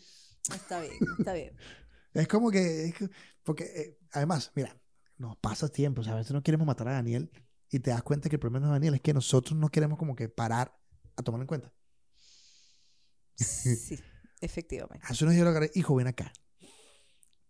Está 0.53 0.81
bien, 0.81 0.93
está 1.19 1.33
bien. 1.33 1.57
Es 2.15 2.29
como 2.29 2.49
que, 2.53 2.85
es 2.87 2.95
que- 2.95 3.11
porque 3.43 3.65
eh, 3.65 3.99
además, 4.13 4.53
mira, 4.55 4.81
nos 5.19 5.37
pasa 5.39 5.69
tiempo, 5.69 6.01
o 6.01 6.05
sea, 6.05 6.13
a 6.13 6.17
veces 6.17 6.31
no 6.33 6.45
queremos 6.45 6.65
matar 6.65 6.87
a 6.87 6.93
Daniel 6.93 7.29
y 7.69 7.81
te 7.81 7.91
das 7.91 8.05
cuenta 8.05 8.29
que 8.29 8.37
el 8.37 8.41
problema 8.41 8.61
no 8.61 8.73
es 8.73 8.77
Daniel, 8.77 8.95
es 8.95 9.01
que 9.01 9.13
nosotros 9.13 9.59
no 9.59 9.69
queremos 9.69 9.99
como 9.99 10.15
que 10.15 10.29
parar 10.29 10.79
a 11.17 11.23
tomar 11.25 11.41
en 11.41 11.49
cuenta. 11.49 11.73
Sí, 13.37 13.99
efectivamente. 14.41 15.07
Hace 15.09 15.25
unos 15.25 15.35
días 15.35 15.45
lo 15.45 15.51
agarré, 15.51 15.71
hijo, 15.75 15.95
ven 15.95 16.07
acá. 16.09 16.33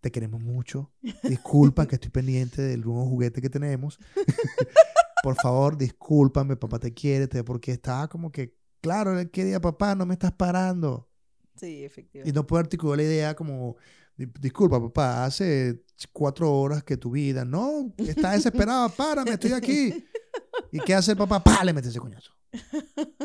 Te 0.01 0.11
queremos 0.13 0.41
mucho. 0.43 0.93
Disculpa 1.23 1.87
que 1.87 1.95
estoy 1.95 2.11
pendiente 2.11 2.61
del 2.61 2.83
nuevo 2.83 3.07
juguete 3.07 3.41
que 3.41 3.49
tenemos. 3.49 3.99
Por 5.23 5.35
favor, 5.37 5.79
discúlpame, 5.79 6.57
papá 6.57 6.79
te 6.79 6.93
quiere, 6.93 7.27
te- 7.27 7.43
porque 7.43 7.73
estaba 7.73 8.09
como 8.09 8.31
que, 8.31 8.59
claro, 8.83 9.19
él 9.19 9.31
quería, 9.31 9.59
papá, 9.61 9.95
no 9.95 10.05
me 10.05 10.13
estás 10.13 10.33
parando. 10.33 11.11
Sí, 11.57 11.79
Y 11.79 11.85
efectivamente. 11.85 12.35
no 12.35 12.47
puedo 12.47 12.61
articular 12.61 12.99
la 12.99 13.05
idea 13.05 13.35
como, 13.35 13.77
"Di- 14.17 14.27
disculpa, 14.41 14.79
papá, 14.79 15.25
hace 15.25 15.83
cuatro 16.13 16.53
horas 16.53 16.85
que 16.85 16.99
tu 16.99 17.13
vida, 17.13 17.47
no, 17.47 17.95
está 17.97 18.33
desesperado, 18.33 18.91
párame, 18.91 19.31
estoy 19.31 19.53
aquí. 19.53 20.05
¿Y 20.73 20.81
qué 20.81 20.95
hace 20.95 21.13
el 21.13 21.17
papá? 21.17 21.43
¡Pá! 21.43 21.65
Le 21.65 21.73
mete 21.73 21.89
ese 21.89 21.99
coñazo. 22.01 22.33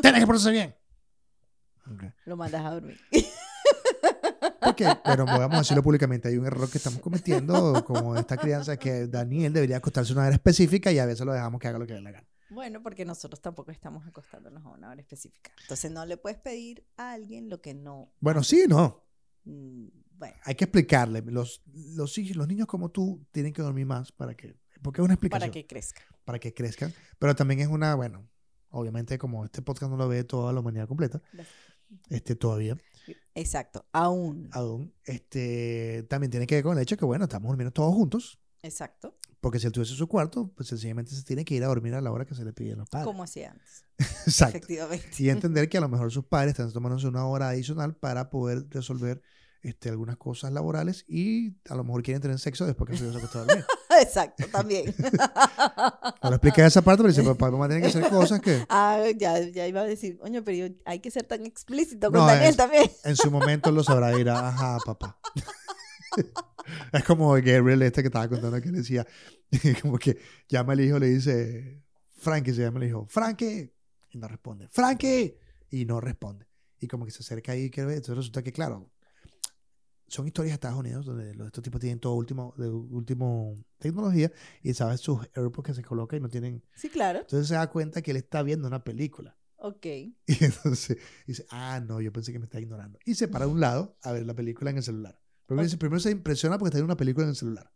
Tienes 0.00 0.20
que 0.20 0.26
portarse 0.26 0.50
bien. 0.52 0.74
Ok. 1.90 2.04
Lo 2.26 2.36
mandas 2.36 2.64
a 2.64 2.70
dormir. 2.70 2.98
Porque, 4.62 4.86
pero 5.04 5.24
vamos 5.24 5.54
a 5.56 5.58
decirlo 5.60 5.82
públicamente, 5.82 6.28
hay 6.28 6.36
un 6.36 6.46
error 6.46 6.70
que 6.70 6.78
estamos 6.78 7.00
cometiendo 7.00 7.84
como 7.84 8.14
esta 8.16 8.36
crianza 8.36 8.76
que 8.76 9.06
Daniel 9.06 9.52
debería 9.52 9.78
acostarse 9.78 10.12
a 10.12 10.16
una 10.16 10.26
hora 10.26 10.34
específica 10.34 10.92
y 10.92 10.98
a 10.98 11.06
veces 11.06 11.24
lo 11.26 11.32
dejamos 11.32 11.60
que 11.60 11.68
haga 11.68 11.78
lo 11.78 11.86
que 11.86 11.94
le 11.94 11.98
dé 12.00 12.04
la 12.04 12.10
gana. 12.12 12.26
Bueno, 12.50 12.82
porque 12.82 13.04
nosotros 13.04 13.40
tampoco 13.40 13.70
estamos 13.70 14.06
acostándonos 14.06 14.64
a 14.64 14.68
una 14.68 14.90
hora 14.90 15.00
específica. 15.00 15.50
Entonces 15.62 15.90
no 15.90 16.04
le 16.04 16.16
puedes 16.16 16.38
pedir 16.38 16.84
a 16.96 17.12
alguien 17.12 17.48
lo 17.48 17.60
que 17.60 17.74
no. 17.74 18.12
Bueno, 18.20 18.42
sí, 18.42 18.64
no. 18.68 19.04
mm, 19.44 19.86
Bueno, 20.18 20.36
Hay 20.44 20.54
que 20.56 20.64
explicarle. 20.64 21.22
Los, 21.22 21.62
los, 21.72 22.16
los 22.18 22.48
niños 22.48 22.66
como 22.66 22.90
tú 22.90 23.26
tienen 23.32 23.52
que 23.52 23.62
dormir 23.62 23.86
más 23.86 24.12
para 24.12 24.34
que, 24.34 24.56
porque 24.82 25.00
es 25.00 25.04
una 25.04 25.14
explicación. 25.14 25.48
para 25.48 25.52
que 25.52 25.66
crezca. 25.66 26.02
para 26.24 26.38
que 26.38 26.52
crezcan. 26.52 26.92
Pero 27.18 27.34
también 27.34 27.60
es 27.60 27.68
una, 27.68 27.94
bueno, 27.94 28.28
obviamente 28.70 29.16
como 29.18 29.44
este 29.44 29.62
podcast 29.62 29.90
no 29.90 29.96
lo 29.96 30.08
ve 30.08 30.24
toda 30.24 30.52
la 30.52 30.60
humanidad 30.60 30.86
completa, 30.88 31.22
este 32.08 32.36
todavía, 32.36 32.76
Exacto, 33.34 33.86
aún. 33.92 34.48
aún, 34.52 34.92
este, 35.04 36.04
también 36.08 36.30
tiene 36.30 36.46
que 36.46 36.56
ver 36.56 36.64
con 36.64 36.76
el 36.76 36.82
hecho 36.82 36.96
que, 36.96 37.04
bueno, 37.04 37.24
estamos 37.24 37.48
durmiendo 37.48 37.72
todos 37.72 37.94
juntos, 37.94 38.38
Exacto, 38.62 39.16
porque 39.40 39.58
si 39.58 39.66
él 39.66 39.72
tuviese 39.72 39.94
su 39.94 40.06
cuarto, 40.06 40.52
pues 40.54 40.68
sencillamente 40.68 41.12
se 41.14 41.22
tiene 41.22 41.44
que 41.44 41.54
ir 41.54 41.64
a 41.64 41.68
dormir 41.68 41.94
a 41.94 42.00
la 42.02 42.12
hora 42.12 42.26
que 42.26 42.34
se 42.34 42.44
le 42.44 42.52
pide 42.52 42.74
a 42.74 42.76
los 42.76 42.88
padres. 42.90 43.06
como 43.06 43.22
hacía 43.22 43.52
antes. 43.52 43.84
Exacto. 44.26 44.58
Efectivamente. 44.58 45.08
Y 45.18 45.30
entender 45.30 45.68
que 45.68 45.78
a 45.78 45.80
lo 45.80 45.88
mejor 45.88 46.12
sus 46.12 46.26
padres 46.26 46.50
están 46.50 46.70
tomándose 46.72 47.06
una 47.06 47.24
hora 47.26 47.48
adicional 47.48 47.96
para 47.96 48.28
poder 48.28 48.66
resolver 48.68 49.22
este, 49.62 49.88
algunas 49.88 50.18
cosas 50.18 50.52
laborales 50.52 51.04
y 51.08 51.56
a 51.68 51.74
lo 51.74 51.84
mejor 51.84 52.02
quieren 52.02 52.20
tener 52.20 52.38
sexo 52.38 52.66
después 52.66 52.90
que 52.90 52.96
se 52.98 53.08
acostó 53.16 53.38
a 53.40 53.44
dormir. 53.44 53.64
Exacto, 54.02 54.46
también. 54.50 54.94
No 56.22 56.30
le 56.30 56.36
expliqué 56.36 56.64
esa 56.64 56.82
parte, 56.82 57.02
pero 57.02 57.08
dice, 57.14 57.22
papá 57.22 57.50
mamá 57.50 57.66
tienen 57.68 57.82
que 57.82 57.88
hacer 57.98 58.10
cosas 58.10 58.40
que 58.40 58.64
ah, 58.68 59.02
ya, 59.16 59.38
ya 59.40 59.66
iba 59.66 59.80
a 59.80 59.84
decir, 59.84 60.18
oye, 60.22 60.42
pero 60.42 60.68
yo- 60.68 60.74
hay 60.84 61.00
que 61.00 61.10
ser 61.10 61.24
tan 61.24 61.44
explícito 61.46 62.10
con 62.10 62.20
No, 62.20 62.26
Daniel 62.26 62.50
es- 62.50 62.56
también. 62.56 62.90
en 63.04 63.16
su 63.16 63.30
momento 63.30 63.70
lo 63.72 63.82
sabrá 63.82 64.10
dirá, 64.14 64.48
ajá, 64.48 64.78
papá. 64.84 65.18
es 66.92 67.04
como 67.04 67.32
Gabriel 67.34 67.82
este 67.82 68.02
que 68.02 68.08
estaba 68.08 68.28
contando 68.28 68.60
que 68.60 68.70
decía, 68.70 69.06
como 69.82 69.98
que 69.98 70.18
llama 70.48 70.72
el 70.74 70.80
hijo, 70.80 70.98
le 70.98 71.08
dice, 71.08 71.82
Frankie 72.18 72.52
se 72.54 72.62
llama 72.62 72.78
el 72.80 72.88
hijo, 72.88 73.06
Frankie, 73.08 73.72
y 74.10 74.18
no 74.18 74.28
responde, 74.28 74.68
Frankie, 74.68 75.36
y 75.70 75.84
no 75.84 76.00
responde. 76.00 76.46
Y 76.80 76.88
como 76.88 77.04
que 77.04 77.10
se 77.10 77.20
acerca 77.22 77.52
ahí 77.52 77.64
y 77.64 77.70
quiere 77.70 77.88
ver, 77.88 77.96
entonces 77.96 78.16
resulta 78.16 78.42
que, 78.42 78.52
claro, 78.52 78.90
son 80.10 80.26
historias 80.26 80.50
de 80.50 80.54
Estados 80.54 80.78
Unidos 80.78 81.06
donde 81.06 81.34
los, 81.34 81.46
estos 81.46 81.62
tipos 81.62 81.80
tienen 81.80 82.00
todo 82.00 82.14
último, 82.14 82.52
de 82.58 82.68
último 82.68 83.56
tecnología 83.78 84.30
y 84.62 84.74
sabes 84.74 85.00
sus 85.00 85.20
AirPods 85.34 85.66
que 85.68 85.74
se 85.74 85.82
colocan 85.84 86.18
y 86.18 86.22
no 86.22 86.28
tienen. 86.28 86.62
Sí, 86.74 86.90
claro. 86.90 87.20
Entonces 87.20 87.46
se 87.48 87.54
da 87.54 87.70
cuenta 87.70 88.02
que 88.02 88.10
él 88.10 88.16
está 88.16 88.42
viendo 88.42 88.66
una 88.66 88.82
película. 88.84 89.36
Ok. 89.56 89.86
Y 90.26 90.44
entonces 90.44 90.98
dice, 91.26 91.46
ah, 91.50 91.80
no, 91.86 92.00
yo 92.00 92.12
pensé 92.12 92.32
que 92.32 92.38
me 92.38 92.46
estaba 92.46 92.60
ignorando. 92.60 92.98
Y 93.04 93.14
se 93.14 93.28
para 93.28 93.44
a 93.44 93.48
un 93.48 93.60
lado 93.60 93.96
a 94.02 94.12
ver 94.12 94.26
la 94.26 94.34
película 94.34 94.70
en 94.70 94.78
el 94.78 94.82
celular. 94.82 95.20
Primero, 95.46 95.64
dice- 95.64 95.78
primero 95.78 96.00
se 96.00 96.10
impresiona 96.10 96.58
porque 96.58 96.68
está 96.70 96.78
viendo 96.78 96.92
una 96.92 96.96
película 96.96 97.24
en 97.24 97.30
el 97.30 97.36
celular. 97.36 97.72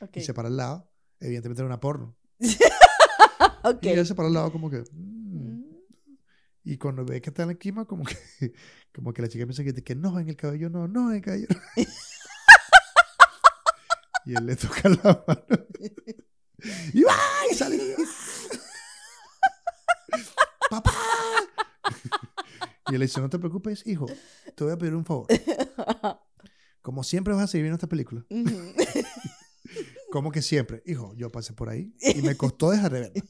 Ok. 0.00 0.16
Y 0.16 0.20
se 0.22 0.32
para 0.34 0.48
al 0.48 0.56
lado, 0.56 0.90
evidentemente 1.20 1.60
era 1.60 1.66
una 1.66 1.80
porno. 1.80 2.16
ok. 3.64 3.82
Y 3.82 3.88
él 3.88 4.06
se 4.06 4.14
para 4.14 4.28
al 4.28 4.34
lado 4.34 4.52
como 4.52 4.70
que... 4.70 4.84
Mm, 4.92 5.15
Y 6.66 6.78
cuando 6.78 7.04
ve 7.04 7.20
que 7.22 7.30
está 7.30 7.42
en 7.42 7.48
la 7.48 7.52
esquina, 7.52 7.84
como 7.84 8.02
que, 8.04 8.16
como 8.92 9.12
que 9.12 9.22
la 9.22 9.28
chica 9.28 9.46
piensa 9.46 9.62
que, 9.62 9.72
que 9.72 9.94
no, 9.94 10.18
en 10.18 10.28
el 10.28 10.34
cabello 10.34 10.68
no, 10.68 10.88
no, 10.88 11.10
en 11.10 11.18
el 11.18 11.22
cabello 11.22 11.46
no. 11.48 11.84
y 14.26 14.34
él 14.34 14.46
le 14.46 14.56
toca 14.56 14.88
la 14.88 15.24
mano. 15.28 15.66
Y 16.92 17.04
va, 17.04 17.14
y 17.48 17.54
sale. 17.54 17.78
¡Papá! 20.70 20.92
Y 22.88 22.94
él 22.94 22.98
le 22.98 23.06
dice, 23.06 23.20
no 23.20 23.30
te 23.30 23.38
preocupes, 23.38 23.86
hijo, 23.86 24.06
te 24.56 24.64
voy 24.64 24.72
a 24.72 24.76
pedir 24.76 24.96
un 24.96 25.04
favor. 25.04 25.28
Como 26.82 27.04
siempre 27.04 27.32
vas 27.32 27.44
a 27.44 27.46
seguir 27.46 27.62
viendo 27.62 27.76
esta 27.76 27.86
película. 27.86 28.26
Como 30.10 30.32
que 30.32 30.42
siempre. 30.42 30.82
Hijo, 30.84 31.14
yo 31.14 31.30
pasé 31.30 31.52
por 31.52 31.68
ahí 31.68 31.94
y 32.00 32.22
me 32.22 32.36
costó 32.36 32.72
dejar 32.72 32.92
de 32.92 33.00
verla. 33.02 33.22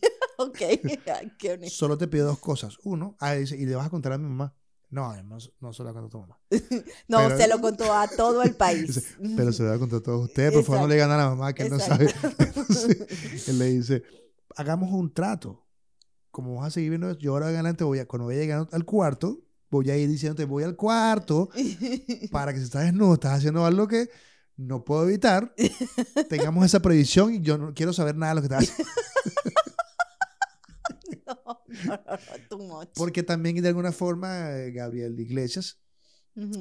Ok. 0.56 1.00
Ay, 1.20 1.32
qué 1.38 1.52
honesto. 1.54 1.76
Solo 1.76 1.96
te 1.98 2.08
pido 2.08 2.26
dos 2.26 2.38
cosas. 2.38 2.76
Uno, 2.84 3.16
ah, 3.20 3.34
dice, 3.34 3.56
y 3.56 3.66
le 3.66 3.74
vas 3.76 3.86
a 3.86 3.90
contar 3.90 4.12
a 4.12 4.18
mi 4.18 4.24
mamá. 4.24 4.54
No, 4.88 5.20
no, 5.24 5.36
no 5.60 5.72
se 5.72 5.82
lo 5.82 5.92
va 5.92 6.00
a 6.00 6.08
tu 6.08 6.18
mamá. 6.20 6.38
No, 7.08 7.18
Pero- 7.18 7.36
se 7.36 7.48
lo 7.48 7.60
contó 7.60 7.92
a 7.92 8.06
todo 8.08 8.42
el 8.42 8.54
país. 8.54 9.16
Pero 9.36 9.52
se 9.52 9.62
lo 9.62 9.70
va 9.70 9.74
a 9.76 9.78
contar 9.78 9.98
a 9.98 10.02
todos 10.02 10.24
ustedes. 10.26 10.52
Por 10.52 10.64
favor, 10.64 10.82
no 10.82 10.88
le 10.88 10.96
ganan 10.96 11.18
a 11.20 11.24
la 11.24 11.30
mamá 11.30 11.52
que 11.52 11.64
él 11.64 11.70
no 11.70 11.78
sabe. 11.80 12.12
Entonces, 12.38 13.48
él 13.48 13.58
le 13.58 13.66
dice, 13.66 14.02
hagamos 14.56 14.90
un 14.92 15.12
trato. 15.12 15.66
Como 16.30 16.56
vas 16.56 16.68
a 16.68 16.70
seguir 16.70 16.90
viendo, 16.90 17.16
yo 17.18 17.32
ahora 17.32 17.46
adelante 17.46 17.82
voy 17.82 17.98
a, 17.98 18.06
cuando 18.06 18.26
vaya 18.26 18.40
llegando 18.40 18.68
al 18.72 18.84
cuarto, 18.84 19.40
voy 19.70 19.90
a 19.90 19.96
ir 19.96 20.08
diciéndote, 20.08 20.44
voy 20.44 20.62
al 20.64 20.76
cuarto 20.76 21.48
para 22.30 22.52
que 22.52 22.58
si 22.60 22.66
estás 22.66 22.84
desnudo, 22.84 23.14
estás 23.14 23.38
haciendo 23.38 23.64
algo 23.64 23.88
que 23.88 24.08
no 24.56 24.84
puedo 24.84 25.04
evitar, 25.08 25.54
tengamos 26.28 26.64
esa 26.64 26.80
previsión 26.80 27.34
y 27.34 27.40
yo 27.40 27.58
no 27.58 27.74
quiero 27.74 27.92
saber 27.92 28.16
nada 28.16 28.34
de 28.34 28.40
lo 28.40 28.48
que 28.48 28.54
estás 28.54 28.70
haciendo. 28.70 28.92
too 32.50 32.58
much. 32.58 32.90
Porque 32.94 33.22
también 33.22 33.60
de 33.62 33.68
alguna 33.68 33.92
forma 33.92 34.50
eh, 34.52 34.72
Gabriel 34.72 35.18
Iglesias 35.18 35.80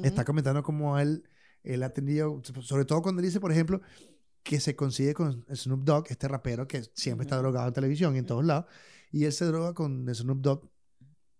está 0.02 0.24
comentando 0.24 0.62
cómo 0.62 0.98
él, 0.98 1.28
él 1.62 1.82
ha 1.82 1.90
tenido, 1.90 2.40
sobre 2.62 2.84
todo 2.86 3.02
cuando 3.02 3.20
dice, 3.20 3.40
por 3.40 3.52
ejemplo, 3.52 3.80
que 4.42 4.58
se 4.60 4.74
consigue 4.74 5.12
con 5.12 5.44
Snoop 5.54 5.84
Dogg, 5.84 6.06
este 6.08 6.28
rapero 6.28 6.66
que 6.66 6.82
siempre 6.94 7.24
está 7.24 7.36
drogado 7.36 7.68
en 7.68 7.74
televisión 7.74 8.14
y 8.14 8.18
en 8.20 8.26
todos 8.26 8.44
lados, 8.44 8.64
y 9.10 9.24
él 9.24 9.32
se 9.32 9.44
droga 9.44 9.74
con 9.74 10.06
Snoop 10.14 10.40
Dogg, 10.40 10.70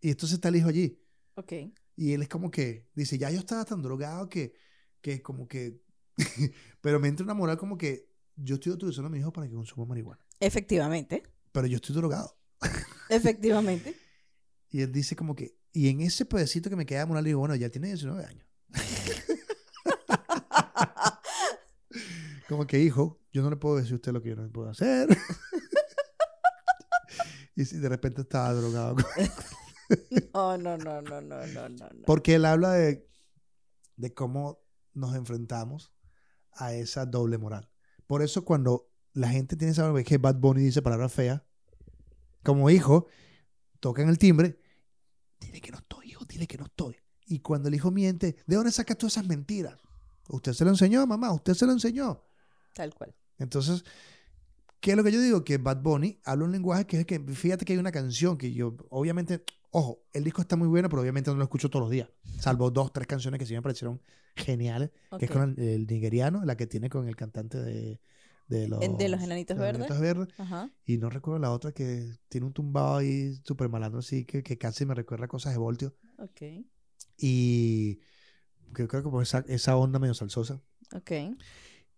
y 0.01 0.11
entonces 0.11 0.35
está 0.37 0.49
el 0.49 0.57
hijo 0.57 0.69
allí, 0.69 1.01
Ok. 1.37 1.53
y 1.97 2.12
él 2.12 2.23
es 2.23 2.29
como 2.29 2.51
que, 2.51 2.89
dice, 2.95 3.17
ya 3.17 3.31
yo 3.31 3.39
estaba 3.39 3.64
tan 3.64 3.81
drogado 3.81 4.29
que, 4.29 4.53
que 5.01 5.23
como 5.23 5.49
que, 5.49 5.81
pero 6.83 7.01
me 7.01 7.09
entra 7.09 7.25
una 7.25 7.35
moral 7.35 7.57
como 7.57 7.79
que 7.79 8.11
yo 8.35 8.57
estoy 8.57 8.73
utilizando 8.73 9.07
a 9.07 9.11
mi 9.11 9.19
hijo 9.19 9.33
para 9.33 9.47
que 9.49 9.55
consuma 9.55 9.87
marihuana, 9.87 10.21
Efectivamente. 10.41 11.23
pero 11.53 11.67
yo 11.69 11.77
estoy 11.77 11.95
drogado. 11.97 12.37
Efectivamente. 13.09 13.96
Y 14.70 14.82
él 14.82 14.92
dice 14.92 15.16
como 15.16 15.34
que, 15.34 15.57
y 15.72 15.88
en 15.88 16.00
ese 16.00 16.24
pedacito 16.24 16.70
que 16.70 16.76
me 16.76 16.86
queda 16.86 17.07
moral, 17.07 17.24
digo, 17.24 17.40
bueno, 17.40 17.54
ya 17.54 17.70
tiene 17.70 17.88
19 17.88 18.24
años. 18.24 18.46
Como 22.48 22.66
que, 22.66 22.80
hijo, 22.80 23.20
yo 23.32 23.42
no 23.42 23.50
le 23.50 23.57
puedo 23.57 23.76
decir 23.76 23.92
a 23.92 23.96
usted 23.96 24.12
lo 24.12 24.22
que 24.22 24.30
yo 24.30 24.36
no 24.36 24.50
puedo 24.50 24.70
hacer. 24.70 25.09
y 27.57 27.64
si 27.64 27.78
de 27.78 27.88
repente 27.88 28.22
estaba 28.22 28.52
drogado. 28.52 28.96
No, 30.34 30.59
no, 30.59 30.76
no, 30.76 31.00
no, 31.00 31.20
no, 31.20 31.46
no, 31.46 31.68
no. 31.68 31.68
no. 31.68 32.02
Porque 32.07 32.34
él 32.34 32.44
habla 32.44 32.72
de, 32.72 33.09
de 33.94 34.12
cómo 34.12 34.61
nos 34.94 35.14
enfrentamos 35.14 35.92
a 36.50 36.74
esa 36.74 37.07
doble 37.07 37.38
moral. 37.38 37.70
Por 38.09 38.22
eso 38.22 38.44
cuando 38.44 38.90
la 39.12 39.28
gente 39.28 39.54
tiene 39.54 39.70
esa 39.70 39.94
que 40.02 40.18
Bad 40.18 40.40
Bunny 40.40 40.61
dice 40.61 40.82
palabras 40.82 41.12
feas, 41.12 41.40
como 42.47 42.70
hijo, 42.70 43.09
tocan 43.80 44.09
el 44.09 44.18
timbre, 44.18 44.57
dile 45.40 45.61
que 45.61 45.72
no 45.72 45.78
estoy, 45.78 46.11
hijo, 46.11 46.24
dile 46.24 46.47
que 46.47 46.57
no 46.57 46.66
estoy. 46.66 46.97
Y 47.26 47.40
cuando 47.40 47.68
el 47.68 47.74
hijo 47.74 47.90
miente, 47.90 48.36
¿de 48.47 48.57
dónde 48.57 48.70
sacas 48.70 48.97
todas 48.97 49.14
esas 49.14 49.26
mentiras? 49.26 49.74
Usted 50.28 50.53
se 50.53 50.64
lo 50.64 50.70
enseñó, 50.70 51.05
mamá, 51.07 51.32
usted 51.32 51.55
se 51.55 51.66
lo 51.66 51.72
enseñó. 51.72 52.22
Tal 52.72 52.94
cual. 52.94 53.14
Entonces, 53.38 53.84
¿qué 54.80 54.92
es 54.92 54.97
lo 54.97 55.03
que 55.03 55.11
yo 55.11 55.20
digo? 55.20 55.44
Que 55.44 55.59
Bad 55.59 55.82
Bunny 55.82 56.20
habla 56.24 56.44
un 56.44 56.53
lenguaje 56.53 56.86
que 56.86 57.01
es 57.01 57.07
que, 57.07 57.18
fíjate 57.18 57.64
que 57.64 57.72
hay 57.72 57.80
una 57.80 57.90
canción 57.92 58.38
que 58.38 58.53
yo, 58.53 58.76
obviamente, 58.90 59.42
Ojo, 59.72 60.07
el 60.14 60.24
disco 60.24 60.40
está 60.40 60.57
muy 60.57 60.68
bueno, 60.68 60.88
pero 60.88 61.03
obviamente 61.03 61.30
no 61.30 61.36
lo 61.36 61.42
escucho 61.42 61.68
todos 61.68 61.82
los 61.82 61.90
días. 61.90 62.09
Salvo 62.38 62.70
dos, 62.70 62.94
tres 62.94 63.07
canciones 63.07 63.38
que 63.38 63.44
sí 63.44 63.53
me 63.53 63.61
parecieron 63.61 64.01
geniales. 64.34 64.90
Que 65.18 65.26
es 65.26 65.30
con 65.30 65.55
el, 65.59 65.59
el 65.59 65.86
nigeriano, 65.86 66.47
la 66.47 66.57
que 66.57 66.66
tiene 66.66 66.88
con 66.88 67.07
el 67.09 67.14
cantante 67.14 67.61
de, 67.61 68.01
de 68.49 68.68
los, 68.68 68.82
En- 68.82 68.97
de 68.97 69.09
los 69.09 69.20
Enanitos 69.22 69.57
Verdes. 69.59 70.01
Verdes. 70.01 70.28
Ajá. 70.38 70.70
Y 70.84 70.99
no 70.99 71.11
recuerdo 71.11 71.38
la 71.40 71.51
otra 71.51 71.72
que 71.72 72.12
tiene 72.28 72.47
un 72.47 72.53
tumbado 72.53 72.97
ahí 72.97 73.34
súper 73.44 73.68
malandro 73.68 74.01
así, 74.01 74.24
que, 74.24 74.42
que 74.42 74.57
casi 74.59 74.86
me 74.86 74.94
recuerda 74.94 75.24
a 75.24 75.28
cosas 75.28 75.53
de 75.53 75.59
Voltio. 75.59 75.94
Ok. 76.18 76.42
Y 77.18 77.99
creo 78.72 78.88
que 78.88 79.03
por 79.03 79.22
esa, 79.22 79.44
esa 79.49 79.76
onda 79.76 79.99
medio 79.99 80.14
salsosa. 80.14 80.61
Ok. 80.94 81.11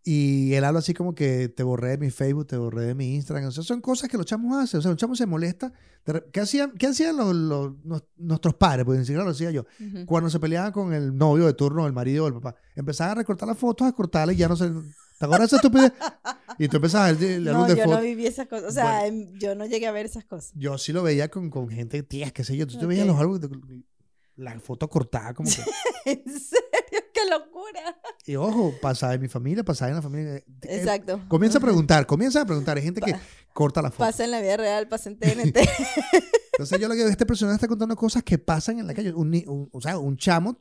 Y 0.05 0.55
él 0.55 0.65
habla 0.65 0.79
así 0.79 0.95
como 0.95 1.15
que 1.15 1.49
te 1.51 1.63
borré 1.63 1.91
de 1.91 1.99
mi 1.99 2.11
Facebook, 2.11 2.47
te 2.47 2.57
borré 2.57 2.87
de 2.87 2.95
mi 2.95 3.15
Instagram. 3.17 3.49
O 3.49 3.51
sea, 3.51 3.63
son 3.63 3.81
cosas 3.83 4.09
que 4.09 4.17
los 4.17 4.25
chamos 4.25 4.57
hacen. 4.57 4.79
O 4.79 4.83
sea, 4.83 4.91
los 4.93 4.99
chamos 4.99 5.19
se 5.19 5.27
molesta. 5.27 5.71
¿Qué 6.33 6.41
hacían, 6.41 6.73
qué 6.79 6.87
hacían 6.87 7.17
los, 7.17 7.35
los- 7.35 7.75
nuestros 8.17 8.55
padres? 8.55 8.87
Porque 8.87 9.01
ni 9.01 9.05
siquiera 9.05 9.25
lo 9.25 9.31
hacía 9.33 9.51
yo. 9.51 9.67
Cuando 10.07 10.31
se 10.31 10.41
peleaban 10.41 10.73
con 10.73 10.95
el 10.95 11.15
novio 11.15 11.45
de 11.45 11.53
turno, 11.53 11.87
el 11.87 11.93
marido 11.93 12.25
o 12.25 12.29
el 12.29 12.35
papá. 12.35 12.55
Empezaban 12.75 13.13
a 13.13 13.15
recortar 13.17 13.49
las 13.49 13.59
fotos, 13.59 13.87
a 13.87 13.93
cortarlas 13.93 14.35
y 14.35 14.39
ya 14.39 14.49
no 14.49 14.57
se... 14.57 14.73
¿Te 15.19 15.25
acuerdas 15.27 15.51
de 15.51 15.57
esa 15.57 15.67
estupidez? 15.67 15.93
Y 16.59 16.69
tú 16.69 16.77
empezabas 16.77 17.11
a 17.11 17.13
ver 17.13 17.41
No, 17.41 17.67
de 17.67 17.77
yo 17.77 17.87
no 17.87 18.01
viví 18.01 18.27
esas 18.27 18.47
cosas. 18.47 18.69
O 18.69 18.73
sea, 18.73 19.07
em, 19.07 19.33
yo 19.39 19.55
no 19.55 19.67
llegué 19.67 19.87
a 19.87 19.93
ver 19.93 20.07
esas 20.07 20.25
cosas. 20.25 20.53
Yo 20.55 20.79
sí 20.79 20.93
lo 20.93 21.03
veía 21.03 21.29
con, 21.29 21.51
con 21.51 21.69
gente, 21.69 22.03
tías, 22.05 22.33
qué 22.33 22.45
sé 22.45 22.57
yo. 22.57 22.67
Tú 22.67 22.79
te 22.79 22.87
veías 22.87 23.07
los 23.07 23.19
álbumes, 23.19 23.41
de- 23.41 23.83
la 24.37 24.59
foto 24.61 24.89
cortada 24.89 25.35
como 25.35 25.51
que... 25.51 25.57
¿En 26.13 26.23
serio? 26.25 27.05
¡Qué 27.13 27.21
locura! 27.29 27.99
Y 28.25 28.37
ojo, 28.37 28.73
pasaba 28.81 29.15
en 29.15 29.21
mi 29.21 29.27
familia, 29.29 29.65
pasaba 29.65 29.89
en 29.91 29.97
la 29.97 30.03
familia. 30.03 30.37
Eh, 30.37 30.45
Exacto. 30.63 31.21
Comienza 31.27 31.59
a 31.59 31.61
preguntar, 31.61 32.07
comienza 32.07 32.43
a 32.43 32.47
preguntar. 32.47 32.77
Hay 32.77 32.85
gente 32.85 33.01
que 33.01 33.17
corta 33.53 33.83
la 33.83 33.91
foto. 33.91 34.05
Pasa 34.05 34.25
en 34.25 34.31
la 34.31 34.41
vida 34.41 34.57
real, 34.57 34.87
pasa 34.87 35.11
en 35.11 35.19
TNT. 35.19 35.59
Entonces 36.53 36.79
yo 36.81 36.87
lo 36.89 36.95
que 36.95 37.01
veo, 37.01 37.09
este 37.09 37.27
personaje 37.27 37.57
está 37.57 37.67
contando 37.67 37.97
cosas 37.97 38.23
que 38.23 38.39
pasan 38.39 38.79
en 38.79 38.87
la 38.87 38.95
calle. 38.95 39.13
Un, 39.13 39.35
un- 39.49 39.69
o 39.73 39.81
sea, 39.81 39.99
un 39.99 40.17
chamo 40.17 40.61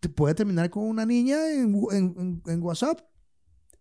te 0.00 0.08
puede 0.08 0.34
terminar 0.34 0.70
con 0.70 0.84
una 0.84 1.04
niña 1.04 1.50
en, 1.52 1.74
en- 1.92 2.14
en- 2.18 2.42
en 2.46 2.62
WhatsApp. 2.62 3.00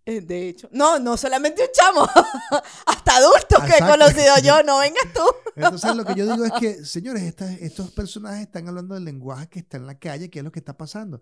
Eh, 0.06 0.22
De 0.22 0.50
hecho, 0.50 0.70
no, 0.72 0.98
no 1.00 1.18
solamente 1.18 1.62
un 1.62 1.70
chamo, 1.72 2.08
hasta 2.88 3.18
adultos 3.18 3.64
que 3.66 3.78
he 3.78 3.80
conocido 3.88 4.34
yo, 4.44 4.64
no 4.64 4.80
vengas 4.80 5.14
tú. 5.14 5.22
Entonces 5.56 5.96
lo 5.96 6.04
que 6.06 6.16
yo 6.16 6.26
digo 6.32 6.46
es 6.46 6.52
que, 6.60 6.86
señores, 6.86 7.24
estas- 7.24 7.60
estos 7.62 7.92
personajes 7.92 8.42
están 8.42 8.68
hablando 8.68 8.96
del 8.96 9.06
lenguaje 9.06 9.48
que 9.50 9.60
está 9.60 9.78
en 9.78 9.86
la 9.86 10.00
calle, 10.00 10.30
que 10.30 10.40
es 10.40 10.46
lo 10.46 10.52
que 10.52 10.60
está 10.60 10.76
pasando. 10.78 11.22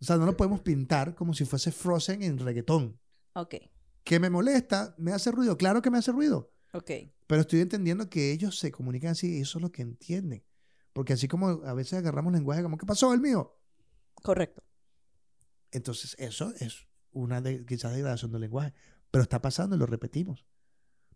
O 0.00 0.04
sea, 0.04 0.16
no 0.16 0.26
lo 0.26 0.36
podemos 0.36 0.60
pintar 0.60 1.14
como 1.14 1.32
si 1.34 1.44
fuese 1.44 1.72
Frozen 1.72 2.22
en 2.22 2.38
reggaetón. 2.38 2.98
Ok, 3.34 3.54
¿Que 4.04 4.18
me 4.18 4.30
molesta? 4.30 4.94
¿Me 4.98 5.12
hace 5.12 5.30
ruido? 5.30 5.56
Claro 5.56 5.80
que 5.80 5.90
me 5.90 5.98
hace 5.98 6.10
ruido. 6.12 6.52
ok. 6.72 6.90
Pero 7.28 7.40
estoy 7.42 7.60
entendiendo 7.60 8.10
que 8.10 8.30
ellos 8.32 8.58
se 8.58 8.70
comunican 8.72 9.12
así 9.12 9.38
y 9.38 9.40
eso 9.42 9.58
es 9.58 9.62
lo 9.62 9.70
que 9.72 9.80
entienden. 9.82 10.44
Porque 10.92 11.12
así 11.14 11.28
como 11.28 11.46
a 11.64 11.72
veces 11.72 11.94
agarramos 12.00 12.32
lenguaje 12.32 12.62
como, 12.62 12.76
¿qué 12.76 12.84
pasó 12.84 13.14
el 13.14 13.20
mío? 13.20 13.56
Correcto. 14.22 14.62
Entonces 15.70 16.14
eso 16.18 16.52
es 16.60 16.86
una 17.12 17.40
de, 17.40 17.64
quizás 17.64 17.92
degradación 17.92 18.32
del 18.32 18.40
lenguaje. 18.42 18.72
Pero 19.10 19.22
está 19.22 19.40
pasando 19.42 19.76
y 19.76 19.78
lo 19.78 19.86
repetimos. 19.86 20.46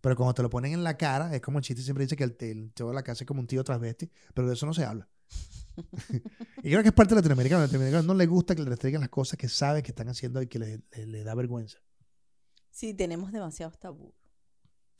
Pero 0.00 0.14
cuando 0.16 0.34
te 0.34 0.42
lo 0.42 0.50
ponen 0.50 0.72
en 0.74 0.84
la 0.84 0.96
cara, 0.96 1.34
es 1.34 1.40
como 1.40 1.58
el 1.58 1.64
chiste 1.64 1.82
siempre 1.82 2.04
dice 2.04 2.16
que 2.16 2.24
el, 2.24 2.36
el 2.40 2.72
tío 2.72 2.88
de 2.88 2.94
la 2.94 3.02
casa 3.02 3.24
es 3.24 3.26
como 3.28 3.40
un 3.40 3.46
tío 3.46 3.64
transvesti, 3.64 4.10
pero 4.34 4.46
de 4.46 4.54
eso 4.54 4.66
no 4.66 4.74
se 4.74 4.84
habla. 4.84 5.08
y 6.62 6.70
creo 6.70 6.82
que 6.82 6.88
es 6.88 6.94
parte 6.94 7.14
de 7.14 7.20
latinoamericano. 7.20 7.62
Al 7.62 7.66
latinoamericano 7.68 8.06
no 8.06 8.14
le 8.14 8.26
gusta 8.26 8.54
que 8.54 8.62
le 8.62 8.68
restringen 8.70 9.00
las 9.00 9.08
cosas 9.10 9.38
que 9.38 9.48
sabe 9.48 9.82
que 9.82 9.90
están 9.90 10.08
haciendo 10.08 10.40
y 10.42 10.46
que 10.46 10.58
le, 10.58 10.82
le- 10.92 11.06
le 11.06 11.24
da 11.24 11.34
vergüenza. 11.34 11.78
Sí, 12.70 12.94
tenemos 12.94 13.32
demasiados 13.32 13.78
tabú. 13.78 14.14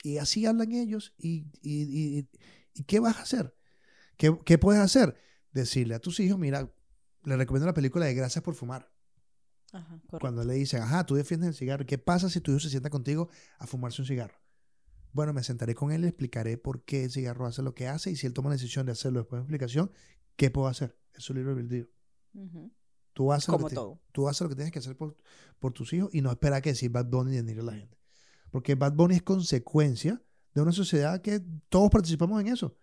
Y 0.03 0.19
así 0.19 0.47
hablan 0.47 0.73
ellos. 0.73 1.15
¿Y, 1.19 1.47
y, 1.63 2.19
y- 2.19 2.29
y 2.75 2.85
qué 2.85 3.01
vas 3.01 3.17
a 3.19 3.23
hacer? 3.23 3.55
¿Qué, 4.17 4.37
qué 4.45 4.59
puedes 4.59 4.81
hacer? 4.81 5.17
Decirle 5.53 5.95
a 5.95 6.01
tus 6.01 6.21
hijos, 6.21 6.39
mira, 6.39 6.71
le 7.25 7.37
recomiendo 7.37 7.67
la 7.67 7.75
película 7.75 8.07
de 8.07 8.15
Gracias 8.15 8.43
por 8.43 8.55
fumar. 8.55 8.91
Ajá. 9.73 10.01
Cuando 10.21 10.45
le 10.45 10.55
dicen, 10.55 10.83
ajá, 10.83 11.05
tú 11.05 11.15
defiendes 11.17 11.49
el 11.49 11.55
cigarro. 11.55 11.85
¿Qué 11.87 11.99
pasa 11.99 12.31
si 12.31 12.41
tu 12.41 12.51
hijo 12.53 12.61
se 12.61 12.71
sienta 12.71 12.89
contigo 12.91 13.29
a 13.59 13.67
fumarse 13.67 14.01
un 14.03 14.07
cigarro? 14.09 14.35
Bueno, 15.13 15.33
me 15.33 15.43
sentaré 15.43 15.75
con 15.75 15.93
él 15.93 16.01
y 16.01 16.03
le 16.03 16.09
explicaré 16.09 16.59
por 16.59 16.85
qué 16.85 17.05
el 17.05 17.11
cigarro 17.11 17.47
hace 17.47 17.63
lo 17.63 17.75
que 17.75 17.89
hace 17.89 18.11
y 18.11 18.17
si 18.17 18.27
él 18.27 18.33
toma 18.35 18.51
la 18.51 18.55
decisión 18.57 18.87
de 18.87 18.93
hacerlo 18.93 19.21
después 19.21 19.39
de 19.41 19.43
explicación, 19.45 19.91
¿qué 20.37 20.51
puedo 20.51 20.69
hacer? 20.69 20.97
Es 21.15 21.25
su 21.25 21.33
libre 21.35 21.53
albedrío. 21.53 21.89
Ujú. 22.35 22.73
Tú 23.15 23.33
haces, 23.33 23.49
lo 23.49 23.55
Como 23.55 23.67
que 23.69 23.71
te- 23.71 23.75
todo. 23.77 24.01
tú 24.13 24.29
haces 24.29 24.43
lo 24.43 24.49
que 24.51 24.55
tienes 24.57 24.73
que 24.73 24.79
hacer 24.79 24.95
por, 24.97 25.17
por 25.59 25.73
tus 25.73 25.93
hijos 25.95 26.11
y 26.13 26.21
no 26.21 26.31
esperar 26.31 26.61
que 26.61 26.71
decir 26.71 26.91
Bad 26.91 27.07
Bunny 27.07 27.33
y 27.33 27.37
denigre 27.37 27.63
a 27.63 27.65
la 27.65 27.73
gente. 27.73 27.99
Porque 28.51 28.75
Bad 28.75 28.93
Bunny 28.93 29.17
es 29.17 29.23
consecuencia 29.23 30.23
de 30.55 30.61
una 30.61 30.73
sociedad 30.73 31.21
que 31.23 31.43
todos 31.71 31.91
participamos 31.91 32.39
en 32.43 32.49
eso. 32.49 32.79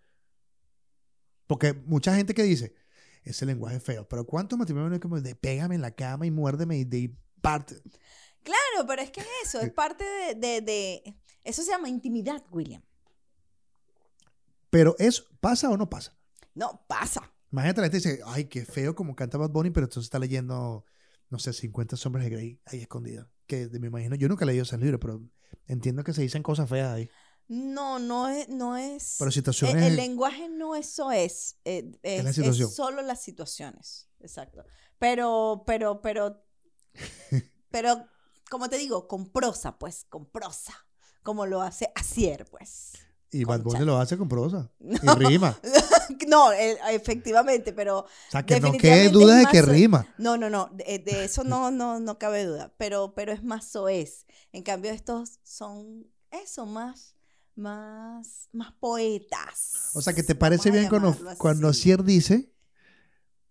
Porque 1.46 1.72
mucha 1.72 2.14
gente 2.16 2.34
que 2.34 2.42
dice, 2.42 2.74
ese 3.24 3.46
lenguaje 3.46 3.76
es 3.76 3.82
feo, 3.82 4.06
pero 4.08 4.26
¿cuántos 4.26 4.58
matrimonios 4.58 5.00
como 5.00 5.20
de 5.20 5.34
pégame 5.34 5.74
en 5.74 5.80
la 5.82 5.90
cama 5.92 6.26
y 6.26 6.30
muérdeme 6.30 6.76
y 6.78 6.84
de 6.84 7.16
parte? 7.40 7.80
Claro, 8.42 8.86
pero 8.86 9.00
es 9.02 9.10
que 9.10 9.20
es 9.20 9.26
eso, 9.44 9.60
es 9.60 9.72
parte 9.72 10.04
de, 10.04 10.34
de- 10.34 10.60
de- 10.60 11.16
Eso 11.42 11.62
se 11.62 11.70
llama 11.70 11.88
intimidad, 11.88 12.42
William. 12.50 12.82
Pero 14.70 14.96
eso, 14.98 15.24
¿pasa 15.40 15.70
o 15.70 15.76
no 15.76 15.88
pasa? 15.88 16.16
No, 16.54 16.84
pasa. 16.86 17.30
Imagínate 17.52 17.80
la 17.80 17.86
gente 17.86 17.96
dice, 17.98 18.20
ay, 18.26 18.46
qué 18.46 18.64
feo 18.64 18.94
como 18.94 19.14
canta 19.14 19.38
Bad 19.38 19.50
Bunny, 19.50 19.70
pero 19.70 19.86
entonces 19.86 20.04
está 20.06 20.18
leyendo, 20.18 20.84
no 21.30 21.38
sé, 21.38 21.52
50 21.52 21.96
sombras 21.96 22.24
de 22.24 22.30
Grey 22.30 22.60
ahí 22.66 22.80
escondida. 22.80 23.28
Que 23.46 23.68
me 23.80 23.86
imagino, 23.86 24.16
yo 24.16 24.28
nunca 24.28 24.44
he 24.44 24.46
leído 24.46 24.64
ese 24.64 24.76
libro, 24.78 24.98
pero 24.98 25.22
entiendo 25.66 26.02
que 26.02 26.12
se 26.12 26.22
dicen 26.22 26.42
cosas 26.42 26.68
feas 26.68 26.92
ahí. 26.92 27.08
No, 27.48 27.98
no 27.98 28.28
es... 28.28 28.48
No 28.48 28.76
es 28.76 29.16
Pero 29.18 29.28
el, 29.28 29.34
situaciones... 29.34 29.84
el 29.84 29.96
lenguaje 29.96 30.48
no 30.48 30.74
eso 30.74 31.12
es. 31.12 31.58
eh, 31.64 31.92
es, 32.02 32.38
la 32.38 32.48
es 32.50 32.74
solo 32.74 33.02
las 33.02 33.20
situaciones. 33.22 34.08
Exacto. 34.20 34.64
Pero, 34.98 35.64
pero, 35.66 36.00
pero... 36.00 36.42
pero, 37.70 38.06
como 38.50 38.68
te 38.68 38.78
digo, 38.78 39.06
con 39.08 39.30
prosa, 39.30 39.78
pues, 39.78 40.04
con 40.08 40.26
prosa. 40.26 40.74
Como 41.22 41.46
lo 41.46 41.62
hace 41.62 41.90
Asier, 41.94 42.44
pues. 42.50 42.92
Y 43.30 43.44
Bad. 43.44 43.62
Bunny 43.62 43.84
lo 43.84 43.98
hace 43.98 44.16
con 44.16 44.28
prosa. 44.28 44.70
No. 44.78 44.96
Y 45.20 45.24
rima. 45.24 45.58
no, 46.28 46.52
eh, 46.52 46.78
efectivamente, 46.90 47.72
pero 47.72 48.00
O 48.00 48.06
sea, 48.30 48.44
que 48.46 48.60
no 48.60 48.72
quede 48.72 49.06
es 49.06 49.12
duda 49.12 49.36
de 49.36 49.46
que 49.46 49.60
so- 49.60 49.66
rima. 49.66 50.06
no, 50.18 50.36
no, 50.36 50.48
no, 50.50 50.70
de, 50.72 51.00
de 51.00 51.24
eso 51.24 51.42
no, 51.42 51.70
no, 51.72 51.98
no 51.98 52.18
cabe 52.18 52.44
duda, 52.44 52.72
pero, 52.78 53.12
pero 53.14 53.32
es 53.32 53.42
más 53.42 53.64
soez. 53.66 54.26
En 54.52 54.62
cambio, 54.62 54.92
estos 54.92 55.40
son 55.42 56.06
eso, 56.30 56.66
más, 56.66 57.13
más, 57.56 58.48
más 58.52 58.72
poetas. 58.80 59.90
O 59.94 60.02
sea, 60.02 60.12
que 60.12 60.22
te 60.22 60.34
parece 60.34 60.70
bien 60.70 60.88
cuando, 60.88 61.16
cuando. 61.38 61.72
Cier 61.72 62.02
dice, 62.02 62.50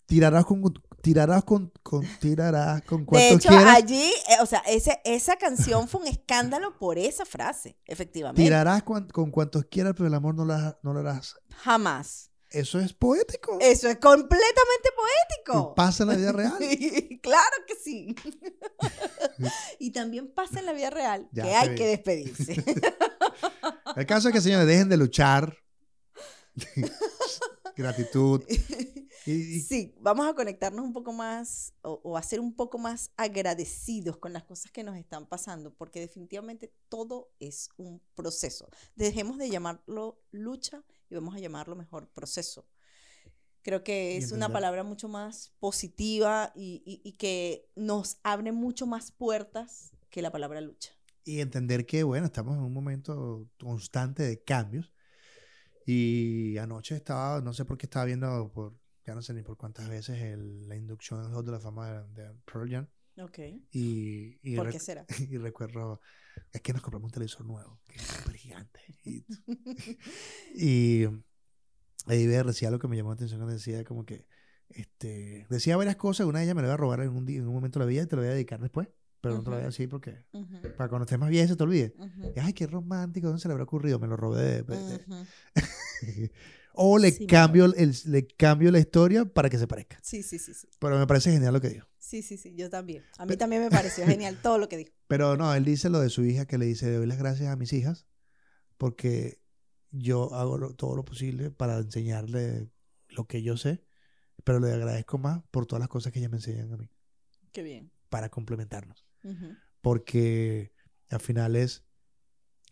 tirarás 0.05 0.45
con, 0.45 0.61
tirarás 1.01 1.43
con, 1.43 1.71
con 1.81 2.05
tirarás 2.19 2.81
con 2.83 2.99
De 3.01 3.05
cuanto 3.05 3.35
hecho, 3.35 3.49
quieras, 3.49 3.75
allí, 3.75 4.11
eh, 4.29 4.37
o 4.41 4.45
sea, 4.45 4.59
ese, 4.67 4.99
esa 5.05 5.37
canción 5.37 5.87
fue 5.87 6.01
un 6.01 6.07
escándalo 6.07 6.77
por 6.77 6.97
esa 6.97 7.25
frase, 7.25 7.77
efectivamente. 7.85 8.41
tirarás 8.41 8.83
cuan- 8.83 9.07
con 9.09 9.31
cuantos 9.31 9.65
quieras, 9.65 9.93
pero 9.95 10.07
el 10.07 10.13
amor 10.13 10.35
no, 10.35 10.45
la- 10.45 10.77
no 10.83 10.93
lo 10.93 10.99
harás. 10.99 11.35
Jamás. 11.63 12.29
Eso 12.49 12.79
es 12.79 12.93
poético. 12.93 13.57
Eso 13.59 13.89
es 13.89 13.97
completamente 13.97 14.89
Y 14.91 15.43
poético. 15.47 15.73
pasa 15.73 16.03
en 16.03 16.09
la 16.09 16.15
vida 16.15 16.31
real. 16.31 16.53
claro 17.23 17.55
que 17.67 17.75
sí. 17.83 18.15
y 19.79 19.89
también 19.91 20.31
pasa 20.31 20.59
en 20.59 20.67
la 20.67 20.73
vida 20.73 20.91
real 20.91 21.27
Ya 21.31 21.43
que 21.43 21.55
hay 21.55 21.69
vi. 21.69 21.75
que 21.75 21.87
despedirse. 21.87 22.63
El 23.95 24.05
caso 24.05 24.27
es 24.29 24.33
que, 24.33 24.41
señores, 24.41 24.67
dejen 24.67 24.89
de 24.89 24.97
luchar. 24.97 25.57
Gratitud. 27.75 28.43
Y, 29.25 29.61
Sí, 29.61 29.95
vamos 30.01 30.27
a 30.27 30.33
conectarnos 30.33 30.83
un 30.83 30.91
poco 30.91 31.13
más 31.13 31.73
o, 31.81 32.01
o 32.03 32.17
a 32.17 32.21
ser 32.23 32.41
un 32.41 32.53
poco 32.53 32.77
más 32.77 33.11
agradecidos 33.15 34.17
con 34.17 34.33
las 34.33 34.43
cosas 34.43 34.69
que 34.69 34.83
nos 34.83 34.97
están 34.97 35.27
pasando, 35.27 35.73
porque 35.73 36.01
definitivamente 36.01 36.73
todo 36.89 37.31
es 37.39 37.69
un 37.77 38.01
proceso. 38.15 38.67
Dejemos 38.95 39.37
de 39.37 39.49
llamarlo 39.49 40.19
lucha 40.31 40.83
y 41.09 41.15
vamos 41.15 41.35
a 41.35 41.39
llamarlo 41.39 41.77
mejor 41.77 42.09
proceso. 42.09 42.67
Creo 43.61 43.81
que 43.85 44.17
es 44.17 44.33
una 44.33 44.47
palabra 44.53 44.83
mucho 44.83 45.07
más 45.07 45.53
positiva 45.59 46.51
y, 46.53 46.83
y- 46.85 46.99
y 47.07 47.13
que 47.13 47.69
nos 47.75 48.17
abre 48.23 48.51
mucho 48.51 48.87
más 48.87 49.13
puertas 49.13 49.91
que 50.09 50.21
la 50.21 50.31
palabra 50.33 50.59
lucha. 50.59 50.91
Y 51.23 51.39
entender 51.39 51.85
que, 51.85 52.03
bueno, 52.03 52.25
estamos 52.25 52.57
en 52.57 52.63
un 52.63 52.73
momento 52.73 53.47
constante 53.59 54.23
de 54.23 54.41
cambios. 54.43 54.93
Y 55.85 56.57
anoche 56.57 56.95
estaba, 56.95 57.41
no 57.41 57.53
sé 57.53 57.65
por 57.65 57.77
qué 57.77 57.85
estaba 57.85 58.05
viendo, 58.05 58.51
por, 58.53 58.73
ya 59.05 59.15
no 59.15 59.21
sé 59.21 59.33
ni 59.33 59.41
por 59.41 59.57
cuántas 59.57 59.89
veces, 59.89 60.21
el- 60.21 60.67
la 60.67 60.75
inducción 60.75 61.33
Hall 61.33 61.45
de 61.45 61.51
la 61.51 61.59
Fama 61.59 61.91
de, 61.91 62.23
de 62.23 62.33
Pearl 62.45 62.69
Jam. 62.69 62.87
Ok. 63.17 63.39
Y, 63.71 64.39
y, 64.41 64.55
¿Por 64.55 64.69
qué 64.69 64.79
será? 64.79 65.05
y 65.29 65.37
recuerdo, 65.37 65.99
es 66.51 66.61
que 66.61 66.73
nos 66.73 66.81
compramos 66.81 67.07
un 67.07 67.11
televisor 67.11 67.45
nuevo, 67.45 67.79
que 67.87 67.97
es 67.97 68.01
súper 68.03 68.35
gigante. 68.35 68.79
Y, 69.03 69.25
y 70.55 71.05
ahí 72.05 72.25
decía 72.25 72.69
algo 72.69 72.79
que 72.79 72.87
me 72.87 72.95
llamó 72.95 73.09
la 73.09 73.15
atención, 73.15 73.39
cuando 73.39 73.53
decía 73.53 73.83
como 73.83 74.05
que, 74.05 74.25
este, 74.69 75.45
decía 75.49 75.77
varias 75.77 75.97
cosas, 75.97 76.25
una 76.25 76.39
de 76.39 76.45
ellas 76.45 76.55
me 76.55 76.61
la 76.61 76.69
voy 76.69 76.73
a 76.73 76.77
robar 76.77 77.01
en 77.01 77.09
un, 77.09 77.25
día, 77.25 77.39
en 77.39 77.47
un 77.47 77.53
momento 77.53 77.79
de 77.79 77.85
la 77.85 77.89
vida 77.89 78.03
y 78.03 78.07
te 78.07 78.15
la 78.15 78.21
voy 78.21 78.31
a 78.31 78.33
dedicar 78.33 78.59
después, 78.61 78.87
pero 79.23 79.35
no 79.37 79.43
te 79.43 79.49
la 79.51 79.55
voy 79.55 79.63
a 79.63 79.67
decir 79.67 79.87
porque, 79.87 80.25
para 80.77 80.89
cuando 80.89 81.05
estés 81.05 81.17
más 81.17 81.29
vieja 81.29 81.47
se 81.47 81.55
te 81.55 81.63
olvide. 81.63 81.95
Ay, 82.35 82.51
qué 82.53 82.67
romántico, 82.67 83.27
¿dónde 83.27 83.41
se 83.41 83.47
le 83.47 83.53
habrá 83.53 83.63
ocurrido? 83.63 83.97
Me 83.97 84.07
lo 84.07 84.17
robé 84.17 84.63
de... 84.63 85.05
O 86.75 86.97
le, 86.97 87.11
Sí, 87.11 87.27
cambio, 87.27 87.65
el, 87.65 87.93
le 88.07 88.25
cambio 88.27 88.71
la 88.71 88.79
historia 88.79 89.25
para 89.25 89.47
que 89.49 89.59
se 89.59 89.67
parezca. 89.67 89.99
Sí, 90.01 90.23
sí, 90.23 90.39
sí, 90.39 90.53
sí. 90.55 90.67
Pero 90.79 90.97
me 90.97 91.05
parece 91.05 91.31
genial 91.31 91.53
lo 91.53 91.61
que 91.61 91.69
dijo. 91.69 91.87
Sí, 91.99 92.23
sí, 92.23 92.35
sí, 92.35 92.55
yo 92.55 92.67
también. 92.69 93.03
A 93.19 93.25
mí 93.25 93.29
Pero- 93.29 93.37
también 93.37 93.61
me 93.61 93.69
pareció 93.69 94.05
genial 94.07 94.39
todo 94.41 94.57
lo 94.57 94.67
que 94.67 94.77
dijo. 94.77 94.91
Pero 95.07 95.37
no, 95.37 95.53
él 95.53 95.63
dice 95.65 95.89
lo 95.89 95.99
de 95.99 96.09
su 96.09 96.25
hija 96.25 96.45
que 96.47 96.57
le 96.57 96.65
dice, 96.65 96.91
doy 96.91 97.05
las 97.05 97.19
gracias 97.19 97.49
a 97.49 97.55
mis 97.55 97.71
hijas 97.73 98.07
porque 98.77 99.39
yo 99.91 100.33
hago 100.33 100.57
lo- 100.57 100.73
todo 100.73 100.95
lo 100.95 101.05
posible 101.05 101.51
para 101.51 101.77
enseñarle 101.77 102.69
lo 103.09 103.27
que 103.27 103.43
yo 103.43 103.55
sé, 103.55 103.83
pero 104.43 104.59
le 104.59 104.73
agradezco 104.73 105.19
más 105.19 105.43
por 105.51 105.67
todas 105.67 105.79
las 105.79 105.89
cosas 105.89 106.11
que 106.11 106.17
ellas 106.19 106.31
me 106.31 106.37
enseñan 106.37 106.73
a 106.73 106.77
mí, 106.77 106.89
Qué 107.51 107.61
bien. 107.61 107.91
para 108.09 108.29
complementarnos. 108.29 109.05
Porque 109.81 110.73
al 111.09 111.19
final 111.19 111.55
es, 111.55 111.83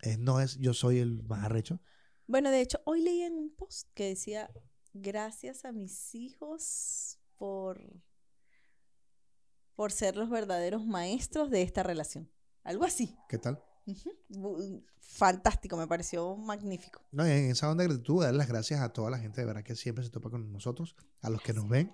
es- 0.01 0.19
no 0.19 0.39
es 0.39 0.57
yo 0.59 0.73
soy 0.73 0.99
el 0.99 1.23
más 1.23 1.43
arrecho, 1.45 1.81
Bueno, 2.27 2.49
de 2.49 2.61
hecho, 2.61 2.79
hoy 2.85 3.01
leí 3.01 3.21
en 3.23 3.33
un 3.33 3.53
post 3.55 3.89
que 3.93 4.05
decía, 4.09 4.49
gracias 4.93 5.65
a 5.65 5.71
mis 5.73 6.15
hijos 6.15 7.19
por, 7.37 7.81
por 9.75 9.91
ser 9.91 10.15
los 10.15 10.29
verdaderos 10.29 10.85
maestros 10.85 11.49
de 11.49 11.61
esta 11.61 11.83
relación. 11.83 12.31
Algo 12.63 12.85
así. 12.85 13.15
¿qué 13.27 13.37
tal? 13.37 13.61
Fantástico, 14.99 15.75
me 15.75 15.87
pareció 15.87 16.37
magnífico. 16.37 17.01
No, 17.11 17.25
en 17.25 17.51
esa 17.51 17.69
onda 17.69 17.83
de 17.83 17.89
gratitud, 17.89 18.23
dar 18.23 18.33
las 18.33 18.47
gracias 18.47 18.79
a 18.79 18.93
toda 18.93 19.09
la 19.09 19.17
gente 19.19 19.41
de 19.41 19.47
verdad 19.47 19.63
que 19.63 19.75
siempre 19.75 20.03
se 20.03 20.09
topa 20.09 20.29
con 20.29 20.51
nosotros, 20.53 20.95
a 21.21 21.29
los 21.29 21.41
que 21.41 21.53
nos 21.53 21.67
ven 21.67 21.93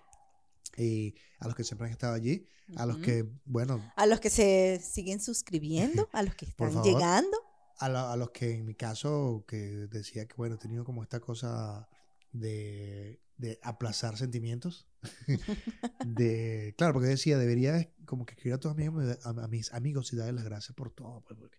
y 0.78 1.16
a 1.40 1.48
los 1.48 1.56
que 1.56 1.64
siempre 1.64 1.88
han 1.88 1.92
estado 1.94 2.14
allí, 2.14 2.46
a 2.76 2.86
los 2.86 2.98
que, 3.00 3.26
bueno, 3.46 3.82
A 3.96 4.06
los 4.06 4.20
que 4.20 4.30
se 4.30 4.80
siguen 4.80 5.20
suscribiendo, 5.20 6.08
a 6.14 6.22
los 6.24 6.36
que 6.36 6.46
están 6.50 6.72
favor. 6.74 6.86
llegando. 6.86 7.38
a, 7.80 7.90
la- 7.90 8.12
a 8.14 8.18
los 8.18 8.32
que 8.32 8.52
en 8.56 8.66
mi 8.66 8.76
caso, 8.76 9.44
que 9.48 9.58
decía 9.58 10.28
que, 10.28 10.36
bueno, 10.36 10.56
he 10.56 10.58
tenido 10.58 10.84
como 10.86 11.04
esta 11.04 11.20
cosa 11.20 11.88
de, 12.32 13.22
de 13.38 13.60
aplazar 13.64 14.18
sentimientos. 14.18 14.88
de, 16.06 16.74
claro, 16.78 16.94
porque 16.94 17.10
decía, 17.10 17.38
debería 17.38 17.92
como 18.06 18.26
que 18.26 18.34
escribir 18.34 18.56
a 18.56 18.60
todos 18.60 18.76
mis, 18.76 18.88
amigos- 18.88 19.20
a, 19.26 19.30
a 19.30 19.48
mis 19.48 19.74
amigos 19.74 20.12
y 20.14 20.16
darles 20.16 20.36
las 20.36 20.44
gracias 20.46 20.76
por 20.76 20.92
todo, 20.92 21.22
pues, 21.22 21.40
porque, 21.40 21.58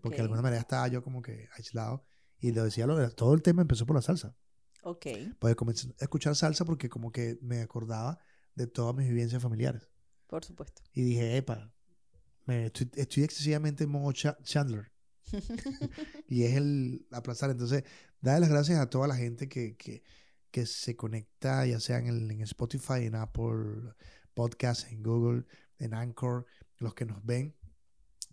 porque 0.00 0.16
de 0.16 0.22
alguna 0.22 0.42
manera 0.42 0.60
estaba 0.60 0.88
yo 0.88 1.02
como 1.02 1.22
que 1.22 1.48
aislado. 1.56 2.04
Y 2.38 2.52
lo 2.52 2.64
decía, 2.64 2.86
lo 2.86 3.10
todo 3.12 3.32
el 3.34 3.42
tema 3.42 3.62
empezó 3.62 3.86
por 3.86 3.96
la 3.96 4.02
salsa. 4.02 4.36
Ok, 4.82 5.06
Pues 5.40 5.56
comencé 5.56 5.88
a 6.00 6.04
escuchar 6.04 6.36
salsa 6.36 6.64
porque 6.64 6.88
como 6.88 7.10
que 7.10 7.38
me 7.40 7.60
acordaba 7.62 8.18
de 8.56 8.66
todas 8.66 8.94
mis 8.96 9.08
vivencias 9.08 9.40
familiares. 9.40 9.88
por 10.26 10.44
supuesto. 10.44 10.82
Y 10.92 11.02
dije, 11.02 11.36
epa, 11.36 11.72
me, 12.46 12.66
estoy, 12.66 12.90
estoy 12.96 13.22
excesivamente 13.22 13.84
en 13.84 13.90
modo 13.90 14.10
Cha- 14.12 14.36
Chandler. 14.42 14.90
y 16.28 16.42
es 16.44 16.56
el 16.56 17.06
aplazar. 17.12 17.50
Entonces, 17.50 17.84
darle 18.20 18.40
las 18.40 18.50
gracias 18.50 18.78
a 18.80 18.90
toda 18.90 19.06
la 19.08 19.16
gente 19.16 19.48
que, 19.48 19.76
que, 19.76 20.02
que 20.50 20.66
se 20.66 20.96
conecta, 20.96 21.64
ya 21.66 21.78
sea 21.80 21.98
en, 21.98 22.06
el- 22.08 22.30
en 22.30 22.40
Spotify, 22.42 23.04
en 23.04 23.14
Apple 23.14 23.92
Podcasts, 24.34 24.90
en 24.90 25.02
Google, 25.02 25.44
en 25.78 25.94
Anchor, 25.94 26.46
los 26.78 26.94
que 26.94 27.04
nos 27.06 27.24
ven, 27.24 27.54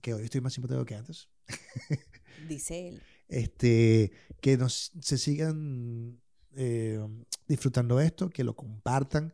que 0.01 0.13
hoy 0.13 0.23
estoy 0.23 0.41
más 0.41 0.53
simpático 0.53 0.85
que 0.85 0.95
antes. 0.95 1.29
Dice 2.47 2.89
él. 2.89 3.01
Este, 3.27 4.11
que 4.41 4.57
nos 4.57 4.91
se 5.01 5.17
sigan 5.17 6.21
eh, 6.55 6.99
disfrutando 7.47 7.99
esto, 7.99 8.29
que 8.29 8.43
lo 8.43 8.55
compartan. 8.55 9.33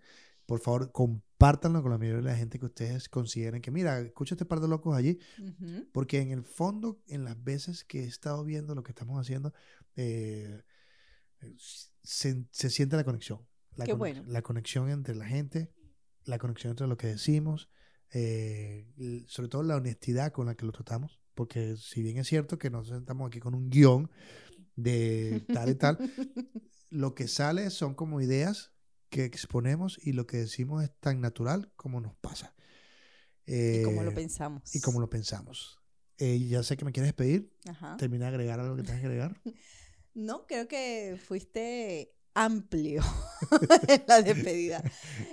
Por 0.50 0.60
favor, 0.60 0.92
compártanlo 0.92 1.82
con 1.82 1.92
la 1.92 1.98
mayoría 1.98 2.22
de 2.22 2.30
la 2.32 2.36
gente 2.36 2.60
que 2.60 2.66
ustedes 2.66 3.08
consideren 3.08 3.62
que, 3.62 3.72
mira, 3.72 4.00
escucha 4.02 4.34
este 4.36 4.46
par 4.46 4.60
de 4.60 4.68
locos 4.68 4.96
allí, 4.96 5.20
Ujú. 5.40 5.88
porque 5.94 6.20
en 6.22 6.32
el 6.32 6.44
fondo, 6.44 7.02
en 7.08 7.24
las 7.24 7.42
veces 7.44 7.84
que 7.84 8.02
he 8.04 8.08
estado 8.08 8.44
viendo 8.44 8.74
lo 8.76 8.84
que 8.84 8.92
estamos 8.92 9.20
haciendo, 9.20 9.54
eh, 9.96 10.64
se, 12.04 12.46
se 12.52 12.70
siente 12.70 12.96
la 12.96 13.04
conexión. 13.04 13.40
La, 13.76 13.86
Qué 13.86 13.94
conex- 13.94 13.98
bueno. 13.98 14.24
la 14.28 14.42
conexión 14.42 14.90
entre 14.90 15.16
la 15.16 15.26
gente, 15.26 15.72
la 16.26 16.38
conexión 16.38 16.72
entre 16.72 16.88
lo 16.88 16.98
que 16.98 17.08
decimos, 17.08 17.70
eh, 18.12 18.88
sobre 19.28 19.50
todo 19.50 19.64
la 19.64 19.76
honestidad 19.76 20.32
con 20.32 20.48
la 20.48 20.56
que 20.56 20.66
lo 20.66 20.72
tratamos, 20.72 21.20
porque 21.36 21.76
si 21.78 22.02
bien 22.02 22.18
es 22.18 22.28
cierto 22.28 22.58
que 22.58 22.70
nos 22.70 22.88
sentamos 22.90 23.28
aquí 23.28 23.40
con 23.40 23.54
un 23.56 23.70
guion 23.70 24.10
de 24.76 25.46
tal 25.54 25.70
y 25.70 25.76
tal, 25.76 25.98
lo 26.90 27.14
que 27.14 27.28
sale 27.28 27.70
son 27.70 27.94
como 27.94 28.20
ideas 28.20 28.74
que 29.10 29.26
exponemos 29.26 30.00
y 30.02 30.14
lo 30.14 30.26
que 30.28 30.38
decimos 30.38 30.84
es 30.84 30.92
tan 31.00 31.22
natural 31.22 31.72
como 31.76 32.00
nos 32.02 32.16
pasa. 32.16 32.56
y 33.46 33.84
como 33.84 34.04
lo 34.04 34.12
Eh, 34.12 34.16
pensamos. 34.16 34.76
y 34.76 34.80
como 34.82 35.00
lo 35.00 35.10
pensamos. 35.10 35.80
Eh, 36.18 36.38
ya 36.48 36.62
sé 36.64 36.78
que 36.78 36.86
me 36.86 36.92
quieres. 36.92 37.14
Ajá. 37.68 37.98
Termina 37.98 38.26
de 38.26 38.32
agregar 38.32 38.60
algo 38.60 38.76
que 38.76 38.84
tengas 38.84 39.02
que 39.02 39.08
agregar. 39.08 39.42
No, 40.16 40.48
creo 40.48 40.68
que 40.68 41.18
fuiste 41.28 42.14
amplio 42.34 43.02
en 43.88 44.04
la 44.08 44.22
despedida. 44.22 44.84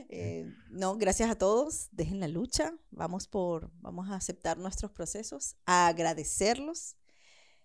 Eh, 0.08 0.52
no, 0.70 0.96
gracias 0.96 1.30
a 1.30 1.34
todos. 1.36 1.88
Dejen 1.92 2.20
la 2.20 2.28
lucha. 2.28 2.74
Vamos 2.90 3.26
por, 3.26 3.72
vamos 3.80 4.08
a 4.10 4.14
aceptar 4.16 4.58
nuestros 4.58 4.92
procesos, 4.92 5.56
a 5.64 5.88
agradecerlos. 5.88 6.96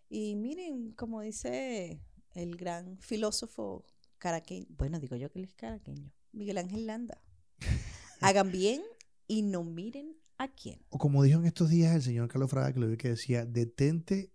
Y 0.10 0.36
miren, 0.36 0.94
como 0.94 1.22
dice 1.22 2.02
el 2.34 2.56
gran 2.56 2.98
filósofo 3.00 3.86
caraqueño, 4.22 4.68
bueno, 4.78 5.00
digo 5.00 5.16
yo 5.16 5.32
que 5.32 5.40
él 5.40 5.46
es 5.46 5.56
caraqueño, 5.56 6.14
Miguel 6.32 6.60
Ángel 6.60 6.86
Landa. 6.86 7.20
Hagan 8.22 8.52
bien 8.52 8.84
y 9.28 9.42
no 9.42 9.64
miren 9.64 10.16
a 10.38 10.48
quién. 10.48 10.80
O 10.90 11.00
como 11.00 11.24
dijo 11.24 11.40
en 11.40 11.48
estos 11.48 11.70
días 11.70 11.96
el 11.96 12.04
señor 12.04 12.28
Carlos 12.30 12.52
Fraga, 12.52 12.72
que 12.72 12.80
lo 12.80 12.88
vi 12.88 12.98
que 12.98 13.10
decía, 13.10 13.46
detente 13.46 14.32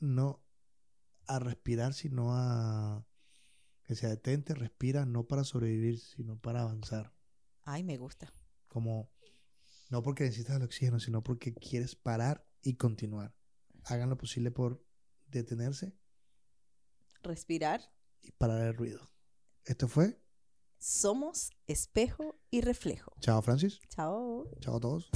no 0.00 0.42
a 1.26 1.38
respirar, 1.38 1.92
sino 1.92 2.32
a... 2.32 3.06
Que 3.82 3.94
sea 3.94 4.08
detente, 4.08 4.54
respira, 4.54 5.04
no 5.04 5.26
para 5.26 5.44
sobrevivir, 5.44 5.98
sino 5.98 6.38
para 6.38 6.62
avanzar. 6.62 7.14
Ay, 7.64 7.84
me 7.84 7.96
gusta. 7.98 8.32
Como, 8.66 9.10
no 9.90 10.02
porque 10.02 10.24
necesitas 10.24 10.56
el 10.56 10.62
oxígeno, 10.62 11.00
sino 11.00 11.22
porque 11.22 11.54
quieres 11.54 11.94
parar 11.94 12.46
y 12.62 12.74
continuar. 12.74 13.34
Hagan 13.84 14.10
lo 14.10 14.16
posible 14.16 14.50
por 14.50 14.84
detenerse 15.26 15.94
Respirar. 17.22 17.80
y 18.22 18.30
parar 18.32 18.66
el 18.66 18.74
ruido. 18.74 19.10
Esto 19.68 19.86
fue. 19.86 20.18
Somos 20.78 21.50
espejo 21.66 22.40
y 22.50 22.62
reflejo. 22.62 23.12
Chao, 23.20 23.42
Francis. 23.42 23.80
Chao. 23.90 24.48
Chao 24.60 24.76
a 24.76 24.80
todos. 24.80 25.10